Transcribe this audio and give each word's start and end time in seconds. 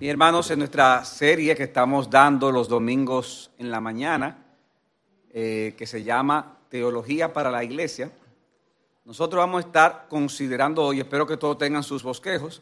Mi 0.00 0.08
hermanos, 0.08 0.50
en 0.50 0.58
nuestra 0.58 1.04
serie 1.04 1.54
que 1.54 1.62
estamos 1.62 2.10
dando 2.10 2.50
los 2.50 2.68
domingos 2.68 3.52
en 3.58 3.70
la 3.70 3.80
mañana, 3.80 4.44
eh, 5.32 5.74
que 5.78 5.86
se 5.86 6.02
llama 6.02 6.58
Teología 6.68 7.32
para 7.32 7.50
la 7.50 7.62
Iglesia, 7.62 8.10
nosotros 9.04 9.38
vamos 9.38 9.62
a 9.62 9.66
estar 9.66 10.06
considerando 10.08 10.82
hoy, 10.82 10.98
espero 10.98 11.26
que 11.26 11.36
todos 11.36 11.58
tengan 11.58 11.84
sus 11.84 12.02
bosquejos, 12.02 12.60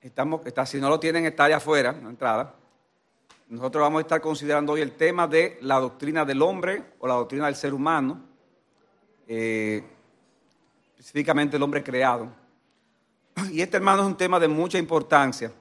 estamos, 0.00 0.40
si 0.66 0.80
no 0.80 0.88
lo 0.88 0.98
tienen 0.98 1.24
está 1.26 1.44
allá 1.44 1.58
afuera, 1.58 1.90
en 1.90 2.04
la 2.04 2.10
entrada, 2.10 2.54
nosotros 3.48 3.80
vamos 3.80 4.00
a 4.00 4.02
estar 4.02 4.20
considerando 4.20 4.72
hoy 4.72 4.80
el 4.80 4.92
tema 4.92 5.28
de 5.28 5.58
la 5.62 5.78
doctrina 5.78 6.24
del 6.24 6.42
hombre 6.42 6.82
o 6.98 7.06
la 7.06 7.14
doctrina 7.14 7.46
del 7.46 7.54
ser 7.54 7.72
humano, 7.72 8.20
eh, 9.28 9.84
específicamente 10.98 11.56
el 11.56 11.62
hombre 11.62 11.84
creado. 11.84 12.28
Y 13.50 13.60
este, 13.60 13.76
hermano, 13.76 14.02
es 14.02 14.08
un 14.08 14.16
tema 14.16 14.40
de 14.40 14.48
mucha 14.48 14.78
importancia. 14.78 15.52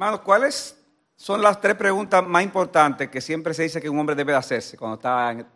Hermanos, 0.00 0.20
¿cuáles 0.20 0.82
son 1.14 1.42
las 1.42 1.60
tres 1.60 1.74
preguntas 1.74 2.26
más 2.26 2.42
importantes 2.42 3.10
que 3.10 3.20
siempre 3.20 3.52
se 3.52 3.64
dice 3.64 3.82
que 3.82 3.90
un 3.90 3.98
hombre 3.98 4.14
debe 4.14 4.34
hacerse 4.34 4.78
cuando 4.78 4.94
está 4.94 5.30
en, 5.30 5.46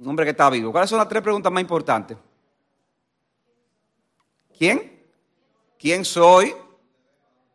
un 0.00 0.08
hombre 0.08 0.24
que 0.24 0.32
está 0.32 0.50
vivo? 0.50 0.72
¿Cuáles 0.72 0.90
son 0.90 0.98
las 0.98 1.08
tres 1.08 1.22
preguntas 1.22 1.52
más 1.52 1.60
importantes? 1.60 2.18
¿Quién? 4.58 5.06
¿Quién 5.78 6.04
soy? 6.04 6.52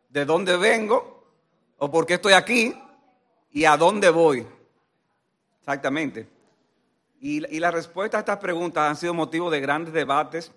¿De 0.08 0.24
dónde 0.24 0.56
vengo? 0.56 1.22
¿O 1.76 1.90
por 1.90 2.06
qué 2.06 2.14
estoy 2.14 2.32
aquí? 2.32 2.74
¿Y 3.50 3.66
a 3.66 3.76
dónde 3.76 4.08
voy? 4.08 4.46
Exactamente. 5.58 6.26
Y, 7.20 7.44
y 7.54 7.60
la 7.60 7.70
respuesta 7.70 8.16
a 8.16 8.20
estas 8.20 8.38
preguntas 8.38 8.88
han 8.88 8.96
sido 8.96 9.12
motivo 9.12 9.50
de 9.50 9.60
grandes 9.60 9.92
debates 9.92 10.50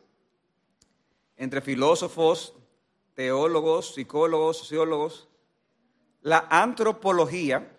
entre 1.35 1.59
filósofos, 1.59 2.53
teólogos, 3.15 3.95
psicólogos, 3.95 4.57
sociólogos. 4.57 5.27
La 6.21 6.45
antropología 6.49 7.71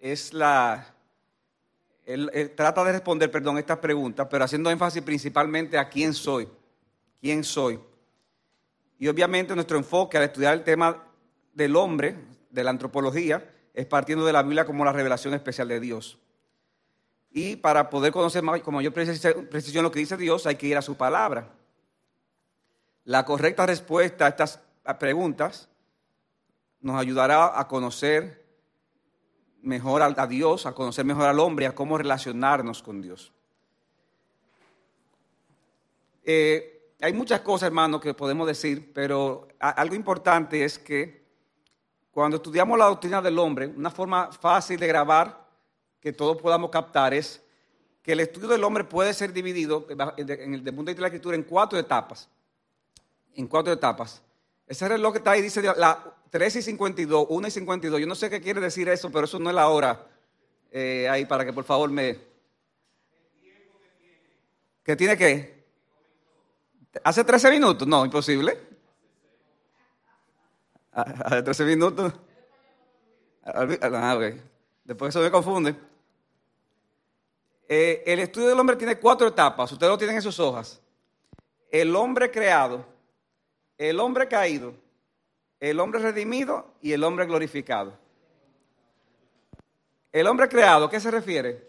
es 0.00 0.32
la... 0.32 0.94
Trata 2.56 2.84
de 2.84 2.92
responder, 2.92 3.30
perdón, 3.30 3.58
estas 3.58 3.78
preguntas, 3.78 4.26
pero 4.30 4.44
haciendo 4.44 4.70
énfasis 4.70 5.02
principalmente 5.02 5.76
a 5.76 5.90
quién 5.90 6.14
soy, 6.14 6.48
quién 7.20 7.44
soy. 7.44 7.78
Y 8.98 9.08
obviamente 9.08 9.54
nuestro 9.54 9.76
enfoque 9.76 10.16
al 10.16 10.24
estudiar 10.24 10.54
el 10.54 10.64
tema 10.64 11.04
del 11.52 11.76
hombre, 11.76 12.16
de 12.50 12.64
la 12.64 12.70
antropología, 12.70 13.52
es 13.74 13.84
partiendo 13.84 14.24
de 14.24 14.32
la 14.32 14.42
Biblia 14.42 14.64
como 14.64 14.84
la 14.84 14.92
revelación 14.92 15.34
especial 15.34 15.68
de 15.68 15.80
Dios. 15.80 16.18
Y 17.30 17.56
para 17.56 17.90
poder 17.90 18.10
conocer 18.10 18.42
más, 18.42 18.62
como 18.62 18.80
yo 18.80 18.90
preciso 18.92 19.82
lo 19.82 19.92
que 19.92 19.98
dice 19.98 20.16
Dios, 20.16 20.46
hay 20.46 20.56
que 20.56 20.66
ir 20.66 20.78
a 20.78 20.82
su 20.82 20.96
palabra. 20.96 21.52
La 23.08 23.24
correcta 23.24 23.64
respuesta 23.64 24.26
a 24.26 24.28
estas 24.28 24.60
preguntas 25.00 25.66
nos 26.82 27.00
ayudará 27.00 27.58
a 27.58 27.66
conocer 27.66 28.44
mejor 29.62 30.02
a 30.02 30.26
Dios, 30.26 30.66
a 30.66 30.74
conocer 30.74 31.06
mejor 31.06 31.24
al 31.24 31.40
hombre, 31.40 31.64
a 31.64 31.74
cómo 31.74 31.96
relacionarnos 31.96 32.82
con 32.82 33.00
Dios. 33.00 33.32
Eh, 36.22 36.92
hay 37.00 37.14
muchas 37.14 37.40
cosas, 37.40 37.68
hermano, 37.68 37.98
que 37.98 38.12
podemos 38.12 38.46
decir, 38.46 38.92
pero 38.92 39.48
algo 39.58 39.94
importante 39.94 40.62
es 40.62 40.78
que 40.78 41.24
cuando 42.10 42.36
estudiamos 42.36 42.78
la 42.78 42.84
doctrina 42.84 43.22
del 43.22 43.38
hombre, 43.38 43.68
una 43.68 43.90
forma 43.90 44.30
fácil 44.32 44.78
de 44.78 44.86
grabar 44.86 45.48
que 45.98 46.12
todos 46.12 46.36
podamos 46.36 46.68
captar 46.68 47.14
es 47.14 47.42
que 48.02 48.12
el 48.12 48.20
estudio 48.20 48.48
del 48.48 48.64
hombre 48.64 48.84
puede 48.84 49.14
ser 49.14 49.32
dividido, 49.32 49.86
en 50.18 50.52
el 50.52 50.62
punto 50.62 50.92
de 50.92 51.00
la 51.00 51.06
escritura, 51.06 51.36
en 51.36 51.44
cuatro 51.44 51.78
etapas 51.78 52.28
en 53.38 53.46
cuatro 53.46 53.72
etapas. 53.72 54.20
Ese 54.66 54.88
reloj 54.88 55.12
que 55.12 55.18
está 55.18 55.30
ahí 55.30 55.42
dice 55.42 55.62
la 55.62 56.14
3 56.30 56.56
y 56.56 56.62
52, 56.62 57.26
1 57.28 57.48
y 57.48 57.50
52. 57.50 58.00
Yo 58.00 58.06
no 58.06 58.14
sé 58.16 58.28
qué 58.28 58.40
quiere 58.40 58.60
decir 58.60 58.88
eso, 58.88 59.10
pero 59.10 59.24
eso 59.24 59.38
no 59.38 59.48
es 59.48 59.54
la 59.54 59.68
hora. 59.68 60.06
Eh, 60.72 61.08
ahí 61.08 61.24
para 61.24 61.44
que 61.44 61.52
por 61.52 61.64
favor 61.64 61.88
me... 61.90 62.18
¿Qué 64.82 64.96
tiene 64.96 65.16
que? 65.16 65.64
¿Hace 67.04 67.22
13 67.22 67.50
minutos? 67.50 67.86
No, 67.86 68.04
imposible. 68.04 68.58
Hace 70.92 71.42
13 71.42 71.64
minutos. 71.64 72.12
Ah, 73.44 74.18
Después 74.84 75.10
eso 75.10 75.22
me 75.22 75.30
confunde. 75.30 75.76
Eh, 77.68 78.02
el 78.04 78.18
estudio 78.18 78.48
del 78.48 78.58
hombre 78.58 78.76
tiene 78.76 78.98
cuatro 78.98 79.28
etapas. 79.28 79.70
Ustedes 79.70 79.90
lo 79.90 79.98
tienen 79.98 80.16
en 80.16 80.22
sus 80.22 80.40
hojas. 80.40 80.80
El 81.70 81.94
hombre 81.94 82.30
creado 82.30 82.97
el 83.78 84.00
hombre 84.00 84.28
caído, 84.28 84.74
el 85.60 85.80
hombre 85.80 86.00
redimido 86.00 86.74
y 86.82 86.92
el 86.92 87.04
hombre 87.04 87.26
glorificado. 87.26 87.96
El 90.12 90.26
hombre 90.26 90.48
creado, 90.48 90.86
¿a 90.86 90.90
qué 90.90 91.00
se 91.00 91.10
refiere? 91.10 91.66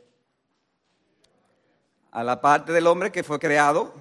A 2.11 2.23
la 2.23 2.41
parte 2.41 2.71
del 2.73 2.87
hombre 2.87 3.11
que 3.11 3.23
fue 3.23 3.39
creado 3.39 3.93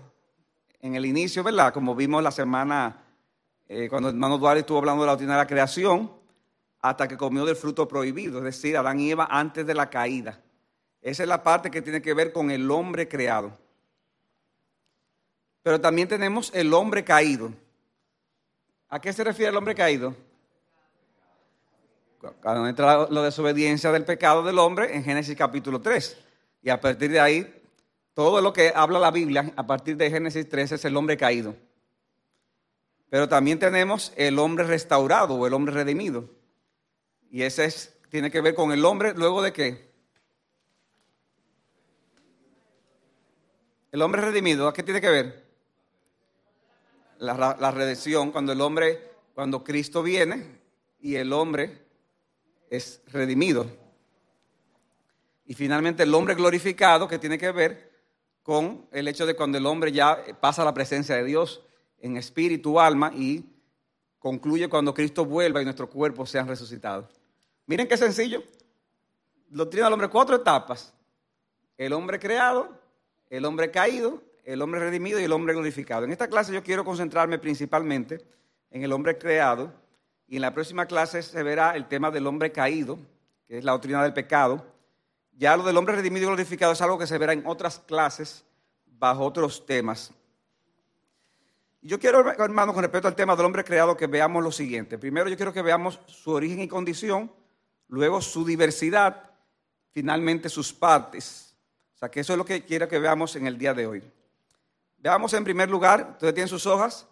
en 0.81 0.95
el 0.95 1.05
inicio, 1.05 1.45
¿verdad? 1.45 1.73
Como 1.73 1.95
vimos 1.95 2.23
la 2.23 2.31
semana 2.31 3.05
eh, 3.69 3.89
cuando 3.91 4.09
el 4.09 4.15
hermano 4.15 4.39
Duarte 4.39 4.61
estuvo 4.61 4.79
hablando 4.79 5.03
de 5.03 5.07
la 5.07 5.13
doctrina 5.13 5.35
de 5.35 5.41
la 5.41 5.47
creación, 5.47 6.11
hasta 6.81 7.07
que 7.07 7.19
comió 7.19 7.45
del 7.45 7.57
fruto 7.57 7.87
prohibido, 7.87 8.39
es 8.39 8.45
decir, 8.45 8.77
Adán 8.77 9.01
y 9.01 9.11
Eva 9.11 9.29
antes 9.31 9.67
de 9.67 9.75
la 9.75 9.91
caída. 9.91 10.41
Esa 11.03 11.23
es 11.25 11.29
la 11.29 11.43
parte 11.43 11.71
que 11.71 11.83
tiene 11.83 12.01
que 12.01 12.15
ver 12.15 12.33
con 12.33 12.51
el 12.51 12.71
hombre 12.71 13.09
creado. 13.09 13.53
Pero 15.63 15.81
también 15.81 16.09
tenemos 16.09 16.51
el 16.55 16.73
hombre 16.73 17.05
caído. 17.05 17.53
¿A 18.91 19.01
qué 19.01 19.13
se 19.13 19.23
refiere 19.23 19.51
el 19.51 19.57
hombre 19.57 19.75
caído? 19.75 20.17
Cuando 22.43 22.67
entra 22.67 23.07
la 23.11 23.23
desobediencia 23.23 23.93
del 23.93 24.05
pecado 24.05 24.43
del 24.43 24.59
hombre 24.59 24.97
en 24.97 25.05
Génesis 25.05 25.37
capítulo 25.37 25.81
3. 25.81 26.17
Y 26.63 26.71
a 26.71 26.81
partir 26.81 27.11
de 27.11 27.21
ahí, 27.21 27.63
todo 28.15 28.41
lo 28.41 28.53
que 28.53 28.73
habla 28.75 28.99
la 28.99 29.11
Biblia, 29.11 29.53
a 29.57 29.67
partir 29.67 29.97
de 29.97 30.11
Génesis 30.11 30.49
3, 30.49 30.73
es 30.73 30.85
el 30.85 30.97
hombre 30.97 31.17
caído. 31.17 31.55
Pero 33.11 33.29
también 33.29 33.59
tenemos 33.59 34.13
el 34.17 34.39
hombre 34.39 34.65
restaurado 34.65 35.35
o 35.35 35.47
el 35.47 35.55
hombre 35.55 35.75
redimido. 35.75 36.29
Y 37.31 37.43
ese 37.43 37.67
es, 37.67 37.95
tiene 38.09 38.31
que 38.31 38.41
ver 38.41 38.55
con 38.55 38.73
el 38.73 38.85
hombre 38.85 39.13
luego 39.15 39.43
de 39.43 39.53
qué? 39.53 39.93
El 43.93 44.03
hombre 44.03 44.23
redimido, 44.23 44.67
¿a 44.67 44.73
qué 44.73 44.83
tiene 44.83 45.01
que 45.01 45.11
ver? 45.11 45.48
La, 47.19 47.71
redención, 47.71 48.31
cuando 48.31 48.53
el 48.53 48.61
hombre, 48.61 49.11
cuando 49.35 49.65
Cristo 49.65 50.03
viene 50.03 50.59
y 51.01 51.17
el 51.17 51.33
hombre 51.33 51.83
es 52.71 53.03
redimido. 53.07 53.67
Y 55.47 55.55
finalmente 55.55 56.03
el 56.03 56.15
hombre 56.15 56.35
glorificado, 56.35 57.09
que 57.09 57.19
tiene 57.19 57.39
que 57.39 57.51
ver 57.51 57.91
con 58.43 58.87
el 58.93 59.09
hecho 59.09 59.27
de 59.27 59.35
cuando 59.35 59.59
el 59.59 59.67
hombre 59.67 59.93
ya 59.93 60.23
pasa 60.41 60.63
a 60.63 60.65
la 60.65 60.75
presencia 60.75 61.17
de 61.17 61.25
Dios 61.25 61.63
en 62.01 62.17
espíritu, 62.17 62.79
alma 62.81 63.13
y 63.15 63.45
concluye 64.19 64.69
cuando 64.69 64.95
Cristo 64.95 65.25
vuelva 65.25 65.61
y 65.61 65.65
nuestros 65.65 65.89
cuerpos 65.89 66.31
sean 66.31 66.49
resucitados. 66.49 67.07
Miren 67.67 67.89
qué 67.89 67.97
sencillo. 67.97 68.43
Doctrina 69.49 69.87
del 69.87 69.95
hombre, 69.95 70.09
cuatro 70.09 70.37
etapas. 70.37 70.93
El 71.77 71.93
hombre 71.93 72.19
creado, 72.19 72.69
el 73.31 73.45
hombre 73.45 73.71
caído, 73.71 74.23
el 74.53 74.63
hombre 74.63 74.81
redimido 74.81 75.21
y 75.21 75.25
el 75.25 75.33
hombre 75.33 75.53
glorificado. 75.53 76.05
En 76.05 76.11
esta 76.11 76.27
clase 76.27 76.55
yo 76.55 76.63
quiero 76.63 76.83
concentrarme 76.83 77.39
principalmente 77.39 78.25
en 78.71 78.83
el 78.83 78.93
hombre 78.93 79.19
creado 79.19 79.75
y 80.27 80.37
en 80.37 80.43
la 80.43 80.55
próxima 80.55 80.87
clase 80.87 81.23
se 81.23 81.43
verá 81.43 81.77
el 81.77 81.87
tema 81.87 82.11
del 82.11 82.27
hombre 82.27 82.51
caído, 82.51 82.99
que 83.47 83.59
es 83.59 83.65
la 83.65 83.73
doctrina 83.73 84.03
del 84.03 84.15
pecado. 84.15 84.65
Ya 85.37 85.55
lo 85.55 85.65
del 85.65 85.77
hombre 85.77 85.97
redimido 85.97 86.23
y 86.23 86.27
glorificado 86.29 86.73
es 86.73 86.81
algo 86.81 86.99
que 86.99 87.07
se 87.07 87.19
verá 87.19 87.35
en 87.35 87.47
otras 87.47 87.81
clases 87.81 88.43
bajo 88.87 89.23
otros 89.23 89.67
temas. 89.67 90.13
Yo 91.83 91.99
quiero, 91.99 92.31
hermano, 92.31 92.73
con 92.73 92.83
respecto 92.83 93.07
al 93.07 93.15
tema 93.15 93.37
del 93.37 93.45
hombre 93.45 93.65
creado, 93.65 93.99
que 93.99 94.07
veamos 94.07 94.43
lo 94.43 94.51
siguiente. 94.51 94.97
Primero 94.97 95.29
yo 95.29 95.37
quiero 95.37 95.53
que 95.53 95.61
veamos 95.61 96.01
su 96.07 96.31
origen 96.31 96.61
y 96.61 96.69
condición, 96.69 97.31
luego 97.87 98.23
su 98.23 98.47
diversidad, 98.47 99.31
finalmente 99.93 100.49
sus 100.49 100.73
partes. 100.73 101.55
O 101.95 101.99
sea, 101.99 102.11
que 102.11 102.21
eso 102.21 102.33
es 102.33 102.39
lo 102.39 102.47
que 102.47 102.65
quiero 102.65 102.89
que 102.89 102.99
veamos 102.99 103.37
en 103.37 103.47
el 103.47 103.59
día 103.59 103.75
de 103.75 103.87
hoy. 103.87 104.03
Veamos 104.99 105.33
en 105.35 105.45
primer 105.45 105.71
lugar, 105.71 106.11
ustedes 106.13 106.35
tienen 106.35 106.49
sus 106.49 106.67
hojas, 106.67 107.07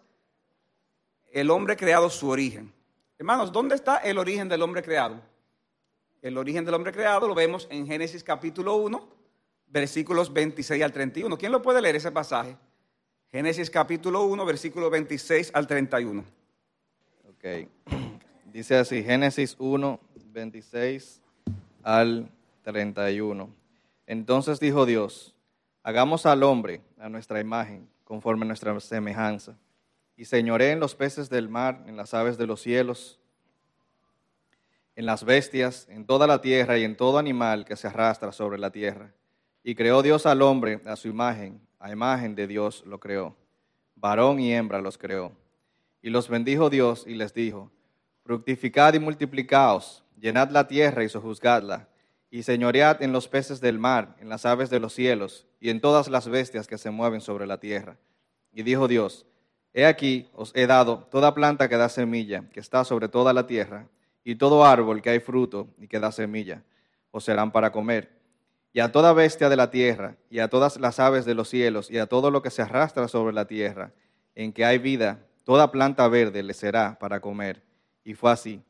el 1.33 1.50
hombre 1.50 1.77
creado, 1.77 2.11
su 2.11 2.29
origen. 2.29 2.73
Hermanos, 3.19 3.53
¿dónde 3.53 3.77
está 3.77 3.99
el 3.99 4.19
origen 4.19 4.49
del 4.49 4.62
hombre 4.62 4.83
creado? 4.83 5.21
El 6.21 6.37
origen 6.37 6.65
del 6.65 6.75
hombre 6.75 6.93
creado 6.93 7.29
lo 7.29 7.35
vemos 7.35 7.69
en 7.71 7.87
Génesis 7.87 8.25
capítulo 8.25 8.75
1, 8.77 9.09
versículos 9.69 10.33
26 10.33 10.83
al 10.83 10.93
31. 10.93 11.38
¿Quién 11.38 11.53
lo 11.53 11.62
puede 11.62 11.81
leer 11.81 11.97
ese 11.97 12.11
pasaje? 12.11 12.56
Génesis 13.31 13.71
capítulo 13.71 14.23
1, 14.25 14.44
versículos 14.44 14.91
26 14.91 15.53
al 15.55 15.67
31. 15.67 16.25
Ok. 17.29 17.69
Dice 18.53 18.77
así, 18.77 19.05
Génesis 19.05 19.55
1, 19.59 20.00
26 20.32 21.21
al 21.85 22.29
31. 22.62 23.49
Entonces 24.06 24.59
dijo 24.59 24.87
Dios, 24.87 25.36
Hagamos 25.87 26.27
al 26.27 26.43
hombre 26.43 26.81
a 26.99 27.09
nuestra 27.09 27.41
imagen, 27.41 27.88
conforme 28.03 28.44
a 28.44 28.49
nuestra 28.49 28.81
semejanza, 28.81 29.56
y 30.17 30.25
señoré 30.25 30.73
en 30.73 30.81
los 30.81 30.97
peces 30.97 31.31
del 31.31 31.49
mar, 31.49 31.85
en 31.87 31.97
las 31.97 32.12
aves 32.12 32.37
de 32.37 32.44
los 32.49 32.61
cielos, 32.61 33.21
en 34.97 35.06
las 35.06 35.23
bestias, 35.23 35.87
en 35.88 36.05
toda 36.05 36.27
la 36.27 36.41
tierra 36.41 36.77
y 36.77 36.83
en 36.83 36.97
todo 36.97 37.19
animal 37.19 37.65
que 37.65 37.77
se 37.77 37.87
arrastra 37.87 38.33
sobre 38.33 38.59
la 38.59 38.73
tierra. 38.73 39.12
Y 39.62 39.77
creó 39.77 40.03
Dios 40.03 40.27
al 40.27 40.43
hombre 40.43 40.81
a 40.87 40.97
su 40.97 41.06
imagen, 41.06 41.61
a 41.79 41.93
imagen 41.93 42.35
de 42.35 42.49
Dios 42.49 42.82
lo 42.85 42.99
creó. 42.99 43.37
Varón 43.94 44.41
y 44.41 44.53
hembra 44.53 44.81
los 44.81 44.99
creó. 44.99 45.31
Y 46.03 46.11
los 46.11 46.29
bendijo 46.29 46.69
Dios 46.69 47.05
y 47.06 47.15
les 47.15 47.32
dijo, 47.32 47.71
fructificad 48.25 48.93
y 48.94 48.99
multiplicaos, 48.99 50.03
llenad 50.19 50.50
la 50.50 50.67
tierra 50.67 51.05
y 51.05 51.09
sojuzgadla, 51.09 51.89
y 52.31 52.43
señoread 52.43 53.02
en 53.02 53.12
los 53.12 53.28
peces 53.28 53.61
del 53.61 53.78
mar, 53.78 54.17
en 54.20 54.28
las 54.28 54.46
aves 54.46 54.70
de 54.70 54.81
los 54.81 54.93
cielos, 54.93 55.46
y 55.61 55.70
en 55.70 55.81
todas 55.81 56.08
las 56.08 56.28
bestias 56.28 56.67
que 56.67 56.78
se 56.78 56.90
mueven 56.90 57.20
sobre 57.20 57.46
la 57.46 57.58
tierra. 57.58 57.96
Y 58.52 58.62
dijo 58.62 58.88
Dios, 58.88 59.26
He 59.73 59.84
aquí 59.84 60.31
os 60.32 60.52
he 60.55 60.67
dado 60.67 61.06
toda 61.11 61.34
planta 61.34 61.69
que 61.69 61.76
da 61.76 61.90
semilla, 61.90 62.49
que 62.50 62.61
está 62.61 62.82
sobre 62.84 63.08
toda 63.08 63.34
la 63.34 63.46
tierra, 63.46 63.87
y 64.25 64.37
todo 64.37 64.64
árbol 64.64 65.02
que 65.02 65.11
hay 65.11 65.20
fruto 65.20 65.69
y 65.78 65.87
que 65.87 66.00
da 66.00 66.11
semilla, 66.11 66.62
os 67.11 67.25
serán 67.25 67.52
para 67.52 67.70
comer. 67.70 68.11
Y 68.72 68.81
a 68.81 68.90
toda 68.90 69.12
bestia 69.12 69.49
de 69.49 69.56
la 69.56 69.70
tierra, 69.70 70.17
y 70.31 70.38
a 70.38 70.49
todas 70.49 70.81
las 70.81 70.99
aves 70.99 71.26
de 71.26 71.34
los 71.34 71.50
cielos, 71.50 71.90
y 71.90 71.99
a 71.99 72.06
todo 72.06 72.31
lo 72.31 72.43
que 72.43 72.50
se 72.50 72.62
arrastra 72.62 73.06
sobre 73.06 73.34
la 73.34 73.46
tierra, 73.46 73.93
en 74.34 74.52
que 74.52 74.64
hay 74.64 74.79
vida, 74.79 75.20
toda 75.44 75.70
planta 75.70 76.08
verde 76.08 76.43
le 76.43 76.55
será 76.55 76.99
para 76.99 77.20
comer. 77.20 77.62
Y 78.02 78.14
fue 78.14 78.32
así. 78.32 78.62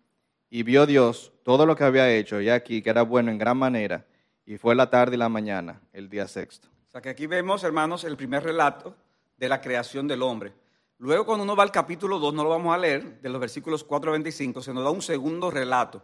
Y 0.49 0.63
vio 0.63 0.87
Dios 0.87 1.33
todo 1.43 1.67
lo 1.67 1.77
que 1.77 1.85
había 1.85 2.11
hecho, 2.13 2.41
y 2.41 2.49
aquí 2.49 2.83
que 2.83 2.91
era 2.91 3.03
bueno 3.03 3.31
en 3.31 3.39
gran 3.39 3.57
manera, 3.57 4.07
y 4.45 4.59
fue 4.59 4.75
la 4.75 4.91
tarde 4.91 5.17
y 5.17 5.19
la 5.19 5.29
mañana, 5.29 5.81
el 5.93 6.09
día 6.09 6.29
sexto. 6.29 6.69
O 6.89 6.91
sea 6.91 7.01
que 7.01 7.11
aquí 7.11 7.27
vemos, 7.27 7.65
hermanos, 7.65 8.05
el 8.05 8.17
primer 8.17 8.45
relato 8.45 8.97
de 9.37 9.49
la 9.49 9.61
creación 9.61 10.07
del 10.09 10.23
hombre. 10.23 10.53
Luego, 10.99 11.27
cuando 11.27 11.45
uno 11.45 11.55
va 11.55 11.63
al 11.63 11.73
capítulo 11.73 12.19
2, 12.19 12.33
no 12.33 12.43
lo 12.43 12.51
vamos 12.51 12.75
a 12.75 12.79
leer, 12.79 13.21
de 13.21 13.29
los 13.29 13.41
versículos 13.41 13.85
4 13.85 14.11
a 14.11 14.13
25, 14.13 14.63
se 14.63 14.73
nos 14.73 14.83
da 14.83 14.91
un 14.91 15.03
segundo 15.03 15.51
relato. 15.51 16.03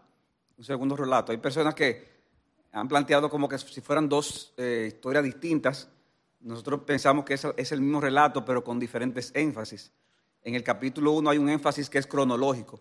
Un 0.58 0.64
segundo 0.64 0.96
relato. 0.96 1.32
Hay 1.32 1.38
personas 1.38 1.74
que 1.74 2.12
han 2.72 2.88
planteado 2.88 3.30
como 3.30 3.48
que 3.48 3.58
si 3.58 3.80
fueran 3.80 4.08
dos 4.08 4.52
eh, 4.56 4.86
historias 4.88 5.24
distintas. 5.24 5.88
Nosotros 6.40 6.80
pensamos 6.84 7.24
que 7.24 7.34
es, 7.34 7.72
el 7.72 7.80
mismo 7.80 8.00
relato, 8.00 8.44
pero 8.44 8.64
con 8.64 8.78
diferentes 8.78 9.30
énfasis. 9.34 9.92
En 10.42 10.54
el 10.54 10.62
capítulo 10.64 11.12
1 11.12 11.30
hay 11.30 11.38
un 11.38 11.48
énfasis 11.48 11.88
que 11.88 11.98
es 11.98 12.06
cronológico. 12.06 12.80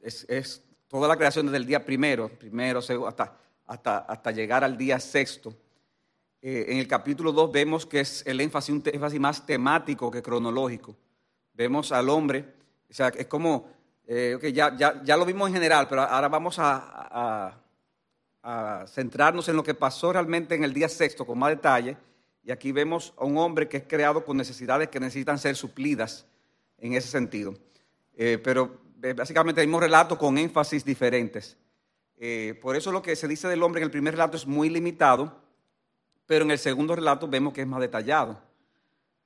Es, 0.00 0.62
toda 0.88 1.06
la 1.06 1.16
creación 1.16 1.46
desde 1.46 1.58
el 1.58 1.66
día 1.66 1.84
primero, 1.84 2.28
primero, 2.28 2.80
hasta, 2.80 3.36
hasta, 3.66 3.98
hasta 3.98 4.30
llegar 4.32 4.64
al 4.64 4.76
día 4.76 4.98
sexto. 4.98 5.54
Eh, 6.42 6.66
en 6.68 6.78
el 6.78 6.88
capítulo 6.88 7.32
2 7.32 7.52
vemos 7.52 7.86
que 7.86 8.00
es 8.00 8.24
el 8.26 8.40
énfasis, 8.40 8.70
un 8.70 8.82
énfasis 8.84 9.20
más 9.20 9.44
temático 9.44 10.10
que 10.10 10.22
cronológico 10.22 10.96
vemos 11.58 11.90
al 11.90 12.08
hombre, 12.08 12.44
o 12.88 12.94
sea, 12.94 13.08
es 13.08 13.26
como, 13.26 13.68
eh, 14.06 14.38
ya, 14.54 14.76
ya, 14.76 15.16
lo 15.16 15.26
vimos 15.26 15.48
en 15.48 15.54
general, 15.54 15.88
pero 15.88 16.02
ahora 16.02 16.28
vamos 16.28 16.56
a, 16.58 17.60
centrarnos 18.86 19.46
en 19.48 19.56
lo 19.56 19.62
que 19.62 19.74
pasó 19.74 20.10
realmente 20.10 20.54
en 20.54 20.64
el 20.64 20.72
día 20.72 20.88
sexto 20.88 21.26
con 21.26 21.38
más 21.38 21.50
detalle. 21.50 21.98
Y 22.42 22.50
aquí 22.50 22.72
vemos 22.72 23.12
a 23.18 23.24
un 23.24 23.36
hombre 23.36 23.68
que 23.68 23.76
es 23.76 23.82
creado 23.86 24.24
con 24.24 24.38
necesidades 24.38 24.88
que 24.88 24.98
necesitan 24.98 25.38
ser 25.38 25.54
suplidas 25.54 26.24
en 26.78 26.94
ese 26.94 27.08
sentido. 27.08 27.54
Eh, 28.16 28.40
pero 28.42 28.80
básicamente 29.14 29.60
hay 29.60 29.66
un 29.66 29.80
relato 29.80 30.18
con 30.18 30.38
énfasis 30.38 30.84
diferentes. 30.84 31.56
por 32.60 32.76
eso 32.76 32.92
lo 32.92 33.02
que 33.02 33.16
se 33.16 33.28
dice 33.28 33.48
del 33.48 33.62
hombre 33.62 33.80
en 33.80 33.84
el 33.84 33.90
primer 33.90 34.14
relato 34.14 34.36
es 34.36 34.46
muy 34.46 34.68
limitado, 34.70 35.40
pero 36.26 36.44
en 36.44 36.50
el 36.50 36.58
segundo 36.58 36.94
relato 36.94 37.26
vemos 37.26 37.54
que 37.54 37.62
es 37.62 37.66
más 37.66 37.80
detallado. 37.80 38.48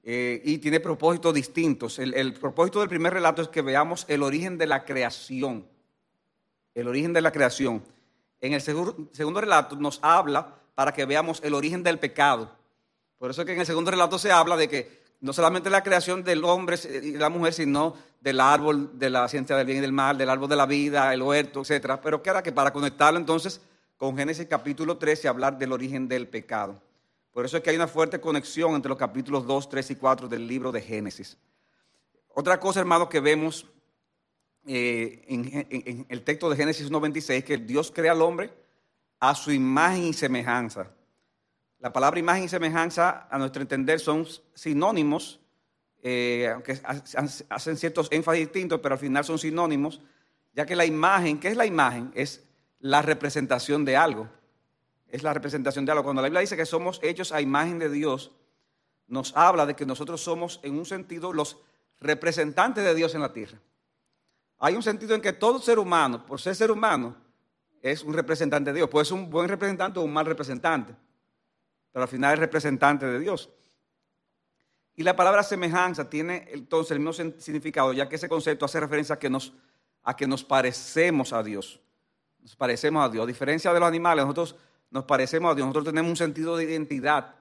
Eh, 0.04 0.42
y 0.44 0.58
tiene 0.58 0.80
propósitos 0.80 1.32
distintos. 1.32 1.98
El, 1.98 2.34
propósito 2.34 2.80
del 2.80 2.88
primer 2.88 3.12
relato 3.12 3.42
es 3.42 3.48
que 3.48 3.62
veamos 3.62 4.04
el 4.08 4.22
origen 4.22 4.58
de 4.58 4.66
la 4.66 4.84
creación. 4.84 5.66
El 6.74 6.88
origen 6.88 7.12
de 7.12 7.20
la 7.20 7.30
creación. 7.30 7.82
En 8.40 8.52
el 8.52 8.60
segundo, 8.60 9.40
relato 9.40 9.76
nos 9.76 10.00
habla 10.02 10.56
para 10.74 10.92
que 10.92 11.04
veamos 11.04 11.40
el 11.44 11.54
origen 11.54 11.82
del 11.84 12.00
pecado. 12.00 12.50
Por 13.18 13.30
eso 13.30 13.42
es 13.42 13.46
que 13.46 13.52
en 13.52 13.60
el 13.60 13.66
segundo 13.66 13.92
relato 13.92 14.18
se 14.18 14.32
habla 14.32 14.56
de 14.56 14.68
que 14.68 15.01
no 15.22 15.32
solamente 15.32 15.70
la 15.70 15.84
creación 15.84 16.24
del 16.24 16.44
hombre 16.44 16.76
y 17.00 17.12
la 17.12 17.28
mujer, 17.28 17.54
sino 17.54 17.94
del 18.20 18.40
árbol 18.40 18.98
de 18.98 19.08
la 19.08 19.28
ciencia 19.28 19.56
del 19.56 19.66
bien 19.66 19.78
y 19.78 19.80
del 19.80 19.92
mal, 19.92 20.18
del 20.18 20.28
árbol 20.28 20.48
de 20.48 20.56
la 20.56 20.66
vida, 20.66 21.14
el 21.14 21.22
huerto, 21.22 21.62
etc. 21.62 21.98
Pero 22.02 22.22
que 22.22 22.30
era 22.30 22.42
que 22.42 22.50
para 22.50 22.72
conectarlo 22.72 23.20
entonces 23.20 23.60
con 23.96 24.16
Génesis 24.16 24.48
capítulo 24.48 24.98
13 24.98 25.26
y 25.26 25.28
hablar 25.28 25.56
del 25.56 25.72
origen 25.72 26.08
del 26.08 26.26
pecado. 26.26 26.82
Por 27.32 27.44
eso 27.44 27.56
es 27.56 27.62
que 27.62 27.70
hay 27.70 27.76
una 27.76 27.86
fuerte 27.86 28.20
conexión 28.20 28.74
entre 28.74 28.88
los 28.88 28.98
capítulos 28.98 29.46
2, 29.46 29.68
3 29.68 29.90
y 29.92 29.94
4 29.94 30.28
del 30.28 30.46
libro 30.46 30.72
de 30.72 30.82
Génesis. 30.82 31.38
Otra 32.34 32.58
cosa, 32.58 32.80
hermano, 32.80 33.08
que 33.08 33.20
vemos 33.20 33.66
eh, 34.66 35.24
en, 35.28 36.04
el 36.08 36.22
texto 36.22 36.50
de 36.50 36.56
Génesis 36.56 36.90
1.26, 36.90 37.44
que 37.44 37.58
Dios 37.58 37.92
crea 37.94 38.10
al 38.10 38.22
hombre 38.22 38.52
a 39.20 39.36
su 39.36 39.52
imagen 39.52 40.02
y 40.02 40.12
semejanza. 40.12 40.90
La 41.82 41.92
palabra 41.92 42.18
imagen 42.18 42.44
y 42.44 42.48
semejanza, 42.48 43.28
a 43.30 43.36
nuestro 43.36 43.60
entender, 43.60 44.00
son 44.00 44.26
sinónimos, 44.54 45.40
eh, 46.02 46.48
aunque 46.54 46.80
hacen 47.50 47.76
ciertos 47.76 48.08
énfasis 48.10 48.46
distintos, 48.46 48.80
pero 48.80 48.94
al 48.94 48.98
final 48.98 49.24
son 49.26 49.38
sinónimos, 49.38 50.00
ya 50.54 50.64
que 50.64 50.74
la 50.74 50.86
imagen, 50.86 51.38
¿qué 51.38 51.48
es 51.48 51.56
la 51.56 51.66
imagen? 51.66 52.10
Es 52.14 52.42
la 52.78 53.02
representación 53.02 53.84
de 53.84 53.98
algo 53.98 54.26
es 55.12 55.22
la 55.22 55.34
representación 55.34 55.84
de 55.84 55.92
algo. 55.92 56.02
Cuando 56.02 56.22
la 56.22 56.28
Biblia 56.28 56.40
dice 56.40 56.56
que 56.56 56.66
somos 56.66 56.98
hechos 57.02 57.32
a 57.32 57.40
imagen 57.40 57.78
de 57.78 57.90
Dios, 57.90 58.32
nos 59.06 59.36
habla 59.36 59.66
de 59.66 59.76
que 59.76 59.84
nosotros 59.84 60.22
somos 60.22 60.58
en 60.62 60.78
un 60.78 60.86
sentido 60.86 61.34
los 61.34 61.58
representantes 62.00 62.82
de 62.82 62.94
Dios 62.94 63.14
en 63.14 63.20
la 63.20 63.32
tierra. 63.32 63.58
Hay 64.58 64.74
un 64.74 64.82
sentido 64.82 65.14
en 65.14 65.20
que 65.20 65.34
todo 65.34 65.58
ser 65.58 65.78
humano, 65.78 66.24
por 66.24 66.40
ser 66.40 66.56
ser 66.56 66.70
humano, 66.70 67.14
es 67.82 68.02
un 68.02 68.14
representante 68.14 68.72
de 68.72 68.78
Dios. 68.78 68.88
Puede 68.88 69.04
ser 69.04 69.18
un 69.18 69.28
buen 69.28 69.48
representante 69.48 69.98
o 69.98 70.02
un 70.02 70.12
mal 70.12 70.24
representante, 70.24 70.94
pero 71.92 72.04
al 72.04 72.08
final 72.08 72.34
es 72.34 72.38
representante 72.38 73.06
de 73.06 73.18
Dios. 73.20 73.50
Y 74.94 75.02
la 75.04 75.16
palabra 75.16 75.42
semejanza 75.42 76.08
tiene 76.10 76.48
entonces 76.52 76.92
el 76.92 77.00
mismo 77.00 77.12
significado, 77.12 77.92
ya 77.92 78.08
que 78.08 78.16
ese 78.16 78.28
concepto 78.28 78.66
hace 78.66 78.80
referencia 78.80 79.14
a 79.14 79.18
que 79.18 80.26
nos, 80.26 80.44
parecemos 80.44 81.32
a 81.32 81.42
Dios. 81.42 81.80
Nos 82.40 82.56
parecemos 82.56 83.04
a 83.04 83.08
Dios. 83.08 83.24
A 83.24 83.26
diferencia 83.26 83.72
de 83.72 83.80
los 83.80 83.88
animales, 83.88 84.24
nosotros 84.24 84.56
nos 84.90 85.04
parecemos 85.04 85.52
a 85.52 85.54
Dios. 85.54 85.66
Nosotros 85.66 85.86
tenemos 85.92 86.10
un 86.10 86.16
sentido 86.16 86.56
de 86.56 86.64
identidad 86.64 87.36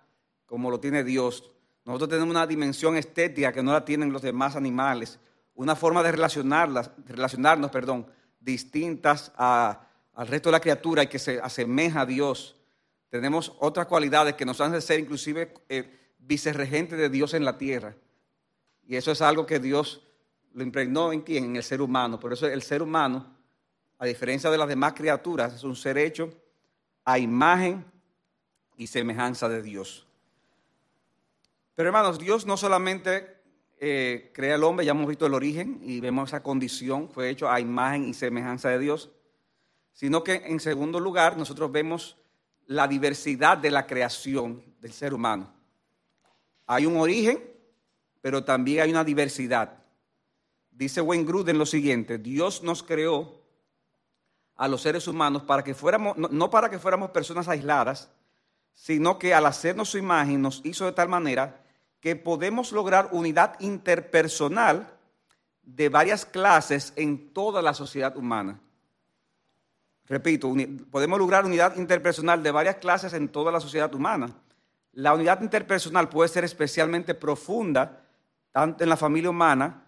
como 0.45 0.69
lo 0.69 0.79
tiene 0.79 1.03
Dios. 1.03 1.51
Nosotros 1.83 2.09
tenemos 2.09 2.29
una 2.29 2.47
dimensión 2.47 2.95
estética 2.95 3.51
que 3.51 3.63
no 3.63 3.73
la 3.73 3.83
tienen 3.83 4.13
los 4.13 4.21
demás 4.21 4.55
animales. 4.55 5.19
Una 5.55 5.75
forma 5.75 6.03
de 6.03 6.11
relacionarnos 6.13 7.71
perdón, 7.71 8.07
distintas 8.39 9.33
al 9.35 10.27
resto 10.27 10.49
de 10.49 10.53
la 10.53 10.61
criatura 10.61 11.03
y 11.03 11.07
que 11.07 11.19
se 11.19 11.41
asemeja 11.41 12.01
a 12.01 12.05
Dios. 12.05 12.55
Tenemos 13.11 13.53
otras 13.59 13.87
cualidades 13.87 14.35
que 14.35 14.45
nos 14.45 14.61
hacen 14.61 14.81
ser 14.81 15.01
inclusive 15.01 15.53
eh, 15.67 15.99
vicerregentes 16.17 16.97
de 16.97 17.09
Dios 17.09 17.33
en 17.33 17.43
la 17.43 17.57
tierra. 17.57 17.93
Y 18.87 18.95
eso 18.95 19.11
es 19.11 19.21
algo 19.21 19.45
que 19.45 19.59
Dios 19.59 20.07
lo 20.53 20.63
impregnó 20.63 21.11
en 21.11 21.19
quién, 21.19 21.43
en 21.43 21.55
el 21.57 21.63
ser 21.63 21.81
humano. 21.81 22.21
Por 22.21 22.31
eso 22.31 22.47
el 22.47 22.61
ser 22.61 22.81
humano, 22.81 23.35
a 23.99 24.05
diferencia 24.05 24.49
de 24.49 24.57
las 24.57 24.69
demás 24.69 24.93
criaturas, 24.93 25.53
es 25.53 25.65
un 25.65 25.75
ser 25.75 25.97
hecho 25.97 26.33
a 27.03 27.19
imagen 27.19 27.83
y 28.77 28.87
semejanza 28.87 29.49
de 29.49 29.61
Dios. 29.61 30.07
Pero 31.75 31.89
hermanos, 31.89 32.17
Dios 32.17 32.45
no 32.45 32.55
solamente 32.55 33.41
eh, 33.77 34.31
crea 34.33 34.55
al 34.55 34.63
hombre, 34.63 34.85
ya 34.85 34.91
hemos 34.91 35.07
visto 35.07 35.25
el 35.25 35.33
origen 35.33 35.81
y 35.83 35.99
vemos 35.99 36.29
esa 36.29 36.41
condición, 36.41 37.09
fue 37.09 37.29
hecho 37.29 37.49
a 37.49 37.59
imagen 37.59 38.07
y 38.07 38.13
semejanza 38.13 38.69
de 38.69 38.79
Dios, 38.79 39.11
sino 39.91 40.23
que 40.23 40.35
en 40.45 40.61
segundo 40.61 41.01
lugar 41.01 41.35
nosotros 41.35 41.73
vemos 41.73 42.20
la 42.71 42.87
diversidad 42.87 43.57
de 43.57 43.69
la 43.69 43.85
creación 43.85 44.63
del 44.79 44.93
ser 44.93 45.13
humano. 45.13 45.51
Hay 46.65 46.85
un 46.85 46.95
origen, 46.95 47.43
pero 48.21 48.45
también 48.45 48.83
hay 48.83 48.91
una 48.91 49.03
diversidad. 49.03 49.73
Dice 50.71 51.01
Wayne 51.01 51.25
Gruden 51.25 51.57
lo 51.57 51.65
siguiente, 51.65 52.17
Dios 52.17 52.63
nos 52.63 52.81
creó 52.81 53.41
a 54.55 54.69
los 54.69 54.81
seres 54.81 55.05
humanos 55.09 55.43
para 55.43 55.65
que 55.65 55.75
fuéramos, 55.75 56.15
no, 56.15 56.49
para 56.49 56.69
que 56.69 56.79
fuéramos 56.79 57.11
personas 57.11 57.49
aisladas, 57.49 58.09
sino 58.73 59.19
que 59.19 59.33
al 59.33 59.47
hacernos 59.47 59.89
su 59.89 59.97
imagen 59.97 60.41
nos 60.41 60.61
hizo 60.63 60.85
de 60.85 60.93
tal 60.93 61.09
manera 61.09 61.61
que 61.99 62.15
podemos 62.15 62.71
lograr 62.71 63.09
unidad 63.11 63.59
interpersonal 63.59 64.97
de 65.63 65.89
varias 65.89 66.25
clases 66.25 66.93
en 66.95 67.33
toda 67.33 67.61
la 67.61 67.73
sociedad 67.73 68.15
humana. 68.15 68.61
Repito, 70.11 70.53
podemos 70.91 71.17
lograr 71.17 71.45
unidad 71.45 71.77
interpersonal 71.77 72.43
de 72.43 72.51
varias 72.51 72.75
clases 72.75 73.13
en 73.13 73.29
toda 73.29 73.49
la 73.49 73.61
sociedad 73.61 73.95
humana. 73.95 74.35
La 74.91 75.13
unidad 75.13 75.41
interpersonal 75.41 76.09
puede 76.09 76.27
ser 76.27 76.43
especialmente 76.43 77.15
profunda 77.15 78.03
tanto 78.51 78.83
en 78.83 78.89
la 78.89 78.97
familia 78.97 79.29
humana 79.29 79.85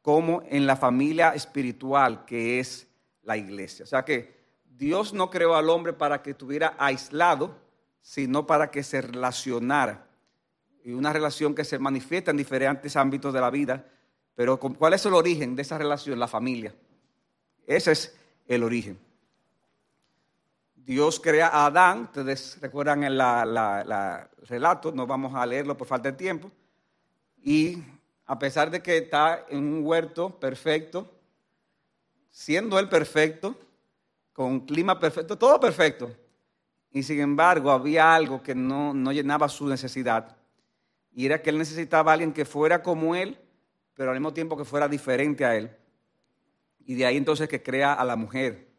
como 0.00 0.44
en 0.48 0.68
la 0.68 0.76
familia 0.76 1.34
espiritual, 1.34 2.24
que 2.24 2.60
es 2.60 2.86
la 3.24 3.36
iglesia. 3.36 3.82
O 3.82 3.88
sea 3.88 4.04
que 4.04 4.44
Dios 4.64 5.12
no 5.12 5.28
creó 5.28 5.56
al 5.56 5.68
hombre 5.68 5.92
para 5.92 6.22
que 6.22 6.30
estuviera 6.30 6.76
aislado, 6.78 7.56
sino 8.00 8.46
para 8.46 8.70
que 8.70 8.84
se 8.84 9.00
relacionara. 9.00 10.06
Y 10.84 10.92
una 10.92 11.12
relación 11.12 11.52
que 11.52 11.64
se 11.64 11.80
manifiesta 11.80 12.30
en 12.30 12.36
diferentes 12.36 12.94
ámbitos 12.94 13.34
de 13.34 13.40
la 13.40 13.50
vida, 13.50 13.84
Pero 14.36 14.56
¿cuál 14.60 14.94
es 14.94 15.04
el 15.04 15.14
origen 15.14 15.56
de 15.56 15.62
esa 15.62 15.78
relación? 15.78 16.20
La 16.20 16.28
familia. 16.28 16.72
Ese 17.66 17.90
es 17.90 18.16
el 18.46 18.62
origen. 18.62 19.00
Dios 20.84 21.18
crea 21.18 21.48
a 21.48 21.66
Adán, 21.66 22.02
ustedes 22.02 22.58
recuerdan 22.60 23.04
el 23.04 23.18
relato, 24.42 24.92
no 24.92 25.06
vamos 25.06 25.34
a 25.34 25.46
leerlo 25.46 25.76
por 25.78 25.86
falta 25.86 26.10
de 26.10 26.18
tiempo, 26.18 26.50
y 27.42 27.82
a 28.26 28.38
pesar 28.38 28.70
de 28.70 28.82
que 28.82 28.98
está 28.98 29.46
en 29.48 29.64
un 29.64 29.86
huerto 29.86 30.38
perfecto, 30.38 31.10
siendo 32.28 32.78
él 32.78 32.90
perfecto, 32.90 33.58
con 34.34 34.60
clima 34.60 35.00
perfecto, 35.00 35.38
todo 35.38 35.58
perfecto, 35.58 36.14
y 36.90 37.02
sin 37.02 37.20
embargo 37.20 37.70
había 37.70 38.14
algo 38.14 38.42
que 38.42 38.54
no, 38.54 38.92
no 38.92 39.10
llenaba 39.10 39.48
su 39.48 39.66
necesidad, 39.66 40.36
y 41.14 41.24
era 41.24 41.40
que 41.40 41.48
él 41.48 41.56
necesitaba 41.56 42.10
a 42.10 42.14
alguien 42.14 42.34
que 42.34 42.44
fuera 42.44 42.82
como 42.82 43.14
él, 43.14 43.38
pero 43.94 44.10
al 44.10 44.16
mismo 44.16 44.34
tiempo 44.34 44.56
que 44.56 44.64
fuera 44.64 44.86
diferente 44.86 45.46
a 45.46 45.56
él. 45.56 45.74
Y 46.84 46.94
de 46.96 47.06
ahí 47.06 47.16
entonces 47.16 47.48
que 47.48 47.62
crea 47.62 47.94
a 47.94 48.04
la 48.04 48.16
mujer. 48.16 48.73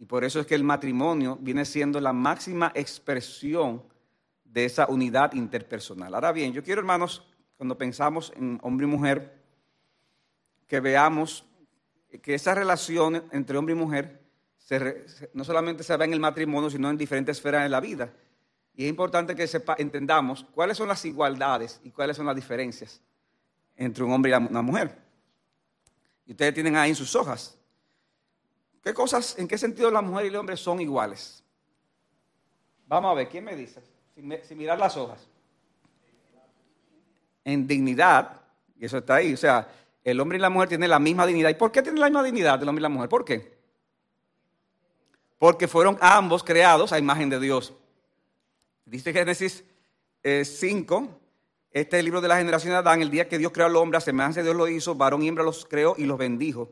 Y 0.00 0.06
por 0.06 0.24
eso 0.24 0.40
es 0.40 0.46
que 0.46 0.54
el 0.54 0.64
matrimonio 0.64 1.36
viene 1.42 1.66
siendo 1.66 2.00
la 2.00 2.14
máxima 2.14 2.72
expresión 2.74 3.82
de 4.44 4.64
esa 4.64 4.86
unidad 4.88 5.34
interpersonal. 5.34 6.14
Ahora 6.14 6.32
bien, 6.32 6.54
yo 6.54 6.64
quiero, 6.64 6.80
hermanos, 6.80 7.22
cuando 7.58 7.76
pensamos 7.76 8.32
en 8.34 8.58
hombre 8.62 8.86
y 8.86 8.88
mujer, 8.88 9.38
que 10.66 10.80
veamos 10.80 11.44
que 12.22 12.34
esa 12.34 12.54
relación 12.54 13.24
entre 13.30 13.58
hombre 13.58 13.74
y 13.74 13.78
mujer 13.78 14.22
no 15.34 15.44
solamente 15.44 15.82
se 15.82 15.94
ve 15.98 16.06
en 16.06 16.14
el 16.14 16.20
matrimonio, 16.20 16.70
sino 16.70 16.88
en 16.88 16.96
diferentes 16.96 17.36
esferas 17.36 17.64
de 17.64 17.68
la 17.68 17.80
vida. 17.80 18.10
Y 18.74 18.84
es 18.84 18.88
importante 18.88 19.36
que 19.36 19.46
entendamos 19.76 20.46
cuáles 20.54 20.78
son 20.78 20.88
las 20.88 21.04
igualdades 21.04 21.78
y 21.84 21.90
cuáles 21.90 22.16
son 22.16 22.24
las 22.24 22.36
diferencias 22.36 23.02
entre 23.76 24.02
un 24.02 24.12
hombre 24.12 24.30
y 24.30 24.34
una 24.34 24.62
mujer. 24.62 24.96
Y 26.24 26.30
ustedes 26.30 26.54
tienen 26.54 26.76
ahí 26.76 26.88
en 26.88 26.96
sus 26.96 27.14
hojas. 27.14 27.59
¿Qué 28.82 28.94
cosas, 28.94 29.38
en 29.38 29.46
qué 29.46 29.58
sentido 29.58 29.90
la 29.90 30.00
mujer 30.00 30.26
y 30.26 30.28
el 30.28 30.36
hombre 30.36 30.56
son 30.56 30.80
iguales? 30.80 31.44
Vamos 32.86 33.12
a 33.12 33.14
ver, 33.14 33.28
¿quién 33.28 33.44
me 33.44 33.54
dice? 33.54 33.82
Sin, 34.14 34.58
mirar 34.58 34.78
las 34.78 34.96
hojas. 34.96 35.26
En 37.44 37.66
dignidad, 37.66 38.40
y 38.78 38.86
eso 38.86 38.98
está 38.98 39.16
ahí, 39.16 39.34
o 39.34 39.36
sea, 39.36 39.68
el 40.02 40.18
hombre 40.20 40.38
y 40.38 40.40
la 40.40 40.50
mujer 40.50 40.70
tienen 40.70 40.90
la 40.90 40.98
misma 40.98 41.26
dignidad. 41.26 41.50
¿Y 41.50 41.54
por 41.54 41.70
qué 41.70 41.82
tienen 41.82 42.00
la 42.00 42.06
misma 42.06 42.22
dignidad 42.22 42.60
el 42.62 42.68
hombre 42.68 42.80
y 42.80 42.82
la 42.82 42.88
mujer? 42.88 43.08
¿Por 43.08 43.24
qué? 43.24 43.58
Porque 45.38 45.68
fueron 45.68 45.98
ambos 46.00 46.42
creados 46.42 46.92
a 46.92 46.98
imagen 46.98 47.30
de 47.30 47.38
Dios. 47.38 47.74
Dice 48.84 49.12
Génesis 49.12 49.62
5, 50.22 51.02
eh, 51.02 51.20
este 51.70 51.96
es 51.96 52.00
el 52.00 52.04
libro 52.06 52.20
de 52.20 52.28
la 52.28 52.38
generación 52.38 52.72
de 52.72 52.78
Adán, 52.78 53.02
el 53.02 53.10
día 53.10 53.28
que 53.28 53.38
Dios 53.38 53.52
creó 53.52 53.66
al 53.66 53.76
hombre, 53.76 53.98
a 53.98 54.00
semejanza 54.00 54.40
de 54.40 54.44
Dios 54.44 54.56
lo 54.56 54.66
hizo, 54.68 54.94
varón 54.94 55.22
y 55.22 55.28
hembra 55.28 55.44
los 55.44 55.64
creó 55.66 55.94
y 55.96 56.04
los 56.04 56.18
bendijo. 56.18 56.70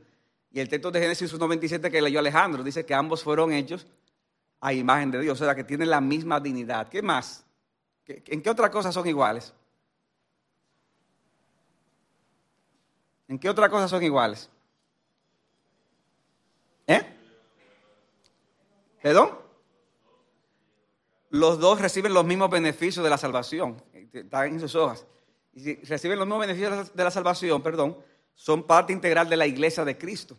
Y 0.50 0.60
el 0.60 0.68
texto 0.68 0.90
de 0.90 1.00
Génesis 1.00 1.32
1.27 1.34 1.90
que 1.90 2.00
leyó 2.00 2.18
Alejandro 2.18 2.62
dice 2.62 2.84
que 2.84 2.94
ambos 2.94 3.22
fueron 3.22 3.52
hechos 3.52 3.86
a 4.60 4.72
imagen 4.72 5.10
de 5.10 5.20
Dios, 5.20 5.40
o 5.40 5.44
sea, 5.44 5.54
que 5.54 5.64
tienen 5.64 5.90
la 5.90 6.00
misma 6.00 6.40
dignidad. 6.40 6.88
¿Qué 6.88 7.02
más? 7.02 7.44
¿En 8.06 8.42
qué 8.42 8.50
otras 8.50 8.70
cosas 8.70 8.94
son 8.94 9.06
iguales? 9.06 9.52
¿En 13.28 13.38
qué 13.38 13.48
otras 13.50 13.68
cosas 13.68 13.90
son 13.90 14.02
iguales? 14.02 14.48
¿Eh? 16.86 17.02
¿Perdón? 19.02 19.48
los 21.30 21.58
dos 21.58 21.80
reciben 21.80 22.14
los 22.14 22.24
mismos 22.24 22.50
beneficios 22.50 23.04
de 23.04 23.10
la 23.10 23.18
salvación. 23.18 23.82
Están 24.12 24.46
en 24.46 24.60
sus 24.60 24.74
hojas. 24.74 25.06
Y 25.52 25.60
si 25.60 25.74
reciben 25.84 26.18
los 26.18 26.26
mismos 26.26 26.46
beneficios 26.46 26.94
de 26.94 27.04
la 27.04 27.10
salvación, 27.10 27.62
perdón, 27.62 27.96
son 28.38 28.62
parte 28.62 28.92
integral 28.92 29.28
de 29.28 29.36
la 29.36 29.48
iglesia 29.48 29.84
de 29.84 29.98
Cristo. 29.98 30.38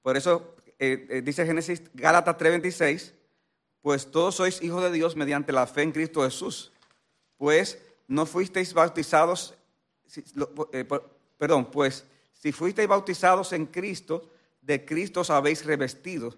Por 0.00 0.16
eso 0.16 0.56
eh, 0.78 1.06
eh, 1.10 1.22
dice 1.22 1.44
Génesis 1.44 1.82
Gálatas 1.92 2.38
3:26, 2.38 3.12
pues 3.82 4.10
todos 4.10 4.36
sois 4.36 4.62
hijos 4.62 4.82
de 4.82 4.90
Dios 4.90 5.14
mediante 5.14 5.52
la 5.52 5.66
fe 5.66 5.82
en 5.82 5.92
Cristo 5.92 6.22
Jesús. 6.22 6.72
Pues 7.36 7.78
no 8.08 8.24
fuisteis 8.24 8.72
bautizados, 8.72 9.54
eh, 10.72 10.88
perdón, 11.36 11.70
pues 11.70 12.06
si 12.32 12.50
fuisteis 12.50 12.88
bautizados 12.88 13.52
en 13.52 13.66
Cristo, 13.66 14.30
de 14.62 14.82
Cristo 14.82 15.20
os 15.20 15.28
habéis 15.28 15.66
revestido. 15.66 16.34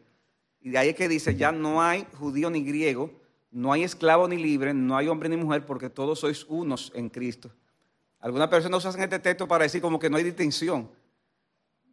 Y 0.60 0.70
de 0.70 0.78
ahí 0.78 0.88
es 0.88 0.96
que 0.96 1.08
dice, 1.08 1.36
ya 1.36 1.52
no 1.52 1.80
hay 1.80 2.04
judío 2.18 2.50
ni 2.50 2.64
griego, 2.64 3.12
no 3.52 3.72
hay 3.72 3.84
esclavo 3.84 4.26
ni 4.26 4.38
libre, 4.38 4.74
no 4.74 4.96
hay 4.96 5.06
hombre 5.06 5.28
ni 5.28 5.36
mujer, 5.36 5.64
porque 5.66 5.88
todos 5.88 6.18
sois 6.18 6.44
unos 6.48 6.90
en 6.96 7.10
Cristo. 7.10 7.52
Algunas 8.24 8.48
personas 8.48 8.82
usan 8.82 9.02
este 9.02 9.18
texto 9.18 9.46
para 9.46 9.64
decir 9.64 9.82
como 9.82 9.98
que 9.98 10.08
no 10.08 10.16
hay 10.16 10.24
distinción. 10.24 10.90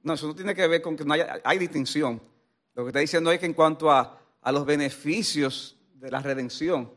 No, 0.01 0.13
eso 0.13 0.27
no 0.27 0.33
tiene 0.33 0.55
que 0.55 0.65
ver 0.65 0.81
con 0.81 0.95
que 0.95 1.03
no 1.03 1.13
haya, 1.13 1.41
hay 1.43 1.57
distinción. 1.57 2.21
Lo 2.73 2.83
que 2.83 2.87
está 2.87 2.99
diciendo 2.99 3.33
es 3.33 3.39
que 3.41 3.47
en 3.47 3.53
cuanto 3.53 3.91
a, 3.91 4.17
los 4.49 4.65
beneficios 4.65 5.75
de 5.95 6.09
la 6.09 6.21
redención, 6.21 6.89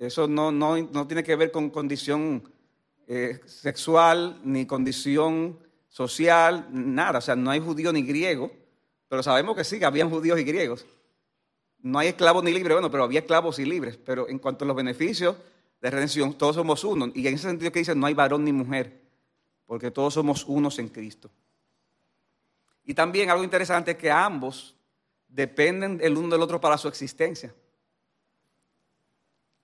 eso 0.00 0.26
no, 0.26 0.50
no, 0.50 1.06
tiene 1.06 1.22
que 1.22 1.36
ver 1.36 1.52
con 1.52 1.70
condición 1.70 2.42
eh, 3.06 3.38
sexual, 3.46 4.40
ni 4.42 4.66
condición 4.66 5.60
social, 5.88 6.66
nada. 6.72 7.20
O 7.20 7.22
sea, 7.22 7.36
no 7.36 7.52
hay 7.52 7.60
judío 7.60 7.92
ni 7.92 8.02
griego, 8.02 8.50
pero 9.08 9.22
sabemos 9.22 9.54
que 9.54 9.62
sí, 9.62 9.78
que 9.78 9.84
habían 9.84 10.10
judíos 10.10 10.40
y 10.40 10.42
griegos. 10.42 10.84
No 11.78 12.00
hay 12.00 12.08
esclavos 12.08 12.42
ni 12.42 12.50
libres, 12.50 12.74
bueno, 12.74 12.90
pero 12.90 13.04
había 13.04 13.20
esclavos 13.20 13.60
y 13.60 13.64
libres. 13.66 13.96
Pero 14.04 14.28
en 14.28 14.40
cuanto 14.40 14.64
a 14.64 14.66
los 14.66 14.76
beneficios 14.76 15.36
de 15.86 15.90
redención, 15.90 16.34
todos 16.34 16.56
somos 16.56 16.82
uno. 16.82 17.12
Y 17.14 17.28
en 17.28 17.34
ese 17.34 17.48
sentido 17.48 17.70
que 17.70 17.78
dice, 17.78 17.94
no 17.94 18.06
hay 18.06 18.14
varón 18.14 18.44
ni 18.44 18.52
mujer, 18.52 19.00
porque 19.66 19.92
todos 19.92 20.14
somos 20.14 20.44
unos 20.44 20.80
en 20.80 20.88
Cristo. 20.88 21.30
Y 22.84 22.92
también 22.92 23.30
algo 23.30 23.44
interesante 23.44 23.92
es 23.92 23.96
que 23.96 24.10
ambos 24.10 24.74
dependen 25.28 26.00
el 26.02 26.16
uno 26.16 26.30
del 26.30 26.42
otro 26.42 26.60
para 26.60 26.76
su 26.76 26.88
existencia. 26.88 27.54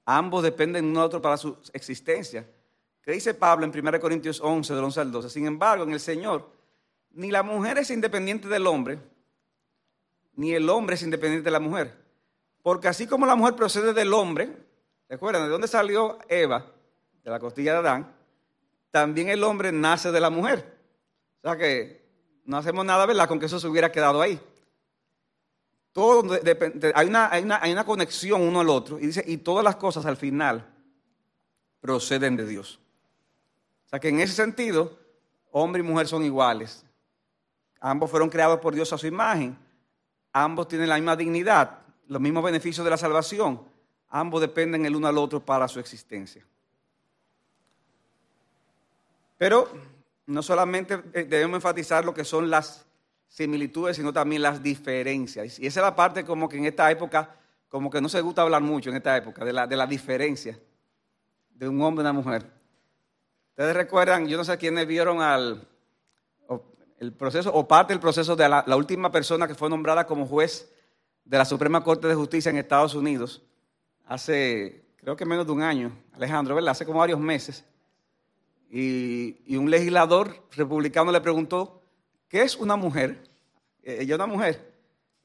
Ambos 0.05 0.45
dependen 0.45 0.85
uno 0.85 1.00
del 1.00 1.07
otro 1.07 1.21
para 1.21 1.37
su 1.37 1.59
existencia. 1.73 2.49
¿Qué 3.02 3.11
dice 3.11 3.35
Pablo 3.35 3.67
en 3.67 3.76
1 3.76 4.00
Corintios 4.00 4.41
11, 4.41 4.75
del 4.75 4.85
11 4.85 5.00
al 5.00 5.11
12? 5.11 5.29
Sin 5.29 5.47
embargo, 5.47 5.83
en 5.83 5.93
el 5.93 5.99
Señor, 5.99 6.52
ni 7.11 7.33
la 7.33 7.43
mujer 7.43 7.79
es 7.79 7.91
independiente 7.91 8.47
del 8.47 8.69
hombre, 8.69 9.00
ni 10.35 10.52
el 10.52 10.71
hombre 10.71 10.95
es 10.95 11.02
independiente 11.02 11.47
de 11.47 11.50
la 11.50 11.59
mujer. 11.59 11.97
Porque 12.62 12.87
así 12.87 13.09
como 13.09 13.26
la 13.26 13.35
mujer 13.35 13.57
procede 13.57 13.93
del 13.93 14.12
hombre, 14.12 14.57
¿recuerdan 15.12 15.45
de 15.45 15.50
dónde 15.50 15.69
salió 15.69 16.19
Eva? 16.26 16.64
De 17.23 17.31
la 17.31 17.38
costilla 17.38 17.73
de 17.73 17.78
Adán. 17.78 18.14
También 18.90 19.28
el 19.28 19.45
hombre 19.45 19.71
nace 19.71 20.11
de 20.11 20.21
la 20.21 20.31
mujer. 20.31 20.78
O 21.42 21.49
sea 21.49 21.57
que 21.57 22.02
no 22.45 22.57
hacemos 22.57 22.85
nada, 22.85 23.04
¿verdad? 23.04 23.28
Con 23.28 23.38
que 23.38 23.47
eso 23.47 23.61
se 23.61 23.69
hubiera 23.69 23.92
quedado 23.92 24.23
ahí. 24.23 24.40
Todo 25.92 26.25
hay, 26.95 27.07
una, 27.07 27.31
hay, 27.31 27.42
una, 27.42 27.62
hay 27.62 27.73
una 27.73 27.85
conexión 27.85 28.40
uno 28.40 28.61
al 28.61 28.71
otro. 28.71 28.99
Y 28.99 29.07
dice, 29.07 29.23
y 29.26 29.37
todas 29.37 29.62
las 29.62 29.76
cosas 29.76 30.07
al 30.07 30.16
final 30.16 30.66
proceden 31.81 32.37
de 32.37 32.47
Dios. 32.47 32.81
O 33.87 33.88
sea 33.90 34.00
que 34.00 34.09
en 34.09 34.21
ese 34.21 34.33
sentido, 34.33 34.99
hombre 35.50 35.83
y 35.83 35.85
mujer 35.85 36.09
son 36.09 36.25
iguales. 36.25 36.87
Ambos 37.81 38.11
fueron 38.11 38.31
creados 38.31 38.61
por 38.61 38.75
Dios 38.75 38.90
a 38.95 38.99
su 38.99 39.07
imagen. 39.07 39.59
Ambos 40.33 40.69
tienen 40.69 40.88
la 40.88 40.97
misma 40.97 41.16
dignidad 41.16 41.83
los 42.12 42.21
mismos 42.21 42.45
beneficios 42.45 42.85
de 42.85 42.90
la 42.90 42.97
salvación, 42.97 43.61
ambos 44.12 44.42
dependen 44.42 44.85
el 44.85 44.95
uno 44.95 45.09
al 45.09 45.19
otro 45.19 45.40
para 45.40 45.66
su 45.66 45.81
existencia. 45.81 46.45
Pero 49.38 49.69
no 50.26 50.42
solamente 50.42 50.99
debemos 50.99 51.57
enfatizar 51.57 52.04
lo 52.04 52.12
que 52.14 52.23
son 52.23 52.49
las 52.49 52.85
similitudes, 53.26 53.97
sino 53.97 54.12
también 54.12 54.42
las 54.42 54.62
diferencias. 54.62 55.59
Y 55.59 55.66
esa 55.66 55.81
es 55.81 55.85
la 55.85 55.97
parte 55.97 56.25
como 56.25 56.49
que 56.49 56.59
en 56.59 56.66
esta 56.66 56.90
época, 56.90 57.35
como 57.71 57.90
que 57.90 58.02
no 58.02 58.09
se 58.11 58.21
gusta 58.21 58.42
hablar 58.42 58.61
mucho 58.61 58.90
en 58.90 58.97
esta 58.97 59.16
época, 59.16 59.45
de 59.47 59.52
la, 59.54 59.66
de 59.66 59.87
diferencia 59.87 60.61
de 61.54 61.69
un 61.69 61.81
hombre 61.81 62.02
y 62.02 62.04
una 62.04 62.12
mujer. 62.12 62.45
Ustedes 63.50 63.75
recuerdan, 63.75 64.28
yo 64.28 64.37
no 64.37 64.45
sé 64.45 64.59
quiénes 64.59 64.87
vieron 64.87 65.23
al, 65.23 65.66
el 66.99 67.12
proceso, 67.14 67.50
o 67.52 67.66
parte 67.66 67.95
del 67.95 68.00
proceso 68.00 68.37
de 68.37 68.47
la 68.47 68.76
última 68.76 69.11
persona 69.11 69.49
que 69.49 69.54
fue 69.54 69.71
nombrada 69.71 70.07
como 70.07 70.26
juez 70.26 70.71
de 71.25 71.38
la 71.38 71.47
Suprema 71.47 71.83
Corte 71.83 72.09
de 72.09 72.14
Justicia 72.14 72.50
en 72.50 72.59
Estados 72.59 72.95
Unidos 72.95 73.42
hace, 74.12 74.85
creo 74.97 75.16
que 75.16 75.25
menos 75.25 75.47
de 75.47 75.52
un 75.52 75.62
año, 75.62 75.90
Alejandro, 76.12 76.54
¿verdad? 76.54 76.73
Hace 76.73 76.85
como 76.85 76.99
varios 76.99 77.19
meses. 77.19 77.64
Y, 78.71 79.57
un 79.57 79.71
legislador 79.71 80.47
republicano 80.52 81.12
le 81.12 81.21
preguntó, 81.21 81.83
¿qué 82.28 82.42
es 82.42 82.57
una 82.57 82.76
mujer? 82.76 83.23
Eh, 83.83 83.99
ella 84.00 84.14
es 84.14 84.19
una 84.19 84.26
mujer. 84.26 84.73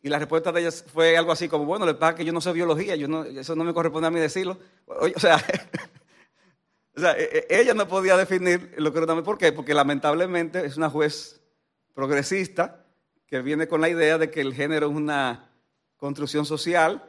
Y 0.02 0.10
la 0.10 0.20
respuesta 0.20 0.52
de 0.52 0.62
ella 0.62 0.72
fue 0.72 1.18
algo 1.18 1.32
así 1.32 1.50
como, 1.50 1.66
bueno, 1.66 1.86
le 1.86 1.96
pasa 1.96 2.16
que 2.16 2.26
yo 2.26 2.32
no 2.32 2.42
sé 2.42 2.52
biología, 2.54 2.96
eso 2.96 3.56
no 3.56 3.64
me 3.64 3.74
corresponde 3.74 4.08
a 4.08 4.12
mí 4.12 4.20
decirlo. 4.20 4.58
O, 6.98 7.04
sea, 7.04 7.16
e, 7.16 7.46
e, 7.48 7.60
ella 7.62 7.76
no 7.76 7.88
podía 7.88 8.18
definir 8.18 8.74
lo 8.78 8.92
que 8.92 8.98
era 8.98 9.14
una. 9.14 9.22
¿Por 9.22 9.38
qué? 9.38 9.52
Porque 9.52 9.76
lamentablemente 9.76 10.66
es 10.66 10.78
una 10.78 10.90
juez 10.90 11.40
progresista 11.94 12.88
que 13.28 13.44
viene 13.44 13.68
con 13.68 13.82
la 13.82 13.90
idea 13.90 14.18
de 14.18 14.32
que 14.32 14.42
el 14.42 14.56
género 14.56 14.90
es 14.90 14.96
una 14.96 15.52
construcción 15.98 16.44
social 16.44 17.08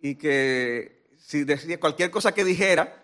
y 0.00 0.14
que 0.14 0.95
si 1.26 1.42
decía 1.42 1.80
cualquier 1.80 2.12
cosa 2.12 2.32
que 2.32 2.44
dijera, 2.44 3.02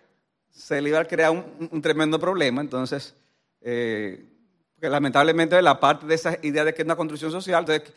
se 0.52 0.80
le 0.80 0.90
iba 0.90 1.00
a 1.00 1.04
crear 1.04 1.32
un, 1.32 1.82
tremendo 1.82 2.20
problema. 2.20 2.60
Entonces, 2.60 3.16
eh, 3.60 4.24
Porque 4.74 4.88
lamentablemente 4.88 5.60
la 5.60 5.80
parte 5.80 6.06
de 6.06 6.14
esa 6.14 6.38
idea 6.40 6.64
de 6.64 6.72
que 6.72 6.82
es 6.82 6.86
una 6.86 6.94
construcción 6.94 7.32
social, 7.32 7.66
entonces, 7.66 7.92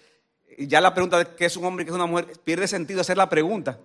ya 0.68 0.82
la 0.82 0.96
pregunta 0.96 1.20
de 1.20 1.36
qué 1.36 1.46
es 1.46 1.56
un 1.56 1.66
hombre 1.66 1.84
y 1.84 1.86
qué 1.86 1.92
es 1.92 1.96
una 1.96 2.08
mujer, 2.08 2.26
pierde 2.44 2.68
sentido 2.68 3.02
hacer 3.02 3.18
la 3.18 3.30
pregunta. 3.30 3.78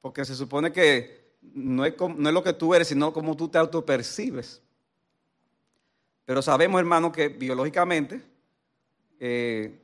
Porque 0.00 0.24
se 0.24 0.36
supone 0.36 0.70
que 0.70 1.32
no 1.42 1.84
es, 1.84 1.94
lo 1.98 2.44
que 2.44 2.52
tú 2.52 2.72
eres, 2.72 2.86
sino 2.86 3.12
cómo 3.12 3.36
tú 3.36 3.48
te 3.48 3.58
autopercibes. 3.58 4.62
Pero 6.24 6.40
sabemos, 6.40 6.78
hermano, 6.78 7.10
que 7.10 7.26
biológicamente 7.26 8.22
eh, 9.18 9.76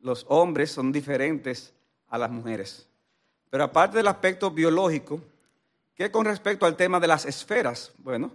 los 0.00 0.24
hombres 0.30 0.70
son 0.70 0.90
diferentes 0.90 1.74
a 2.08 2.16
las 2.16 2.30
mujeres. 2.30 2.88
Pero 3.52 3.64
aparte 3.64 3.98
del 3.98 4.08
aspecto 4.08 4.50
biológico, 4.50 5.20
¿qué 5.94 6.10
con 6.10 6.24
respecto 6.24 6.64
al 6.64 6.74
tema 6.74 6.98
de 6.98 7.06
las 7.06 7.26
esferas? 7.26 7.92
Bueno, 7.98 8.32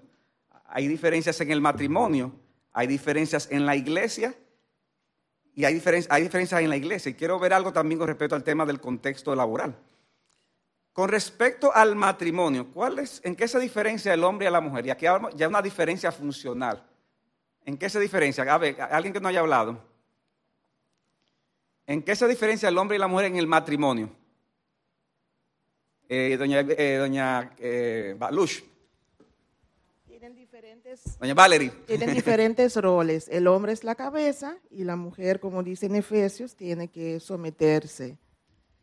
hay 0.67 0.87
diferencias 0.87 1.41
en 1.41 1.49
el 1.49 1.59
matrimonio, 1.59 2.31
hay 2.71 2.85
diferencias 2.85 3.47
en 3.49 3.65
la 3.65 3.75
iglesia 3.75 4.35
y 5.55 5.65
hay, 5.65 5.81
hay 6.11 6.21
diferencias 6.21 6.61
en 6.61 6.69
la 6.69 6.77
iglesia. 6.77 7.09
Y 7.09 7.15
quiero 7.15 7.39
ver 7.39 7.51
algo 7.51 7.73
también 7.73 7.97
con 7.97 8.07
respecto 8.07 8.35
al 8.35 8.43
tema 8.43 8.63
del 8.63 8.79
contexto 8.79 9.33
laboral. 9.33 9.75
Con 10.93 11.09
respecto 11.09 11.73
al 11.73 11.95
matrimonio, 11.95 12.67
¿cuál 12.71 12.99
es, 12.99 13.19
¿en 13.23 13.35
qué 13.35 13.47
se 13.47 13.59
diferencia 13.59 14.13
el 14.13 14.23
hombre 14.23 14.47
y 14.47 14.51
la 14.51 14.61
mujer? 14.61 14.85
Y 14.85 14.91
aquí 14.91 15.07
ya 15.35 15.47
una 15.47 15.63
diferencia 15.63 16.11
funcional. 16.11 16.85
¿En 17.65 17.75
qué 17.75 17.89
se 17.89 17.99
diferencia? 17.99 18.43
A 18.53 18.57
ver, 18.59 18.79
alguien 18.79 19.13
que 19.13 19.19
no 19.19 19.29
haya 19.29 19.39
hablado. 19.39 19.83
¿En 21.87 22.03
qué 22.03 22.15
se 22.15 22.27
diferencia 22.27 22.69
el 22.69 22.77
hombre 22.77 22.97
y 22.97 22.99
la 22.99 23.07
mujer 23.07 23.25
en 23.25 23.37
el 23.37 23.47
matrimonio? 23.47 24.11
Eh, 26.09 26.37
doña 26.37 26.61
eh, 26.61 26.97
doña 26.97 27.51
eh, 27.57 28.15
Baluch. 28.17 28.63
Tienen 30.07 30.35
diferentes, 30.35 31.19
doña 31.19 31.33
Valerie. 31.33 31.71
Tienen 31.85 32.13
diferentes 32.15 32.75
roles. 32.77 33.27
El 33.29 33.47
hombre 33.47 33.73
es 33.73 33.83
la 33.83 33.95
cabeza 33.95 34.57
y 34.71 34.83
la 34.83 34.95
mujer, 34.95 35.39
como 35.39 35.63
dice 35.63 35.87
en 35.87 35.95
Efesios, 35.95 36.55
tiene 36.55 36.87
que 36.87 37.19
someterse 37.19 38.17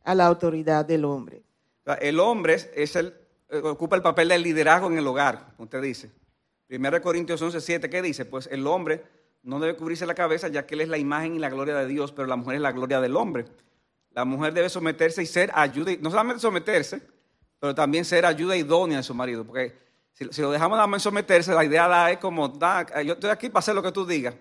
a 0.05 0.15
la 0.15 0.27
autoridad 0.27 0.85
del 0.85 1.05
hombre. 1.05 1.43
El 2.01 2.21
hombre 2.21 2.57
es 2.75 2.97
el, 2.97 3.15
ocupa 3.63 3.97
el 3.97 4.03
papel 4.03 4.29
del 4.29 4.43
liderazgo 4.43 4.91
en 4.91 4.99
el 4.99 5.07
hogar, 5.07 5.53
como 5.57 5.65
usted 5.65 5.83
dice. 5.83 6.11
1 6.69 7.03
Corintios 7.03 7.41
11, 7.41 7.61
7, 7.61 7.91
¿qué 7.91 8.03
dice? 8.03 8.25
Pues 8.25 8.49
el 8.51 8.67
hombre 8.67 9.03
no 9.43 9.61
debe 9.61 9.77
cubrirse 9.77 10.07
la 10.07 10.15
cabeza 10.15 10.49
ya 10.49 10.67
que 10.67 10.75
él 10.75 10.83
es 10.83 10.89
la 10.89 10.99
imagen 10.99 11.35
y 11.35 11.39
la 11.39 11.51
gloria 11.51 11.75
de 11.75 11.87
Dios, 11.87 12.13
pero 12.13 12.27
la 12.27 12.37
mujer 12.37 12.57
es 12.57 12.61
la 12.63 12.73
gloria 12.73 13.01
del 13.01 13.17
hombre. 13.17 13.47
La 14.11 14.25
mujer 14.25 14.55
debe 14.55 14.69
someterse 14.69 15.23
y 15.23 15.27
ser 15.27 15.51
ayuda, 15.55 15.93
no 16.01 16.11
solamente 16.11 16.41
someterse, 16.41 17.03
pero 17.65 17.75
también 17.75 18.05
ser 18.05 18.27
ayuda 18.27 18.55
idónea 18.59 18.99
de 18.99 19.03
su 19.03 19.15
marido, 19.15 19.43
porque 19.43 19.75
si, 20.13 20.43
lo 20.43 20.51
dejamos 20.51 20.77
nada 20.77 20.87
más 20.87 21.03
someterse, 21.03 21.55
la 21.55 21.65
idea 21.65 21.89
da 21.89 22.11
es 22.11 22.19
como, 22.19 22.53
yo 23.03 23.15
estoy 23.15 23.31
aquí 23.31 23.49
para 23.49 23.61
hacer 23.61 23.75
lo 23.75 23.83
que 23.83 23.91
tú 23.91 24.05
digas. 24.05 24.35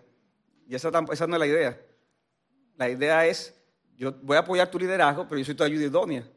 Y 0.68 0.76
esa, 0.76 0.90
esa 1.10 1.26
no 1.26 1.36
es 1.36 1.40
la 1.40 1.48
idea. 1.48 1.80
La 2.76 2.90
idea 2.90 3.26
es, 3.26 3.58
yo 3.96 4.12
voy 4.24 4.36
a 4.36 4.42
apoyar 4.42 4.70
tu 4.70 4.78
liderazgo, 4.78 5.26
pero 5.26 5.40
yo 5.40 5.46
soy 5.46 5.56
tu 5.56 5.64
ayuda 5.64 5.86
idónea. 5.86 6.28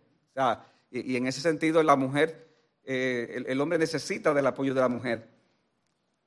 y, 0.88 1.16
en 1.16 1.26
ese 1.26 1.40
sentido, 1.40 1.83
la 1.83 1.97
mujer, 1.97 2.47
eh, 2.85 3.43
el 3.49 3.61
hombre 3.61 3.78
necesita 3.78 4.33
del 4.33 4.47
apoyo 4.47 4.73
de 4.73 4.81
la 4.81 4.88
mujer. 4.88 5.28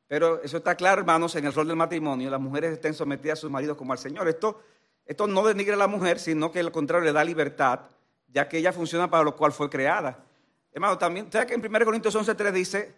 Pero 0.10 0.44
eso 0.44 0.58
está 0.58 0.76
claro, 0.76 1.00
hermanos, 1.00 1.38
en 1.38 1.46
el 1.46 1.54
rol 1.54 1.70
del 1.70 1.78
matrimonio. 1.78 2.30
Las 2.30 2.42
mujeres 2.42 2.74
estén 2.74 2.94
sometidas 2.94 3.40
a 3.40 3.42
sus 3.44 3.50
maridos 3.50 3.78
como 3.78 3.94
al 3.94 3.98
Señor. 3.98 4.28
Esto, 4.28 4.62
esto 5.06 5.26
no 5.26 5.48
denigra 5.48 5.76
a 5.76 5.80
la 5.80 5.88
mujer, 5.88 6.20
sino 6.20 6.52
que 6.52 6.60
al 6.60 6.74
contrario 6.74 7.06
le 7.06 7.14
da 7.14 7.24
libertad, 7.24 7.80
ya 8.28 8.50
que 8.50 8.58
ella 8.58 8.74
funciona 8.74 9.10
para 9.10 9.24
lo 9.24 9.38
cual 9.38 9.54
fue 9.54 9.70
creada. 9.70 10.26
Hermano, 10.72 10.98
también, 10.98 11.32
¿sabes 11.32 11.48
que 11.48 11.54
en 11.56 11.66
1 11.66 11.86
Corintios 11.86 12.16
11.3 12.16 12.52
dice, 12.52 12.96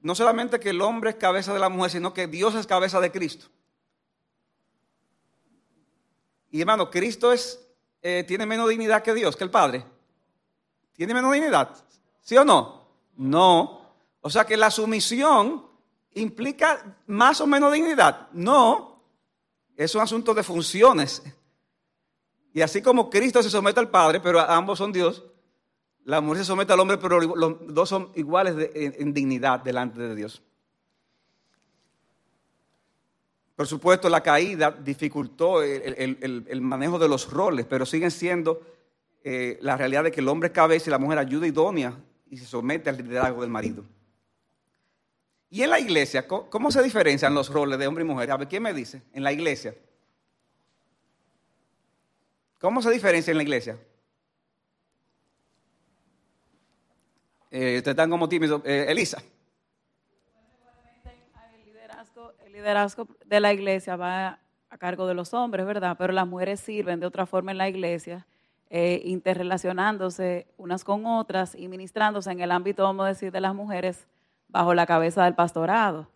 no 0.00 0.14
solamente 0.14 0.58
que 0.58 0.70
el 0.70 0.80
hombre 0.80 1.10
es 1.10 1.16
cabeza 1.16 1.52
de 1.54 1.60
la 1.60 1.68
mujer, 1.68 1.92
sino 1.92 2.12
que 2.12 2.26
Dios 2.26 2.54
es 2.54 2.66
cabeza 2.66 3.00
de 3.00 3.12
Cristo? 3.12 3.46
Y 6.50 6.60
hermano, 6.60 6.90
Cristo 6.90 7.32
es, 7.32 7.60
eh, 8.02 8.24
tiene 8.26 8.44
menos 8.44 8.68
dignidad 8.68 9.02
que 9.02 9.14
Dios, 9.14 9.36
que 9.36 9.44
el 9.44 9.50
Padre. 9.50 9.84
¿Tiene 10.92 11.14
menos 11.14 11.32
dignidad? 11.32 11.74
¿Sí 12.20 12.36
o 12.36 12.44
no? 12.44 12.88
No. 13.16 13.94
O 14.20 14.28
sea 14.28 14.44
que 14.44 14.56
la 14.56 14.70
sumisión 14.70 15.72
¿Implica 16.14 16.96
más 17.06 17.40
o 17.40 17.46
menos 17.46 17.72
dignidad? 17.72 18.28
No, 18.32 19.02
es 19.76 19.94
un 19.94 20.02
asunto 20.02 20.34
de 20.34 20.42
funciones. 20.42 21.22
Y 22.52 22.60
así 22.60 22.82
como 22.82 23.08
Cristo 23.08 23.42
se 23.42 23.48
somete 23.48 23.80
al 23.80 23.88
Padre, 23.88 24.20
pero 24.20 24.38
ambos 24.40 24.78
son 24.78 24.92
Dios, 24.92 25.24
la 26.04 26.20
mujer 26.20 26.38
se 26.38 26.44
somete 26.44 26.72
al 26.72 26.80
hombre, 26.80 26.98
pero 26.98 27.20
los 27.20 27.74
dos 27.74 27.88
son 27.88 28.10
iguales 28.14 28.70
en, 28.74 29.14
dignidad 29.14 29.60
delante 29.60 30.00
de 30.00 30.14
Dios. 30.14 30.42
Por 33.54 33.66
supuesto, 33.66 34.08
la 34.08 34.20
caída 34.20 34.70
dificultó 34.72 35.62
el, 35.62 36.60
manejo 36.60 36.98
de 36.98 37.08
los 37.08 37.30
roles, 37.30 37.66
pero 37.66 37.86
siguen 37.86 38.10
siendo 38.10 38.60
eh, 39.22 39.58
la 39.60 39.76
realidad 39.76 40.04
de 40.04 40.10
que 40.10 40.20
el 40.20 40.28
hombre 40.28 40.48
es 40.48 40.52
cabeza 40.52 40.90
y 40.90 40.90
la 40.90 40.98
mujer 40.98 41.18
ayuda 41.18 41.46
idónea 41.46 41.96
y 42.28 42.36
se 42.38 42.46
somete 42.46 42.90
al 42.90 42.96
liderazgo 42.96 43.42
del 43.42 43.50
marido. 43.50 43.84
Y 45.50 45.62
en 45.62 45.70
la 45.70 45.78
iglesia, 45.78 46.26
¿cómo 46.26 46.70
se 46.72 46.82
diferencian 46.82 47.34
los 47.34 47.50
roles 47.50 47.78
de 47.78 47.86
hombre 47.86 48.02
y 48.02 48.06
mujer? 48.06 48.30
A 48.30 48.38
ver, 48.38 48.48
¿quién 48.48 48.62
me 48.62 48.72
dice? 48.72 49.02
En 49.12 49.22
la 49.22 49.32
iglesia. 49.32 49.74
¿Cómo 52.58 52.80
se 52.80 52.90
diferencia 52.90 53.30
en 53.30 53.36
la 53.36 53.42
iglesia? 53.42 53.78
Eh, 57.52 57.76
ustedes 57.76 57.92
están 57.92 58.08
como 58.08 58.30
tímidos. 58.30 58.62
Eh, 58.64 58.86
Elisa. 58.88 59.22
El 61.54 61.64
liderazgo, 61.66 62.32
el 62.46 62.52
liderazgo 62.54 63.08
de 63.26 63.40
la 63.40 63.52
iglesia 63.52 63.94
va 63.96 64.38
a 64.70 64.78
cargo 64.78 65.06
de 65.06 65.12
los 65.12 65.34
hombres, 65.34 65.66
¿verdad? 65.66 65.94
Pero 65.98 66.14
las 66.14 66.26
mujeres 66.26 66.60
sirven 66.60 66.98
de 66.98 67.06
otra 67.06 67.26
forma 67.26 67.52
en 67.52 67.58
la 67.58 67.68
iglesia, 67.68 68.26
eh, 68.70 69.02
interrelacionándose 69.04 70.46
unas 70.56 70.82
con 70.82 71.04
otras 71.04 71.54
y 71.54 71.68
ministrándose 71.68 72.32
en 72.32 72.40
el 72.40 72.50
ámbito, 72.50 72.84
vamos 72.84 73.04
a 73.04 73.08
decir, 73.08 73.30
de 73.30 73.42
las 73.42 73.54
mujeres 73.54 74.06
bajo 74.48 74.72
la 74.72 74.86
cabeza 74.86 75.24
del 75.24 75.34
pastorado, 75.34 76.08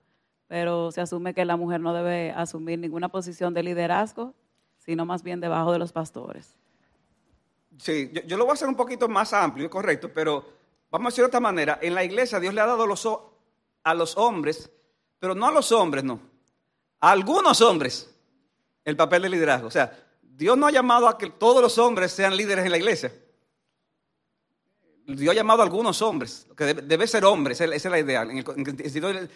pero 0.48 0.90
se 0.90 1.02
asume 1.02 1.34
que 1.34 1.44
la 1.44 1.58
mujer 1.58 1.82
no 1.82 1.92
debe 1.92 2.30
asumir 2.30 2.78
ninguna 2.78 3.10
posición 3.10 3.52
de 3.52 3.62
liderazgo, 3.62 4.32
sino 4.78 5.04
más 5.04 5.22
bien 5.22 5.40
debajo 5.40 5.70
de 5.70 5.78
los 5.78 5.92
pastores. 5.92 6.56
Sí, 7.78 8.10
yo, 8.26 8.38
lo 8.38 8.44
voy 8.44 8.52
a 8.52 8.54
hacer 8.54 8.68
un 8.68 8.74
poquito 8.74 9.06
más 9.06 9.34
amplio, 9.34 9.68
correcto, 9.68 10.10
pero 10.14 10.55
vamos 10.90 11.06
a 11.06 11.10
decirlo 11.10 11.26
de 11.26 11.30
esta 11.30 11.40
manera. 11.40 11.78
En 11.82 11.94
la 11.94 12.04
iglesia 12.04 12.40
Dios 12.40 12.54
le 12.54 12.60
ha 12.60 12.66
dado 12.66 12.84
a 13.82 13.94
los 13.94 14.16
hombres, 14.16 14.70
pero 15.18 15.34
no 15.34 15.46
a 15.46 15.52
los 15.52 15.72
hombres, 15.72 16.04
no, 16.04 16.20
a 17.00 17.10
algunos 17.10 17.60
hombres 17.60 18.12
el 18.84 18.96
papel 18.96 19.22
de 19.22 19.28
liderazgo. 19.28 19.68
O 19.68 19.70
sea, 19.70 19.92
Dios 20.22 20.56
no 20.56 20.66
ha 20.66 20.70
llamado 20.70 21.08
a 21.08 21.18
que 21.18 21.28
todos 21.28 21.60
los 21.60 21.76
hombres 21.78 22.12
sean 22.12 22.36
líderes 22.36 22.64
en 22.64 22.70
la 22.70 22.78
iglesia. 22.78 23.12
Dios 25.06 25.32
ha 25.32 25.34
llamado 25.34 25.62
a 25.62 25.64
algunos 25.64 26.02
hombres, 26.02 26.46
que 26.56 26.74
debe, 26.74 27.06
ser 27.06 27.24
hombres, 27.24 27.60
esa 27.60 27.74
es 27.74 27.84
la 27.84 27.98
idea, 27.98 28.22
en 28.22 28.38
el, 28.38 28.44
sentido 28.44 29.08
del, 29.08 29.30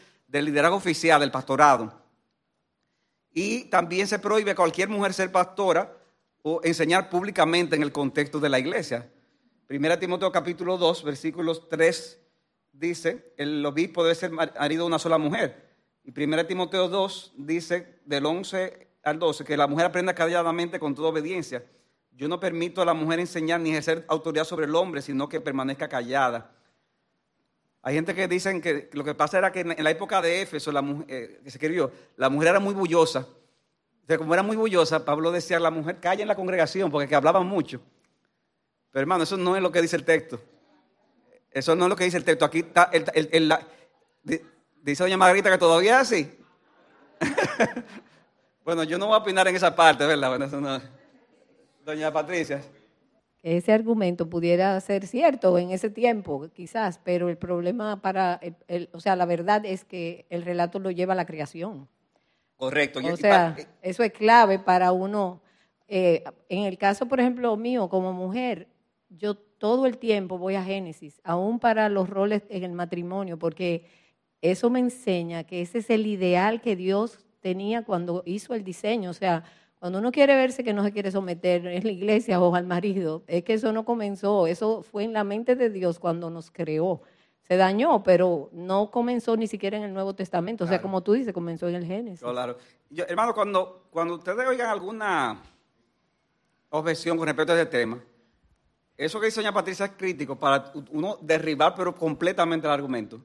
liderazgo 0.45 0.77
oficial, 0.77 1.21
del 1.21 1.31
pastorado. 1.31 1.93
Y 3.33 3.65
también 3.65 4.09
se 4.09 4.19
prohíbe 4.19 4.51
a 4.51 4.57
cualquier 4.57 4.89
mujer 4.89 5.15
ser 5.15 5.31
pastora 5.31 5.97
o 6.43 6.61
enseñar 6.65 7.09
públicamente 7.09 7.77
en 7.77 7.83
el 7.83 7.93
contexto 7.93 8.41
de 8.41 8.49
la 8.49 8.59
iglesia. 8.59 9.09
Primera 9.71 10.01
Timoteo 10.01 10.33
capítulo 10.33 10.77
2, 10.79 11.05
versículos 11.05 11.69
3 11.69 12.19
dice, 12.73 13.33
el 13.37 13.65
obispo 13.65 14.03
debe 14.03 14.17
ser 14.17 14.33
marido 14.33 14.83
de 14.83 14.89
una 14.89 14.99
sola 14.99 15.17
mujer. 15.17 15.77
Y 16.03 16.11
Primera 16.11 16.45
Timoteo 16.45 16.89
2 16.89 17.35
dice, 17.37 18.01
del 18.05 18.27
11 18.27 18.89
al 19.05 19.21
12, 19.21 19.45
que 19.45 19.57
la 19.57 19.69
mujer 19.69 19.87
aprenda 19.87 20.13
calladamente 20.13 20.81
con 20.81 20.97
toda 20.97 21.11
obediencia 21.11 21.65
yo 22.11 22.27
no 22.27 22.41
permito 22.41 22.83
a 22.83 22.85
la 22.85 22.95
mujer 22.95 23.21
enseñar 23.21 23.61
ni 23.61 23.71
ejercer 23.71 24.05
autoridad 24.09 24.43
sobre 24.43 24.67
el 24.67 24.75
hombre, 24.75 25.03
sino 25.03 25.29
que 25.29 25.41
permanezca 25.41 25.89
callada. 25.89 26.51
Hay 27.81 27.95
gente 27.95 28.13
que 28.13 28.27
dicen 28.27 28.61
que 28.61 28.91
lo 28.93 29.05
que 29.05 29.15
pasa 29.15 29.39
era 29.39 29.53
que 29.53 29.61
en 29.61 29.85
la 29.85 29.91
época 29.93 30.21
de 30.21 30.43
Éfeso, 30.43 30.73
la 30.73 30.83
mujer, 30.83 31.07
eh, 31.09 31.41
que 31.45 31.51
se 31.53 31.59
escribió, 31.59 31.93
la 32.17 32.29
mujer 32.29 32.49
era 32.49 32.59
muy 32.59 32.75
bullosa. 32.75 33.25
Como 34.19 34.35
era 34.35 34.43
muy 34.43 34.57
bullosa, 34.57 35.05
Pablo 35.05 35.31
decía 35.31 35.59
a 35.59 35.61
la 35.61 35.71
mujer, 35.71 36.01
calla 36.01 36.23
en 36.23 36.29
la 36.29 36.35
congregación, 36.35 36.91
porque 36.91 37.07
que 37.07 37.15
hablaban 37.15 37.47
mucho. 37.47 37.81
Pero 38.93 39.03
hermano, 39.03 39.25
eso 39.25 39.37
no 39.37 39.57
es 39.57 39.63
lo 39.63 39.71
que 39.71 39.83
dice 39.83 39.97
el 39.97 40.05
texto. 40.05 40.41
Eso 41.51 41.75
no 41.75 41.85
es 41.85 41.89
lo 41.89 41.97
que 41.97 42.05
dice 42.05 42.17
el 42.17 42.25
texto. 42.25 42.45
Aquí 42.45 42.61
está, 42.61 42.91
el, 42.93 43.55
dice 44.83 45.03
doña 45.03 45.17
Margarita 45.17 45.51
que 45.51 45.59
todavía 45.59 46.01
es 46.01 46.13
así. 46.13 46.39
bueno, 48.65 48.85
yo 48.85 48.99
no 48.99 49.07
voy 49.07 49.15
a 49.15 49.19
opinar 49.19 49.47
en 49.49 49.57
esa 49.57 49.75
parte, 49.75 50.07
¿verdad? 50.07 50.29
Bueno, 50.29 50.45
eso 50.45 50.61
no 50.61 50.81
Doña 51.85 52.13
Patricia. 52.13 52.63
Ese 53.43 53.73
argumento 53.73 54.29
pudiera 54.29 54.79
ser 54.81 55.07
cierto 55.07 55.57
en 55.57 55.71
ese 55.71 55.89
tiempo, 55.89 56.49
quizás, 56.53 57.01
pero 57.03 57.31
el 57.31 57.39
problema 57.39 58.03
para, 58.03 58.39
o 58.93 59.01
sea, 59.01 59.17
la 59.17 59.25
verdad 59.25 59.65
es 59.65 59.85
que 59.85 60.27
el 60.29 60.43
relato 60.43 60.79
lo 60.79 60.91
lleva 60.91 61.15
a 61.15 61.17
la 61.17 61.25
creación. 61.25 61.89
Correcto. 62.57 63.01
O 63.03 63.17
sea, 63.17 63.57
eso 63.81 64.03
es 64.03 64.13
clave 64.13 64.59
para 64.59 64.93
uno. 64.93 65.41
Eh, 65.89 66.23
en 66.51 66.65
el 66.65 66.77
caso, 66.77 67.07
por 67.07 67.19
ejemplo, 67.19 67.57
mío 67.57 67.89
como 67.89 68.13
mujer, 68.13 68.69
yo 69.11 69.35
todo 69.35 69.87
el 69.87 69.99
tiempo 69.99 70.39
voy 70.39 70.55
a 70.55 70.63
Génesis, 70.65 71.21
aún 71.25 71.59
para 71.59 71.89
los 71.89 72.09
roles 72.09 72.43
en 72.49 72.65
el 72.65 72.73
matrimonio, 72.73 73.39
porque 73.39 73.87
eso 74.41 74.71
me 74.71 74.79
enseña 74.79 75.45
que 75.45 75.61
ese 75.61 75.79
es 75.79 75.91
el 75.91 76.07
ideal 76.07 76.61
que 76.63 76.77
Dios 76.77 77.27
tenía 77.41 77.85
cuando 77.85 78.23
hizo 78.25 78.55
el 78.55 78.65
diseño. 78.65 79.11
O 79.11 79.15
sea, 79.15 79.45
cuando 79.79 79.99
uno 79.99 80.13
quiere 80.13 80.35
verse 80.35 80.65
que 80.65 80.73
no 80.73 80.83
se 80.85 80.93
quiere 80.93 81.11
someter 81.11 81.67
en 81.67 81.85
la 81.85 81.91
iglesia 81.91 82.41
o 82.41 82.55
al 82.55 82.67
marido, 82.67 83.23
es 83.27 83.45
que 83.45 83.55
eso 83.55 83.73
no 83.73 83.85
comenzó, 83.85 84.47
eso 84.47 84.83
fue 84.83 85.05
en 85.05 85.13
la 85.13 85.25
mente 85.25 85.57
de 85.57 85.69
Dios 85.71 85.99
cuando 85.99 86.31
nos 86.31 86.51
creó. 86.51 87.03
Se 87.43 87.57
dañó, 87.57 88.03
pero 88.05 88.49
no 88.53 88.91
comenzó 88.93 89.37
ni 89.37 89.47
siquiera 89.49 89.77
en 89.77 89.83
el 89.83 89.93
Nuevo 89.93 90.15
Testamento. 90.15 90.65
O 90.65 90.67
sea, 90.69 90.77
Claro. 90.79 90.83
como 90.83 91.03
tú 91.03 91.15
dices, 91.15 91.33
comenzó 91.35 91.69
en 91.69 91.75
el 91.75 91.85
Génesis. 91.85 92.21
Claro. 92.21 92.57
Yo, 92.91 93.05
hermano, 93.09 93.35
cuando, 93.35 93.87
cuando 93.91 94.15
ustedes 94.15 94.47
oigan 94.47 94.69
alguna 94.69 95.43
objeción 96.69 97.19
con 97.19 97.27
respecto 97.27 97.53
a 97.53 97.57
ese 97.57 97.67
tema, 97.67 97.99
eso 99.01 99.19
que 99.19 99.27
dice 99.27 99.41
doña 99.41 99.55
Patricia 99.55 99.87
es 99.87 99.93
crítico 99.93 100.37
para 100.37 100.73
uno 100.91 101.17
derribar, 101.23 101.75
pero 101.75 101.95
completamente 101.95 102.67
el 102.67 102.73
argumento. 102.75 103.25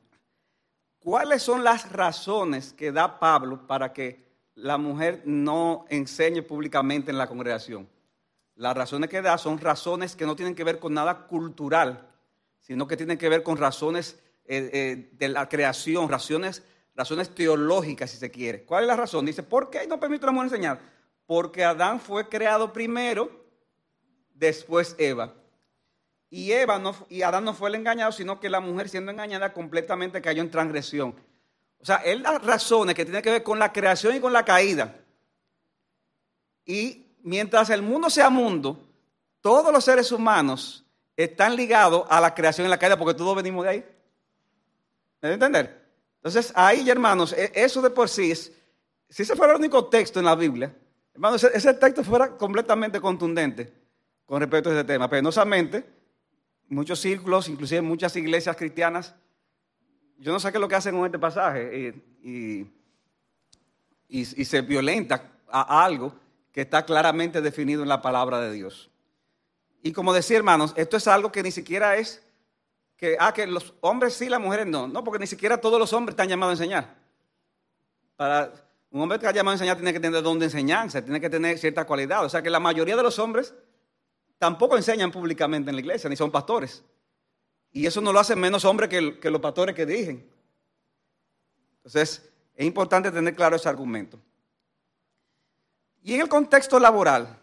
¿Cuáles 1.00 1.44
son 1.44 1.66
las 1.66 1.92
razones 1.92 2.72
que 2.72 2.94
da 2.94 3.20
Pablo 3.20 3.68
para 3.68 3.92
que 3.92 4.24
la 4.56 4.78
mujer 4.78 5.24
no 5.26 5.86
enseñe 5.90 6.44
públicamente 6.44 7.12
en 7.12 7.18
la 7.18 7.28
congregación? 7.28 7.90
Las 8.56 8.78
razones 8.78 9.10
que 9.10 9.22
da 9.22 9.38
son 9.38 9.60
razones 9.60 10.16
que 10.16 10.26
no 10.26 10.38
tienen 10.38 10.56
que 10.56 10.64
ver 10.64 10.80
con 10.80 10.94
nada 10.94 11.28
cultural, 11.28 12.08
sino 12.62 12.88
que 12.88 12.96
tienen 12.96 13.18
que 13.18 13.28
ver 13.28 13.44
con 13.44 13.58
razones 13.58 14.18
eh, 14.46 14.70
eh, 14.72 15.10
de 15.12 15.28
la 15.28 15.50
creación, 15.50 16.08
razones, 16.08 16.64
razones 16.96 17.36
teológicas, 17.36 18.12
si 18.12 18.18
se 18.18 18.32
quiere. 18.32 18.64
¿Cuál 18.64 18.86
es 18.86 18.88
la 18.88 18.96
razón? 18.96 19.26
Dice, 19.26 19.44
¿por 19.44 19.70
qué 19.70 19.86
no 19.88 20.00
permite 20.00 20.24
a 20.24 20.28
la 20.28 20.32
mujer 20.32 20.48
enseñar? 20.48 20.80
Porque 21.26 21.66
Adán 21.66 22.00
fue 22.00 22.30
creado 22.30 22.72
primero, 22.72 23.30
después 24.34 24.96
Eva. 24.98 25.34
Y, 26.36 26.52
Eva 26.52 26.78
no, 26.80 26.94
y 27.08 27.22
Adán 27.22 27.46
no 27.46 27.54
fue 27.54 27.70
el 27.70 27.76
engañado, 27.76 28.12
sino 28.12 28.42
que 28.42 28.50
la 28.50 28.60
mujer 28.60 28.90
siendo 28.90 29.10
engañada 29.10 29.54
completamente 29.54 30.22
cayó 30.22 30.42
en 30.42 30.52
transgresión. 30.52 31.16
O 31.80 31.86
sea, 31.86 31.96
él 32.04 32.24
da 32.24 32.38
razones 32.40 32.94
que 32.94 33.06
tienen 33.06 33.22
que 33.22 33.32
ver 33.32 33.42
con 33.42 33.58
la 33.58 33.72
creación 33.72 34.18
y 34.18 34.20
con 34.20 34.34
la 34.34 34.44
caída. 34.44 34.96
Y 36.66 37.06
mientras 37.24 37.70
el 37.70 37.82
mundo 37.82 38.10
sea 38.10 38.30
mundo, 38.30 38.86
todos 39.40 39.72
los 39.72 39.86
seres 39.86 40.12
humanos 40.12 40.84
están 41.16 41.56
ligados 41.56 42.06
a 42.10 42.20
la 42.20 42.36
creación 42.36 42.68
y 42.68 42.70
la 42.70 42.80
caída 42.80 42.98
porque 42.98 43.14
todos 43.14 43.34
venimos 43.34 43.64
de 43.64 43.70
ahí. 43.70 43.86
¿Me 45.22 45.32
entender? 45.32 45.86
Entonces, 46.18 46.52
ahí, 46.54 46.90
hermanos, 46.90 47.32
e- 47.32 47.54
eso 47.56 47.82
de 47.82 47.92
por 47.92 48.10
sí 48.10 48.32
es, 48.32 48.52
si 49.10 49.24
ese 49.24 49.38
fuera 49.38 49.54
el 49.54 49.60
único 49.60 49.86
texto 49.86 50.20
en 50.20 50.26
la 50.26 50.36
Biblia, 50.36 50.76
hermanos, 51.14 51.46
ese, 51.46 51.74
texto 51.76 52.04
fuera 52.04 52.36
completamente 52.36 53.00
contundente 53.00 53.72
con 54.26 54.42
respecto 54.42 54.70
a 54.70 54.74
ese 54.74 54.84
tema. 54.84 55.10
Penosamente, 55.10 55.96
muchos 56.68 57.00
círculos, 57.00 57.48
inclusive 57.50 57.82
muchas 57.82 58.16
iglesias 58.16 58.56
cristianas, 58.56 59.16
yo 60.18 60.32
no 60.32 60.40
sé 60.40 60.52
qué 60.52 60.58
es 60.58 60.62
lo 60.62 60.68
que 60.68 60.76
hacen 60.76 60.96
con 60.96 61.06
este 61.06 61.20
pasaje 61.20 61.94
y, 62.24 62.68
y- 64.10 64.26
se 64.46 64.62
violenta 64.62 65.32
a 65.50 65.84
algo 65.84 66.14
que 66.52 66.62
está 66.62 66.86
claramente 66.86 67.42
definido 67.42 67.84
en 67.84 67.90
la 67.90 68.02
palabra 68.02 68.40
de 68.40 68.52
Dios. 68.52 68.90
Y 69.84 69.92
como 69.92 70.14
decía, 70.14 70.38
hermanos, 70.38 70.74
esto 70.78 70.98
es 70.98 71.08
algo 71.08 71.32
que 71.32 71.44
ni 71.44 71.52
siquiera 71.52 71.98
es 71.98 72.24
que, 72.98 73.18
ah, 73.20 73.34
que 73.34 73.46
los 73.46 73.74
hombres 73.82 74.14
sí, 74.14 74.30
las 74.30 74.40
mujeres 74.40 74.66
no. 74.66 74.88
No, 74.88 75.04
porque 75.04 75.20
ni 75.20 75.28
siquiera 75.28 75.60
todos 75.60 75.78
los 75.80 75.92
hombres 75.94 76.14
están 76.14 76.30
llamados 76.30 76.52
a 76.52 76.64
enseñar. 76.64 76.96
Para 78.16 78.54
un 78.90 79.02
hombre 79.02 79.20
que 79.20 79.26
está 79.26 79.36
llamado 79.36 79.52
a 79.52 79.56
enseñar 79.56 79.76
tiene 79.76 79.92
que 79.92 80.00
tener 80.00 80.24
dónde 80.24 80.46
enseñanza, 80.46 81.04
tiene 81.04 81.20
que 81.20 81.30
tener 81.30 81.58
cierta 81.60 81.86
cualidad. 81.86 82.24
O 82.24 82.30
sea 82.30 82.42
que 82.42 82.50
la 82.50 82.60
mayoría 82.62 82.96
de 82.96 83.04
los 83.04 83.20
hombres 83.20 83.54
tampoco 84.38 84.78
enseñan 84.78 85.12
públicamente 85.12 85.70
en 85.70 85.76
la 85.76 85.82
iglesia, 85.82 86.10
ni 86.10 86.16
son 86.16 86.32
pastores. 86.32 86.84
Y 87.72 87.86
eso 87.86 88.02
no 88.02 88.14
lo 88.14 88.20
hace 88.20 88.36
menos 88.36 88.64
hombre 88.66 88.88
que, 88.88 89.30
los 89.30 89.42
pastores 89.42 89.76
que 89.76 89.86
dirigen. 89.86 90.26
Entonces, 91.78 92.30
es 92.56 92.66
importante 92.66 93.12
tener 93.12 93.36
claro 93.36 93.56
ese 93.56 93.68
argumento. 93.68 94.20
Y 96.04 96.14
en 96.14 96.22
el 96.22 96.30
contexto 96.30 96.80
laboral, 96.80 97.38